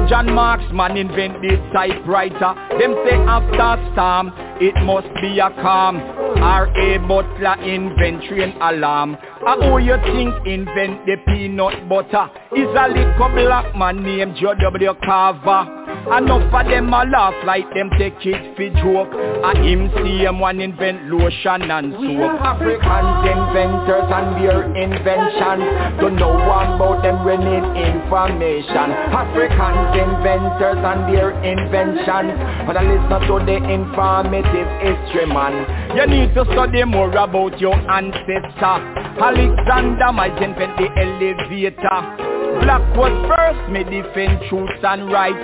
John 0.09 0.33
Marksman 0.33 0.97
invent 0.97 1.43
the 1.43 1.57
typewriter 1.73 2.55
Them 2.79 2.95
say 3.05 3.17
after 3.29 3.93
storm, 3.93 4.33
it 4.61 4.75
must 4.85 5.09
be 5.21 5.39
a 5.39 5.51
calm 5.63 5.99
R.A. 6.41 6.99
Butler 7.07 7.63
invent 7.63 8.25
train 8.25 8.57
alarm 8.61 9.15
uh, 9.15 9.61
How 9.61 9.77
you 9.77 9.97
think 10.05 10.35
invent 10.47 11.05
the 11.05 11.17
peanut 11.27 11.89
butter 11.89 12.31
Is 12.57 12.69
a 12.73 12.89
little 12.89 13.29
black 13.35 13.77
man 13.77 14.03
named 14.03 14.37
J.W. 14.37 14.95
Carver 15.05 15.78
Enough 16.07 16.55
of 16.55 16.67
them 16.71 16.95
a 16.95 17.05
laugh 17.05 17.35
like 17.45 17.69
them 17.75 17.91
take 17.99 18.23
it 18.25 18.57
for 18.57 18.71
joke. 18.81 19.13
A 19.45 19.53
him 19.61 19.91
see 19.99 20.25
him 20.25 20.41
one 20.41 20.61
invent 20.61 21.05
lotion 21.11 21.69
and 21.71 21.93
soap. 21.93 22.33
Africans 22.41 23.29
inventors 23.29 24.09
and 24.09 24.29
their 24.41 24.65
invention 24.73 25.59
To 26.01 26.07
know 26.11 26.33
about 26.39 27.03
them 27.03 27.27
we 27.27 27.37
need 27.37 27.67
information. 27.77 28.89
Africans 29.13 29.93
inventors 30.01 30.81
and 30.81 31.01
their 31.13 31.31
invention 31.45 32.33
But 32.65 32.79
I 32.79 32.89
listen 32.89 33.21
to 33.29 33.37
the 33.45 33.59
informative 33.69 34.69
history 34.81 35.27
man. 35.27 35.61
You 35.97 36.07
need 36.07 36.33
to 36.35 36.45
study 36.53 36.85
more 36.85 37.11
about 37.11 37.61
your 37.61 37.75
ancestor. 37.75 38.77
Alexander 39.21 40.13
might 40.13 40.41
invent 40.43 40.77
the 40.79 40.89
elevator. 40.97 42.29
Black 42.65 42.83
was 42.97 43.13
first, 43.29 43.71
me 43.71 43.85
defend 43.85 44.41
truth 44.49 44.83
and 44.83 45.13
right 45.13 45.37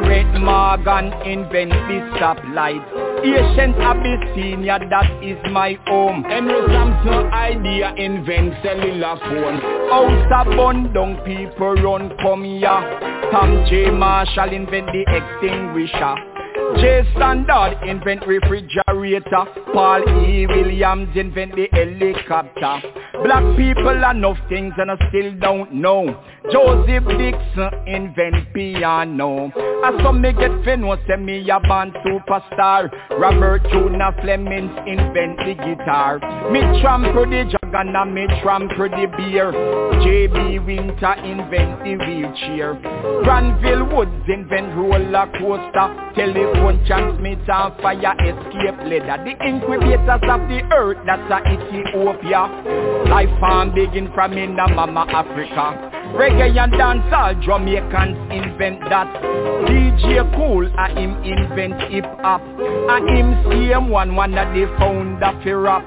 Garrett 0.00 0.40
Morgan 0.40 1.06
invent 1.26 1.70
the 1.70 1.98
stoplight 2.14 2.84
Ancient 3.24 3.74
Abyssinia, 3.78 4.78
that 4.90 5.10
is 5.24 5.36
my 5.50 5.76
home. 5.88 6.22
Henry 6.22 6.60
Sampson 6.68 7.26
idea 7.32 7.92
invent 7.96 8.54
cellular 8.62 9.18
phone. 9.18 9.58
House 9.90 10.46
of 10.46 10.54
Bundong, 10.54 11.24
people 11.24 11.74
run 11.82 12.16
come 12.22 12.44
here 12.44 13.08
Tom 13.32 13.66
J. 13.68 13.90
Marshall 13.90 14.52
invent 14.52 14.86
the 14.86 15.02
extinguisher 15.10 16.37
J 16.80 17.02
Standard 17.16 17.78
invent 17.86 18.26
refrigerator. 18.26 19.44
Paul 19.72 20.02
E. 20.24 20.46
Williams 20.46 21.08
invent 21.16 21.56
the 21.56 21.68
helicopter. 21.72 22.82
Black 23.24 23.56
people 23.56 23.88
enough 23.88 24.38
things 24.48 24.74
and 24.78 24.90
I 24.90 25.08
still 25.08 25.32
don't 25.40 25.74
know. 25.74 26.06
Joseph 26.52 27.04
Dixon 27.18 27.70
invent 27.86 28.54
piano. 28.54 29.50
I 29.84 29.98
saw 30.02 30.12
me 30.12 30.32
get 30.32 30.52
famous, 30.64 31.00
say 31.08 31.16
me 31.16 31.48
a 31.50 31.58
band 31.60 31.94
superstar. 32.06 32.88
Robert 33.18 33.62
Jonas 33.72 34.14
Flemings 34.22 34.70
invent 34.86 35.38
the 35.38 35.54
guitar. 35.54 36.18
Me 36.50 36.60
trample 36.80 37.26
the 37.26 37.57
and 37.74 38.14
me 38.14 38.26
trample 38.42 38.88
the 38.88 39.06
beer. 39.16 39.52
J.B. 40.02 40.58
Winter 40.60 41.12
invent 41.24 41.84
the 41.84 41.96
wheelchair. 41.96 42.74
Granville 43.24 43.84
Woods 43.94 44.28
invent 44.28 44.76
roller 44.76 45.26
coaster. 45.38 45.88
Telephone 46.14 46.84
transmitter 46.86 47.74
fire 47.82 48.14
escape 48.20 48.78
ladder. 48.84 49.22
The 49.24 49.34
incubators 49.46 50.22
of 50.28 50.40
the 50.48 50.62
earth, 50.72 50.98
that's 51.06 51.30
a 51.30 51.38
Ethiopia. 51.52 52.48
Life 53.08 53.40
farm 53.40 53.74
begin 53.74 54.10
from 54.14 54.32
in 54.32 54.56
the 54.56 54.68
mama 54.74 55.06
Africa. 55.08 55.87
Reggae 56.16 56.56
and 56.56 56.72
dancehall, 56.72 57.42
Jamaicans 57.42 58.16
invent 58.32 58.80
that. 58.88 59.06
DJ 59.68 60.24
Kool, 60.34 60.70
I 60.78 60.88
him 60.90 61.22
invent 61.22 61.80
hip 61.92 62.04
hop. 62.20 62.40
I 62.40 63.00
him 63.12 63.34
CM 63.44 63.90
one, 63.90 64.16
one 64.16 64.36
of 64.36 64.54
the 64.54 64.66
founder 64.78 65.38
for 65.42 65.60
rap. 65.60 65.84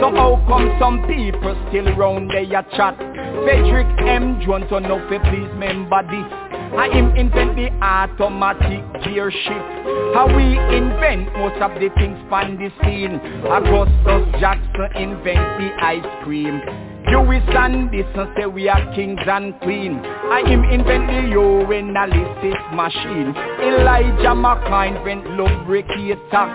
So 0.00 0.10
how 0.14 0.42
come 0.46 0.76
some 0.78 1.02
people 1.06 1.54
still 1.68 1.94
round 1.96 2.30
there 2.30 2.62
chat? 2.76 2.96
Frederick 3.44 3.86
M. 4.06 4.40
Jones, 4.46 4.66
so 4.70 4.78
no 4.78 4.98
please 5.08 5.20
remember 5.20 6.02
this. 6.06 6.54
I 6.78 6.88
him 6.90 7.14
invent 7.16 7.56
the 7.56 7.70
automatic 7.82 8.82
gear 9.04 9.30
shift. 9.30 9.70
How 10.14 10.26
we 10.26 10.58
invent 10.74 11.32
most 11.36 11.60
of 11.60 11.74
the 11.74 11.90
things 11.96 12.18
on 12.30 12.56
the 12.56 12.70
scene. 12.82 13.18
Augustus 13.46 14.40
Jackson 14.40 14.90
invent 14.96 15.42
the 15.58 15.70
ice 15.82 16.24
cream. 16.24 16.93
Louis 17.10 17.42
Anderson 17.56 18.26
say 18.36 18.46
we 18.46 18.68
are 18.68 18.84
kings 18.94 19.20
and 19.26 19.58
queens. 19.60 20.00
I 20.04 20.42
him 20.46 20.64
invent 20.64 21.06
the 21.06 21.28
yo 21.30 21.70
analysis 21.70 22.56
machine. 22.72 23.34
Elijah 23.60 24.34
McClain 24.34 24.96
invent 24.96 25.26
lubricator. 25.36 26.46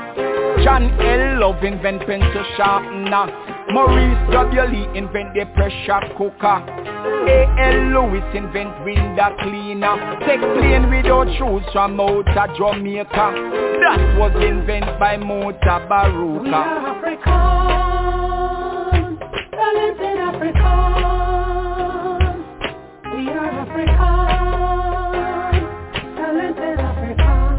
John 0.64 0.90
L. 1.00 1.40
Love 1.40 1.64
invent 1.64 2.06
pencil 2.06 2.44
sharpener. 2.58 3.28
Maurice 3.72 4.32
W. 4.34 4.62
Lee 4.64 4.88
invent 4.98 5.34
the 5.34 5.46
pressure 5.56 6.02
cooker. 6.18 6.64
A.L. 7.30 7.78
Lewis 7.94 8.24
invent 8.36 8.74
window 8.84 9.30
cleaner. 9.42 9.96
Take 10.26 10.42
plane 10.42 10.90
without 10.90 11.28
shoes 11.38 11.64
from 11.72 12.00
out 12.00 12.28
of 12.28 12.50
Jamaica. 12.58 13.32
That 13.80 14.02
was 14.18 14.32
invented 14.44 15.00
by 15.00 15.16
Motor 15.18 15.80
Baruka. 15.88 16.44
We 16.44 16.52
are 16.52 16.88
African, 16.92 17.30
talented 19.52 20.19
African. 20.42 20.64
We 23.14 23.28
are 23.30 23.52
African, 23.60 23.98
talented 26.16 26.80
African 26.80 27.58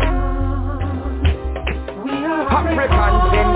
We 2.04 2.12
are 2.24 2.48
African. 2.48 3.49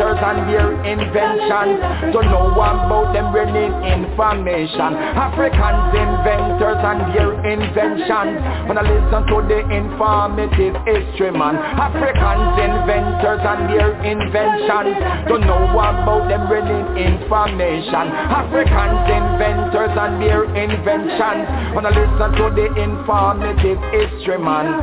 Inventors 0.00 0.24
and 0.24 0.48
their 0.48 0.72
inventions 0.88 1.76
To 2.16 2.24
know 2.24 2.48
about 2.56 3.12
them 3.12 3.36
need 3.36 3.68
information. 3.84 4.96
Africans 4.96 5.92
inventors 5.92 6.80
and 6.80 7.12
their 7.12 7.36
inventions. 7.44 8.40
I 8.40 8.80
listen 8.80 9.28
to 9.28 9.44
the 9.44 9.60
informative 9.68 10.72
history 10.88 11.36
man. 11.36 11.52
Africans 11.52 12.56
inventors 12.64 13.44
and 13.44 13.68
their 13.68 13.92
inventions. 14.00 14.96
Don't 15.28 15.44
know 15.44 15.68
about 15.68 16.32
them 16.32 16.48
need 16.48 17.04
information. 17.12 18.08
Africans 18.08 19.04
inventors 19.04 19.92
and 20.00 20.16
their 20.16 20.48
inventions. 20.56 21.44
I 21.76 21.92
listen 21.92 22.40
to 22.40 22.48
the 22.56 22.72
informative 22.80 23.76
history 23.92 24.40
man. 24.40 24.80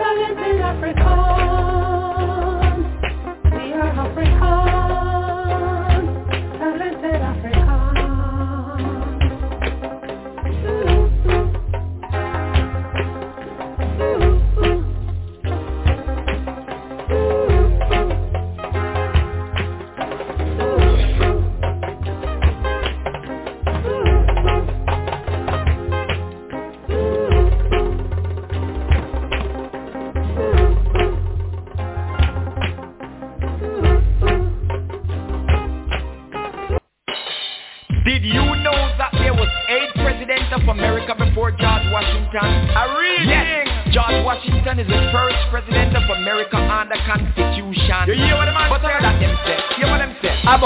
Talented 0.00 0.60
African. 0.64 1.79
We 4.16 4.69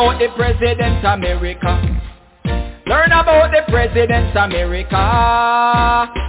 About 0.05 0.19
the 0.19 0.29
president 0.37 1.03
America. 1.03 1.81
Learn 2.87 3.11
about 3.11 3.53
the 3.53 3.63
presidents 3.73 4.37
America. 4.37 5.01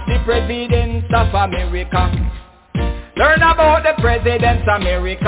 The 0.08 0.18
presidents 0.24 1.06
of 1.14 1.28
America. 1.34 2.08
Learn 3.16 3.40
about 3.40 3.82
the 3.82 3.94
presidents 4.02 4.68
America. 4.68 5.24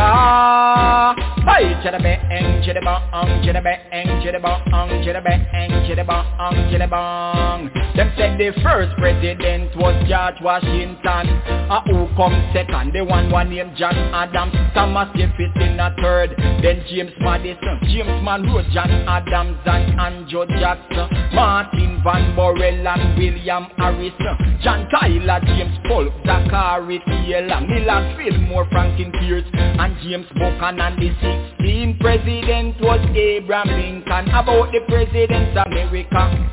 Hey, 1.48 1.72
chitty 1.82 1.96
bang, 2.02 2.62
chitty 2.62 2.80
bang, 2.84 3.42
chitty 3.42 3.60
bang, 3.64 4.20
chitty 4.22 4.38
bang, 4.38 5.02
chitty 5.02 5.20
bang, 5.24 5.88
chitty 5.88 6.02
bang, 6.02 6.70
chitty 6.70 6.86
bang. 6.86 7.70
Them 7.96 8.12
said 8.16 8.38
the 8.38 8.52
first 8.62 8.94
president 8.98 9.74
was 9.74 9.96
George 10.06 10.36
Washington. 10.42 11.26
Uh, 11.72 11.80
who 11.88 12.06
come 12.14 12.36
second? 12.52 12.92
The 12.92 13.04
one 13.04 13.30
one 13.30 13.50
named 13.50 13.74
John 13.76 13.96
Adams. 13.96 14.54
Thomas 14.74 15.08
Jefferson 15.16 15.80
a 15.80 15.92
third. 16.00 16.36
Then 16.62 16.84
James 16.88 17.10
Madison, 17.20 17.80
James 17.88 18.22
Monroe, 18.22 18.62
John 18.72 18.90
Adams 19.08 19.58
and 19.64 19.98
Andrew 19.98 20.46
Jackson. 20.60 21.08
Martin 21.34 22.00
Van 22.04 22.36
Buren 22.36 22.86
and 22.86 23.18
William 23.18 23.66
Harrison. 23.76 24.60
John 24.62 24.88
Tyler, 24.90 25.40
James 25.44 25.76
Polk, 25.88 26.12
Zachary 26.24 27.02
Taylor, 27.06 27.60
Millard 27.78 28.16
Fillmore, 28.16 28.66
Franklin 28.70 29.12
Pierce, 29.12 29.44
and 29.54 29.96
James 30.02 30.26
Buchanan. 30.34 30.98
The 30.98 31.10
16th 31.22 32.00
president 32.00 32.80
was 32.80 33.00
Abraham 33.14 33.68
Lincoln. 33.68 34.34
About 34.34 34.72
the 34.72 34.80
presidents 34.88 35.56
America. 35.64 36.50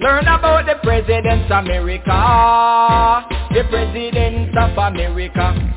Learn 0.00 0.24
about 0.24 0.66
the 0.66 0.74
presidents 0.82 1.50
America. 1.50 3.26
The 3.54 3.64
presidents 3.70 4.54
of 4.58 4.76
America. 4.76 5.72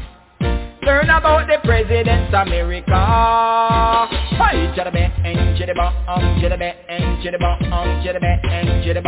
Learn 0.83 1.09
about 1.11 1.47
the 1.47 1.59
presidents 1.63 2.33
America. 2.33 3.66
Bang, 5.57 6.37
chitty 8.85 9.01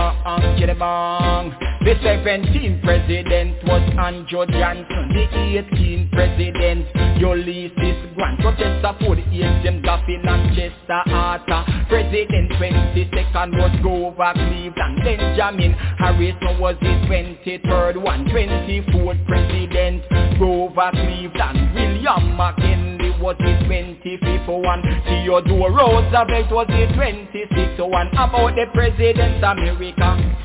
bang. 0.73 1.53
The 1.85 1.93
17th 2.01 2.81
president 2.83 3.63
was 3.65 3.83
Andrew 3.97 4.45
Johnson. 4.47 5.09
The 5.13 5.27
18th 5.31 6.11
president 6.11 6.87
Ulysses 7.19 7.97
Grant. 8.15 8.43
Rochester 8.43 8.95
Ford, 8.99 9.19
James 9.31 9.85
Garfield 9.85 10.25
and 10.25 10.55
Chester 10.55 11.03
Arthur. 11.13 11.63
President 11.87 12.51
22nd 12.53 13.53
was 13.53 13.71
Grover 13.81 14.33
Cleveland. 14.33 15.03
Benjamin 15.03 15.73
Harrison 15.99 16.59
was 16.59 16.75
the 16.81 16.93
23rd 17.07 17.97
one. 18.01 18.25
24th 18.25 19.25
president 19.27 20.03
Grover 20.39 20.89
Cleveland. 20.93 21.75
William 21.75 22.35
McKinley 22.35 22.88
was 23.21 23.35
25th 23.37 24.47
one. 24.47 24.81
Theodore 25.05 25.71
Roosevelt 25.71 26.51
was 26.51 26.67
26th 26.67 27.79
one. 27.89 28.07
About 28.13 28.55
the 28.55 28.65
presidents 28.73 29.43
America. 29.43 30.35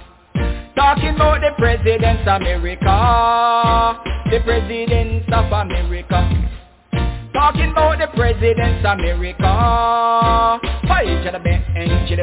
Talking 0.74 1.14
about 1.14 1.40
the 1.40 1.52
presidents 1.56 2.22
America. 2.26 4.00
The 4.30 4.40
presidents 4.40 5.26
of 5.32 5.52
America. 5.52 6.50
Talking 7.34 7.72
about 7.72 7.98
the 7.98 8.06
presidents 8.14 8.86
of 8.86 8.98
America. 8.98 10.60
Hey, 10.86 11.20
bang, 11.42 11.64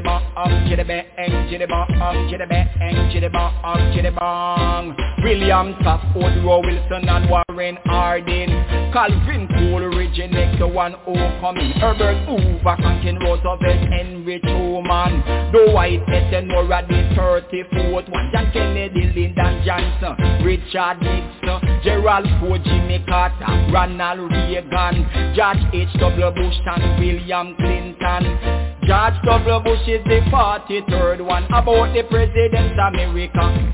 bong, 0.01 0.69
chitty 0.69 0.83
bang, 0.83 1.49
chitty 1.49 1.65
bong, 1.65 2.29
chitty 2.29 2.45
bang, 2.45 3.11
chitty 3.11 3.27
bong, 3.27 3.93
chitty 3.93 4.09
bong. 4.09 4.95
William 5.21 5.75
Taft, 5.83 6.15
Woodrow 6.15 6.61
Wilson 6.61 7.07
and 7.07 7.29
Warren 7.29 7.77
Harding. 7.85 8.49
Calvin 8.91 9.47
Coolidge, 9.47 10.31
next 10.31 10.57
to 10.59 10.67
one 10.67 10.95
coming. 11.39 11.71
Herbert 11.73 12.25
Hoover, 12.25 12.75
Franklin 12.81 13.19
Roosevelt, 13.19 13.61
Henry 13.91 14.39
Truman. 14.39 15.21
Dwight 15.51 16.01
Eisenhower, 16.07 16.87
the 16.87 17.03
34th 17.15 18.09
one. 18.09 18.29
John 18.31 18.49
Kennedy, 18.51 19.11
Lyndon 19.13 19.63
Johnson, 19.65 20.43
Richard 20.43 21.01
Nixon, 21.01 21.70
Gerald 21.83 22.27
Ford, 22.39 22.61
Jimmy 22.63 23.03
Carter, 23.07 23.71
Ronald 23.73 24.31
Reagan, 24.31 25.05
George 25.35 25.63
H.W. 25.73 26.31
Bush 26.31 26.55
and 26.65 26.99
William 26.99 27.55
Clinton. 27.55 28.71
George 28.83 29.13
W. 29.25 29.59
Bush 29.63 29.87
is 29.87 30.03
the 30.05 30.21
43rd 30.29 31.25
one 31.25 31.45
about 31.45 31.93
the 31.93 32.03
President's 32.09 32.77
America. 32.77 33.73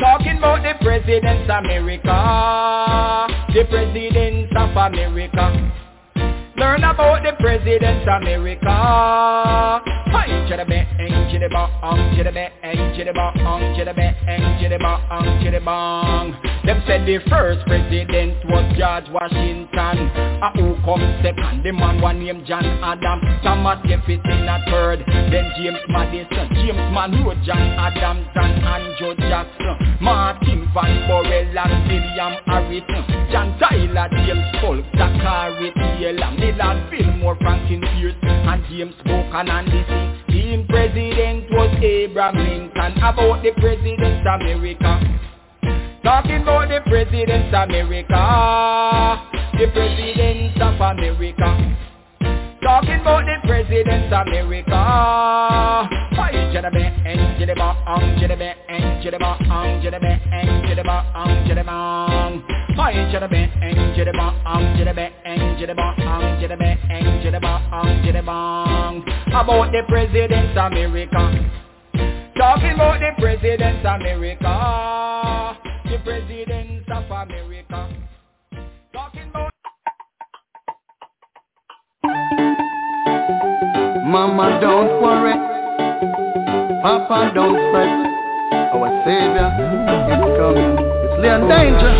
Talking 0.00 0.38
about 0.38 0.62
the 0.62 0.74
President's 0.82 1.48
America, 1.48 3.28
the 3.54 3.64
Presidents 3.70 4.52
of 4.56 4.70
America. 4.70 5.81
Learn 6.56 6.84
about 6.84 7.22
the 7.22 7.32
President's 7.40 8.06
America. 8.06 9.82
Chitty 10.52 10.64
bang, 10.68 11.30
chitty 11.30 11.48
bang, 11.48 12.14
chitty 12.14 12.30
bang, 12.30 13.74
chitty 13.74 13.92
bang, 13.92 14.60
chitty 14.60 14.76
bang, 14.76 15.42
chitty 15.42 15.58
bang. 15.64 16.36
Them 16.64 16.82
said 16.86 17.06
the 17.06 17.18
first 17.30 17.64
president 17.66 18.36
was 18.44 18.62
George 18.76 19.08
Washington. 19.10 20.12
A 20.44 20.50
who 20.54 20.76
come 20.84 21.00
second? 21.24 21.64
The 21.64 21.72
man 21.72 22.00
one 22.02 22.20
named 22.20 22.44
John 22.46 22.64
Adams. 22.84 23.24
Thomas 23.42 23.80
Jefferson 23.88 24.46
a 24.46 24.62
third. 24.68 25.00
Then 25.08 25.50
James 25.56 25.80
Madison, 25.88 26.52
James 26.52 26.86
Monroe, 26.92 27.34
John 27.46 27.64
Adams 27.80 28.28
and 28.34 28.62
Andrew 28.62 29.16
Jackson. 29.16 29.96
Martin 30.00 30.68
Van 30.74 31.06
Buren 31.08 31.56
and 31.56 31.88
William 31.88 32.34
Harrison. 32.44 33.02
John 33.32 33.58
Tyler, 33.58 34.08
James 34.22 34.44
Polk, 34.60 34.84
Zachary 34.94 35.72
Taylor. 35.74 36.41
Millard 36.42 36.90
Fillmore, 36.90 37.36
Franklin 37.36 37.80
Pierce 37.80 38.14
and 38.22 38.64
James 38.68 38.94
Buchanan. 39.04 39.64
The 39.66 40.32
16th 40.32 40.68
president 40.68 41.46
was 41.52 41.70
Abraham 41.80 42.36
Lincoln. 42.36 42.98
About 42.98 43.42
the 43.44 43.52
president's 43.60 44.26
of 44.26 44.40
America. 44.40 44.98
Talking 46.02 46.42
about 46.42 46.68
the 46.68 46.80
president's 46.90 47.54
of 47.54 47.70
America. 47.70 49.22
The 49.54 49.66
presidents 49.70 50.58
of 50.60 50.80
America. 50.80 51.78
Talking 52.62 53.00
about 53.00 53.26
the 53.26 53.36
presidents 53.42 54.14
America. 54.14 54.70
Why 56.14 56.30
bang, 56.30 56.94
jitty 57.36 57.54
bang, 57.58 58.18
jitty 58.20 58.38
bang, 58.38 58.56
jitty 59.02 59.18
bang, 59.18 59.82
jitty 59.82 60.00
bang, 60.00 60.20
jitty 60.62 60.84
bang, 60.84 61.46
jitty 61.48 61.64
bang. 61.66 62.42
Why 62.76 62.92
jitty 63.10 63.28
bang, 63.28 63.50
jitty 67.20 67.40
bang, 67.40 68.04
jitty 68.04 68.22
bang. 68.24 69.04
About 69.34 69.72
the 69.72 69.82
presidents 69.88 70.56
America. 70.56 71.22
Talking 72.38 72.74
about 72.74 73.00
the 73.00 73.10
presidents 73.18 73.84
America. 73.84 75.58
The 75.90 75.98
presidents 76.04 76.88
of 76.94 77.10
America. 77.10 77.88
Talking 78.92 79.31
Mama, 84.12 84.60
don't 84.60 85.00
worry. 85.00 85.32
Papa, 86.82 87.32
don't 87.34 87.56
fret. 87.72 87.88
Our 88.76 88.92
Savior 89.08 89.48
is 90.12 90.20
coming. 90.36 90.76
It's 91.00 91.16
Leon 91.22 91.48
Danger. 91.48 91.94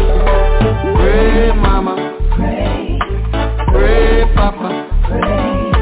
Pray, 1.00 1.52
Mama. 1.56 1.96
Pray. 2.36 2.98
Pray, 3.72 4.28
Papa. 4.34 4.68
Pray. 5.08 5.72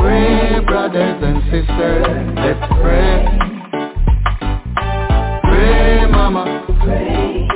Pray, 0.00 0.58
brothers 0.66 1.22
and 1.22 1.38
sisters. 1.54 2.02
Let's 2.34 2.66
pray. 2.82 3.30
Pray, 5.44 6.10
Mama. 6.10 6.66
Pray. 6.82 7.46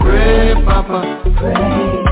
Pray, 0.00 0.54
Papa. 0.66 1.22
Pray. 1.38 2.02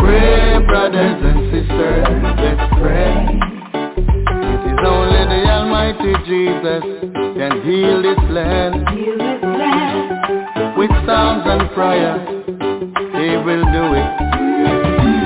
Pray, 0.00 0.64
brothers 0.66 1.20
and 1.20 1.52
sisters. 1.52 2.08
Let's 2.40 2.64
pray. 2.80 3.40
It 4.60 4.72
is 4.72 4.80
only 4.84 5.22
the 5.32 5.40
Almighty 5.50 6.12
Jesus 6.26 6.82
can 7.36 7.62
heal 7.64 8.02
this 8.02 8.22
land. 8.30 8.76
With 10.76 10.90
psalms 11.06 11.44
and 11.46 11.70
prayers, 11.72 12.22
He 13.16 13.36
will 13.44 13.64
do 13.72 13.84
it. 13.96 14.10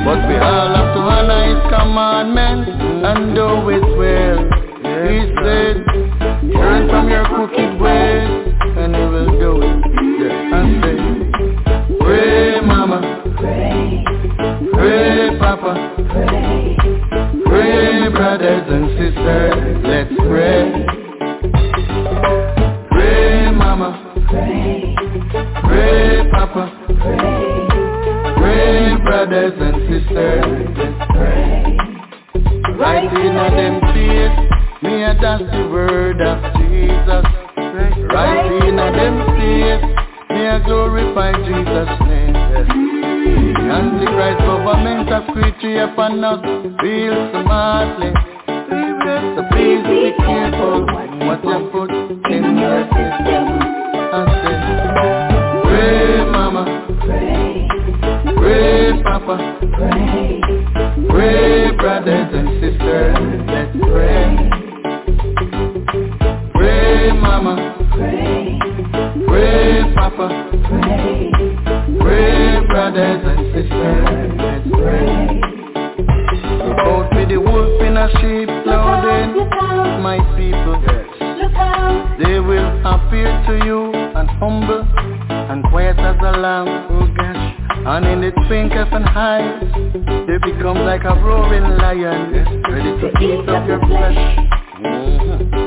But 0.05 0.21
we 0.29 0.37
all 0.37 0.69
have 0.75 0.95
to 0.95 1.01
honor 1.01 1.43
His 1.51 1.63
commandments 1.73 2.71
and 2.71 3.35
do 3.35 3.69
it 3.71 3.87
well. 3.99 4.39
He 5.05 5.19
said, 5.43 5.77
turn 6.55 6.89
from 6.89 7.09
your 7.09 7.25
crooked 7.27 7.81
ways, 7.81 8.55
and 8.79 8.95
He 8.95 9.03
will 9.03 9.33
do 9.39 9.63
it. 9.63 9.77
And 10.55 10.69
say, 10.83 10.97
pray, 12.01 12.61
Mama. 12.61 13.01
Pray. 13.39 14.05
Pray, 14.73 15.39
Papa. 15.39 15.73
Pray. 16.11 17.04
Brothers 18.35 18.67
and 18.67 18.89
sisters, 18.99 19.79
let's 19.85 20.11
pray. 20.27 20.67
Pray, 22.91 23.53
Mama. 23.53 24.13
Pray. 25.63 26.29
Papa. 26.33 26.65
Pray. 28.37 28.97
Brothers 29.05 29.53
and 29.57 29.77
sisters, 29.87 30.67
let's 30.77 31.13
pray. 31.13 31.79
Right 32.77 33.07
in 33.07 33.37
a 33.37 33.51
them 33.55 33.81
face, 33.95 34.83
me 34.83 35.05
a 35.05 35.15
dance 35.15 35.49
the 35.53 35.69
word 35.71 36.21
of 36.21 36.43
Jesus. 36.59 37.25
Right 38.11 38.51
in 38.67 38.81
a 38.81 38.91
them 38.91 39.17
face, 39.39 39.85
me 40.31 40.45
a 40.45 40.61
glorify 40.67 41.31
Jesus' 41.47 42.01
name. 42.09 42.84
The 43.25 43.71
Antichrist 43.73 44.39
government 44.45 45.09
have 45.09 45.25
created 45.33 45.79
upon 45.89 46.23
us 46.23 46.41
real 46.83 47.17
smartly. 47.33 48.13
So 49.35 49.41
please 49.51 49.83
be 49.89 50.13
careful 50.19 50.85
what 51.25 51.41
you 51.45 51.59
put 51.73 51.91
in 52.31 52.59
your 52.59 52.85
system. 52.93 53.45
I 54.13 54.29
say, 54.45 54.57
pray, 55.65 56.25
Mama. 56.31 56.65
Pray. 57.01 57.69
Pray, 58.37 59.03
Papa. 59.03 59.37
Pray. 59.73 60.41
Pray, 61.09 61.77
brothers 61.77 62.31
and 62.33 62.49
sisters. 62.61 63.17
Let's 63.49 63.73
pray. 63.81 64.29
Pray, 66.53 67.13
Mama. 67.13 67.64
Brothers 72.95 73.27
and 73.27 73.43
sisters. 73.53 74.39
Let's 74.39 74.69
pray. 74.71 75.41
Both 76.85 77.11
with 77.15 77.29
the 77.29 77.39
wolf 77.39 77.83
in 77.83 77.97
a 77.97 78.09
sheep 78.23 78.49
clothing, 78.63 79.35
my 80.03 80.19
people. 80.39 80.79
They 82.23 82.39
will 82.39 82.71
appear 82.87 83.31
to 83.49 83.65
you 83.67 83.93
and 83.93 84.31
humble 84.39 84.87
and 84.99 85.65
quiet 85.71 85.99
as 85.99 86.17
a 86.23 86.39
lamb. 86.39 86.69
Oh 86.91 87.07
gosh. 87.17 87.61
And 87.87 88.07
in 88.07 88.21
the 88.23 88.31
twinkle 88.47 88.83
of 88.83 88.93
an 88.93 89.05
eye, 89.05 89.59
they 90.27 90.39
become 90.53 90.79
like 90.87 91.05
a 91.05 91.15
roaring 91.21 91.77
lion, 91.77 92.33
ready 92.71 92.93
to 93.01 93.09
eat 93.21 93.49
up 93.49 93.67
your 93.67 93.81
flesh. 93.87 94.39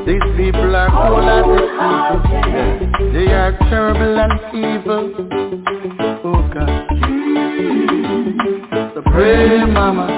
These 0.07 0.23
people 0.37 0.75
are 0.75 0.89
cold-hearted 0.89 2.23
people. 2.23 3.11
They 3.13 3.33
are 3.33 3.51
terrible 3.69 4.17
and 4.17 4.46
Mama. 9.47 10.16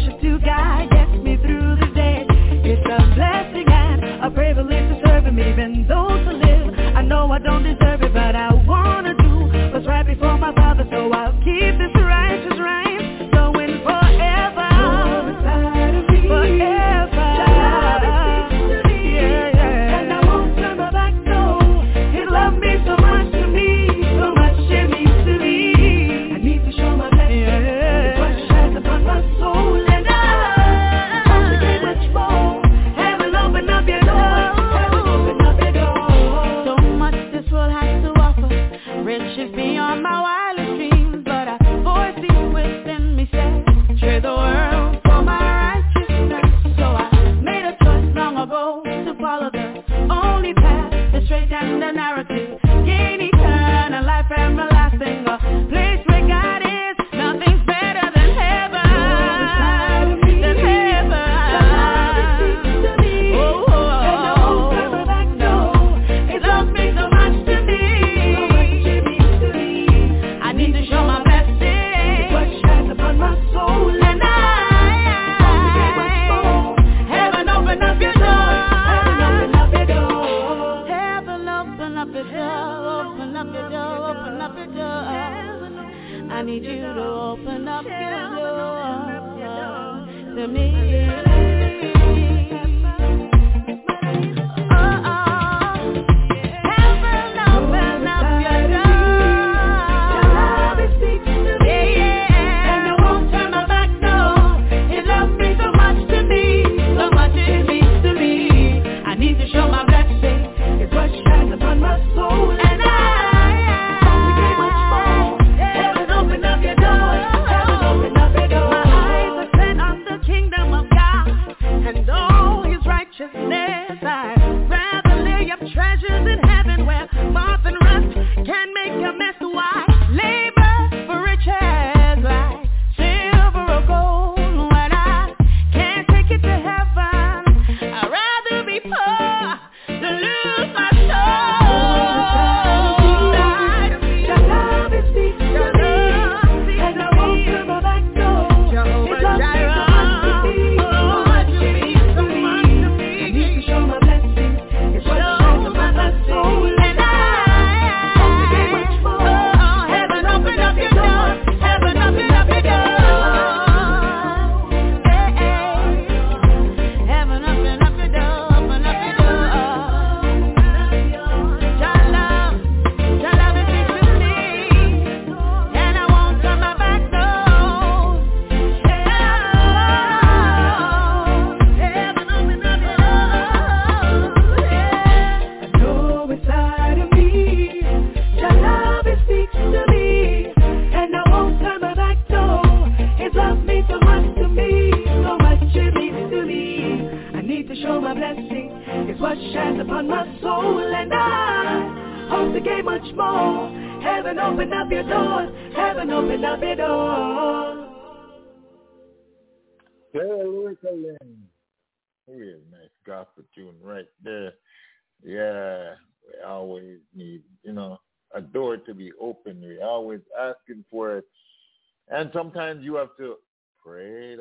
worship 0.00 0.20
to 0.20 0.38
God 0.40 0.90
gets 0.90 1.12
me 1.22 1.36
through 1.36 1.76
the 1.76 1.92
day. 1.94 2.24
It's 2.64 2.86
a 2.86 3.14
blessing 3.14 3.66
and 3.68 4.24
a 4.24 4.30
privilege 4.30 4.88
to 4.88 5.00
serve 5.04 5.24
him 5.24 5.38
even 5.38 5.86
though 5.88 6.08
to 6.08 6.32
live. 6.32 6.96
I 6.96 7.02
know 7.02 7.30
I 7.30 7.38
don't 7.38 7.62
deserve 7.62 7.89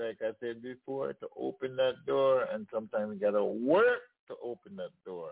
like 0.10 0.22
I 0.22 0.34
said 0.40 0.62
before, 0.64 1.14
to 1.14 1.28
open 1.38 1.76
that 1.76 2.06
door. 2.08 2.46
And 2.52 2.68
sometimes 2.74 3.14
you 3.14 3.20
got 3.20 3.38
to 3.38 3.44
work 3.44 4.02
to 4.28 4.36
open 4.44 4.76
that 4.78 4.92
door. 5.06 5.32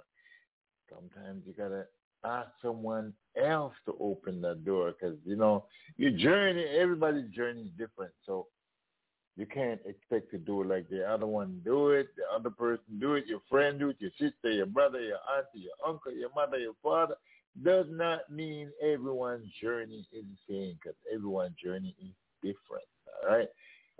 Sometimes 0.90 1.44
you 1.45 1.54
got 1.54 1.70
to 1.70 1.86
ask 2.24 2.49
someone 2.62 3.14
else 3.41 3.74
to 3.86 3.95
open 3.99 4.41
that 4.41 4.64
door 4.66 4.91
because, 4.91 5.18
you 5.26 5.36
know, 5.36 5.66
your 5.98 6.12
journey, 6.12 6.66
everybody's 6.80 7.30
journey 7.32 7.62
is 7.64 7.72
different. 7.78 8.12
So 8.26 8.48
you 9.36 9.45
can't 9.45 9.80
expect 9.86 10.32
to 10.32 10.38
do 10.38 10.62
it 10.62 10.68
like 10.68 10.90
the 10.90 11.04
other 11.08 11.28
one 11.28 11.62
do 11.64 11.90
it, 11.90 12.08
the 12.16 12.24
other 12.36 12.49
person 12.49 12.99
do 12.99 13.16
it, 13.16 13.26
your 13.28 13.41
friend 13.49 13.80
do 13.80 13.90
it, 13.90 13.98
your 13.99 14.12
sister, 14.20 14.52
your 14.52 14.66
brother, 14.66 14.99
your 14.99 15.20
auntie, 15.36 15.66
your 15.66 15.88
uncle, 15.88 16.12
your 16.12 16.32
mother, 16.36 16.58
your 16.58 16.74
father. 16.84 17.16
Does 17.64 17.88
not 17.90 18.32
mean 18.32 18.70
everyone's 18.84 19.48
journey 19.62 20.06
is 20.14 20.26
the 20.48 20.54
same 20.54 20.78
because 20.80 20.98
everyone's 21.12 21.56
journey 21.64 21.95
is 21.99 22.14
different. 22.44 22.86
All 23.24 23.36
right. 23.36 23.48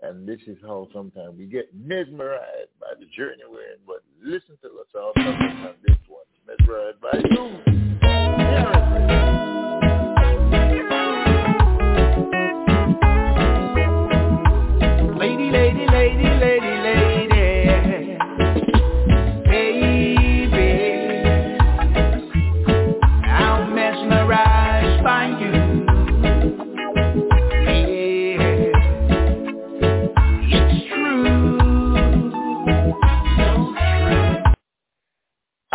And 0.02 0.28
this 0.28 0.40
is 0.46 0.58
how 0.62 0.88
sometimes 0.94 1.38
we 1.38 1.46
get 1.46 1.74
mesmerized 1.74 2.70
by 2.80 2.94
the 3.00 3.06
journey 3.18 3.44
we're 3.50 3.62
in. 3.62 3.80
But 3.86 4.04
listen 4.22 4.58
to 4.62 4.68
us 4.80 4.88
all 4.96 5.14
on 5.16 5.76
this 5.86 5.98
one. 6.08 6.24
Mesmerized 6.48 7.02
by 7.02 7.20
you. 7.30 8.07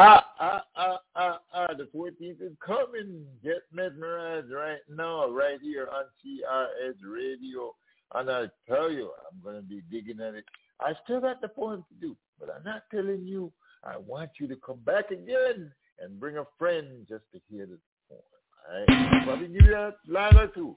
Ah, 0.04 0.26
ah, 0.40 0.64
ah, 0.74 0.98
ah, 1.14 1.38
ah, 1.54 1.74
the 1.78 1.88
14th 1.96 2.42
is 2.42 2.56
coming. 2.58 3.24
Get 3.44 3.62
mesmerized 3.72 4.50
right 4.50 4.80
now, 4.90 5.30
right 5.30 5.60
here 5.62 5.88
on 5.94 6.06
CRS 6.18 6.96
Radio. 7.08 7.72
And 8.12 8.28
I 8.28 8.46
tell 8.68 8.90
you, 8.90 9.12
I'm 9.30 9.40
going 9.44 9.54
to 9.54 9.62
be 9.62 9.80
digging 9.92 10.20
at 10.20 10.34
it. 10.34 10.44
I 10.80 10.94
still 11.04 11.20
got 11.20 11.40
the 11.40 11.46
poem 11.46 11.84
to 11.88 11.94
do, 12.04 12.16
but 12.40 12.48
I'm 12.52 12.64
not 12.64 12.82
telling 12.90 13.24
you. 13.24 13.52
I 13.84 13.96
want 13.96 14.30
you 14.40 14.48
to 14.48 14.56
come 14.56 14.80
back 14.84 15.12
again 15.12 15.70
and 16.00 16.18
bring 16.18 16.36
a 16.36 16.46
friend 16.58 17.06
just 17.08 17.22
to 17.32 17.40
hear 17.48 17.66
the 17.66 17.78
poem. 18.08 18.22
All 18.72 18.80
right? 18.80 19.24
Probably 19.24 19.46
give 19.46 19.66
you 19.66 19.76
a 19.76 19.94
line 20.08 20.36
or 20.36 20.48
two. 20.48 20.74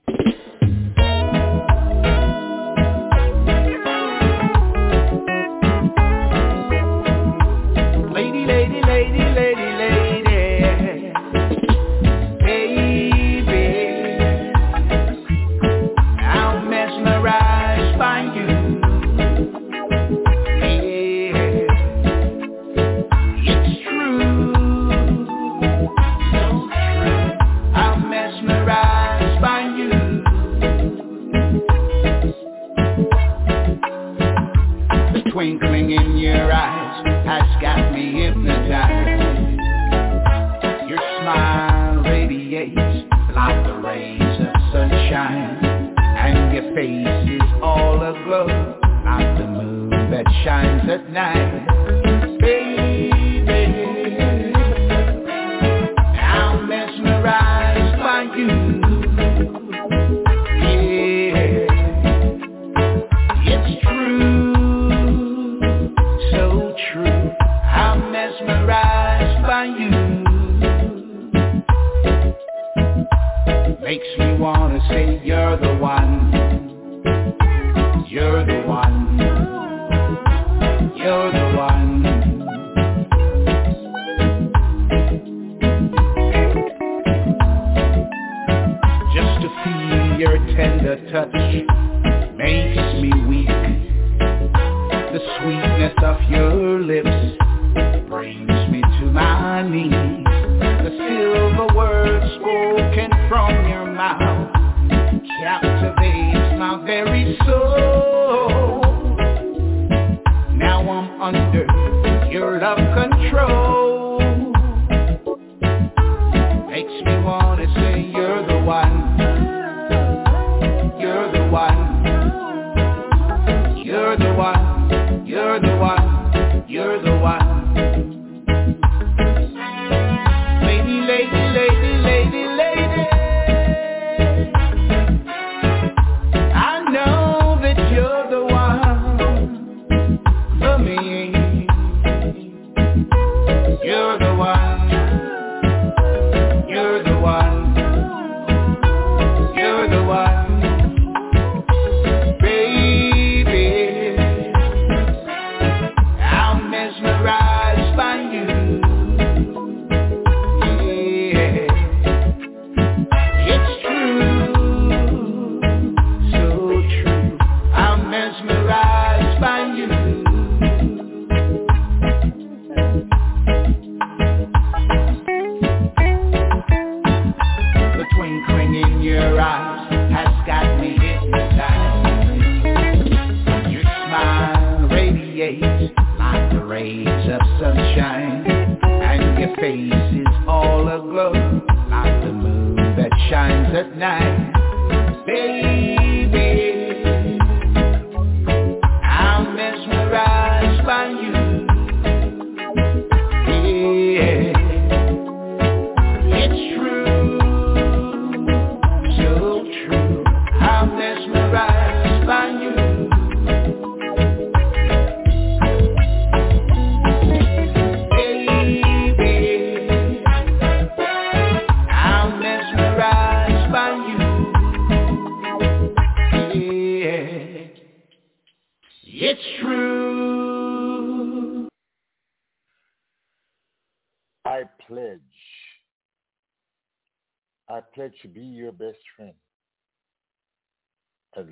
Aglow 48.35 48.79
like 49.05 49.37
the 49.37 49.47
moon 49.47 49.89
that 50.11 50.25
shines 50.43 50.89
at 50.89 51.09
night. 51.11 52.14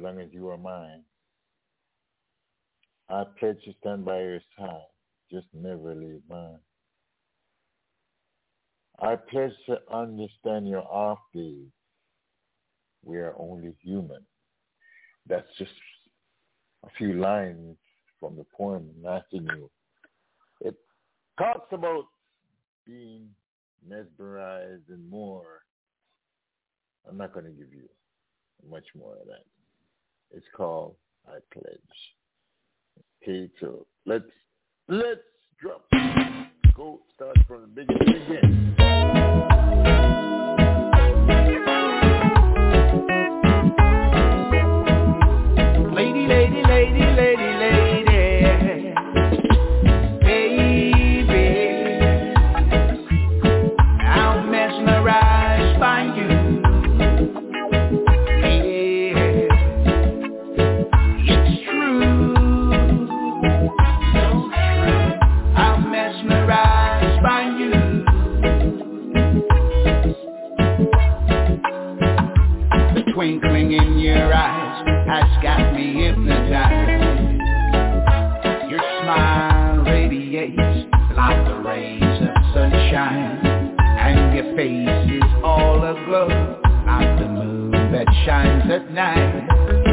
Long 0.04 0.20
as 0.20 0.28
you 0.32 0.50
are 0.50 0.58
mine. 0.58 1.04
I 3.10 3.24
pledge 3.40 3.58
to 3.66 3.74
stand 3.80 4.06
by 4.06 4.20
your 4.20 4.40
side, 4.58 4.82
just 5.32 5.48
never 5.54 5.96
leave 5.96 6.22
mine. 6.30 6.60
I 9.00 9.16
pledge 9.16 9.52
to 9.68 9.78
understand 9.92 10.68
your 10.68 10.84
off 10.84 11.20
days. 11.34 11.68
We 13.04 13.18
are 13.18 13.34
only 13.38 13.76
human. 13.82 14.26
That's 15.28 15.48
just 15.58 15.72
a 16.86 16.90
few 16.98 17.14
lines 17.14 17.78
from 18.20 18.36
the 18.36 18.46
poem 18.56 18.90
You. 19.32 19.70
It 20.62 20.76
talks 21.38 21.68
about 21.72 22.06
being 22.86 23.28
mesmerized 23.88 24.90
and 24.90 25.10
more. 25.10 25.64
I'm 27.08 27.18
not 27.18 27.34
going 27.34 27.46
to 27.46 27.52
give 27.52 27.74
you 27.74 27.90
much 28.70 28.86
more 28.96 29.14
of 29.14 29.28
that. 29.28 29.44
It's 30.34 30.46
called 30.56 30.96
I 31.28 31.38
Pledge. 31.52 31.78
Okay, 33.22 33.50
so 33.60 33.86
let's 34.06 34.24
let's 34.88 35.22
drop. 35.60 35.86
Go 36.76 37.02
start 37.16 37.38
from 37.48 37.62
the 37.62 37.68
beginning 37.68 38.22
again. 38.24 39.53
Twinkling 73.24 73.72
in 73.72 74.00
your 74.00 74.34
eyes 74.34 74.86
has 75.08 75.42
got 75.42 75.74
me 75.74 75.94
hypnotized. 75.94 77.40
Your 78.70 78.82
smile 79.02 79.78
radiates 79.86 80.92
like 81.16 81.48
the 81.48 81.56
rays 81.66 82.04
of 82.04 82.54
sunshine, 82.54 83.78
and 83.80 84.36
your 84.36 84.54
face 84.58 85.24
is 85.24 85.24
all 85.42 85.78
aglow 85.78 86.60
like 86.86 87.20
the 87.20 87.30
moon 87.30 87.72
that 87.94 88.08
shines 88.26 88.70
at 88.70 88.92
night. 88.92 89.93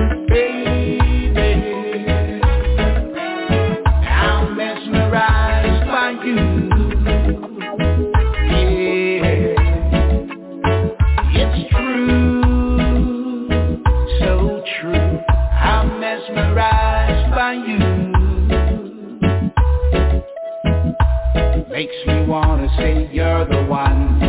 You're 23.40 23.48
the 23.48 23.70
one. 23.70 24.20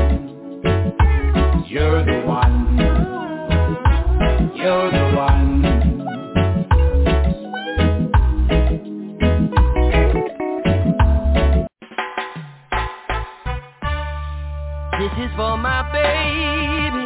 You're 1.68 2.06
the 2.06 2.26
one. 2.26 2.78
You're 4.56 4.92
the 4.92 5.16
one. 5.18 5.62
This 14.98 15.12
is 15.26 15.32
for 15.36 15.58
my 15.58 15.92
baby. 15.92 17.06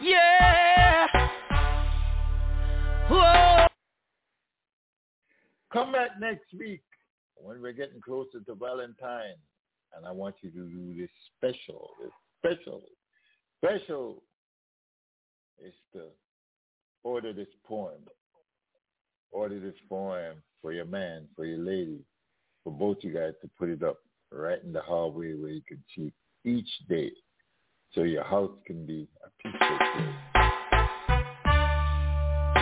Yeah. 0.00 1.06
Whoa. 3.08 3.66
Come 5.72 5.92
back 5.92 6.18
next 6.20 6.52
week 6.58 6.82
when 7.36 7.62
we're 7.62 7.72
getting 7.72 8.00
closer 8.00 8.40
to 8.40 8.54
Valentine. 8.56 9.36
And 9.96 10.06
I 10.06 10.12
want 10.12 10.36
you 10.42 10.50
to 10.50 10.56
do 10.56 10.94
this 10.96 11.10
special, 11.36 11.90
this 12.00 12.12
special, 12.38 12.82
special 13.58 14.22
is 15.64 15.74
to 15.92 16.04
order 17.02 17.32
this 17.32 17.48
poem. 17.66 18.00
Order 19.32 19.60
this 19.60 19.74
poem 19.88 20.36
for 20.60 20.72
your 20.72 20.86
man, 20.86 21.26
for 21.36 21.44
your 21.44 21.58
lady, 21.58 22.00
for 22.64 22.72
both 22.72 22.98
you 23.02 23.12
guys 23.12 23.32
to 23.42 23.50
put 23.58 23.68
it 23.68 23.82
up 23.82 23.98
right 24.32 24.62
in 24.62 24.72
the 24.72 24.80
hallway 24.80 25.34
where 25.34 25.50
you 25.50 25.62
can 25.66 25.82
see 25.94 26.12
each 26.44 26.68
day 26.88 27.10
so 27.94 28.02
your 28.02 28.24
house 28.24 28.50
can 28.66 28.86
be 28.86 29.08
a 29.24 29.30
peaceful 29.42 29.78
place. 29.94 30.30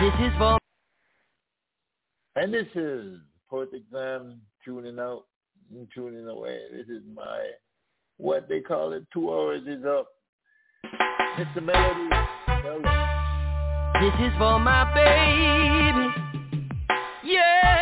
This 0.01 0.13
is 0.27 0.33
for 0.37 0.57
And 2.35 2.53
this 2.53 2.67
is 2.75 3.19
Poetic 3.49 3.83
Sam 3.91 4.41
tuning 4.63 4.99
out 4.99 5.25
tuning 5.93 6.27
away. 6.27 6.59
This 6.71 6.87
is 6.87 7.03
my, 7.15 7.49
what 8.17 8.47
they 8.49 8.59
call 8.61 8.93
it, 8.93 9.05
two 9.13 9.31
hours 9.31 9.61
is 9.67 9.85
up. 9.85 10.07
Mr. 11.37 11.63
Melody. 11.63 12.09
Melody. 12.63 12.89
This 14.01 14.13
is 14.27 14.33
for 14.37 14.59
my 14.59 14.93
baby. 14.93 16.07
Yeah. 17.23 17.78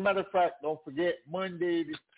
A 0.00 0.04
matter 0.04 0.20
of 0.20 0.30
fact, 0.32 0.62
don't 0.62 0.82
forget, 0.84 1.16
Monday 1.30 1.84
the 1.84 1.92
6th 1.94 1.94
of 1.94 2.09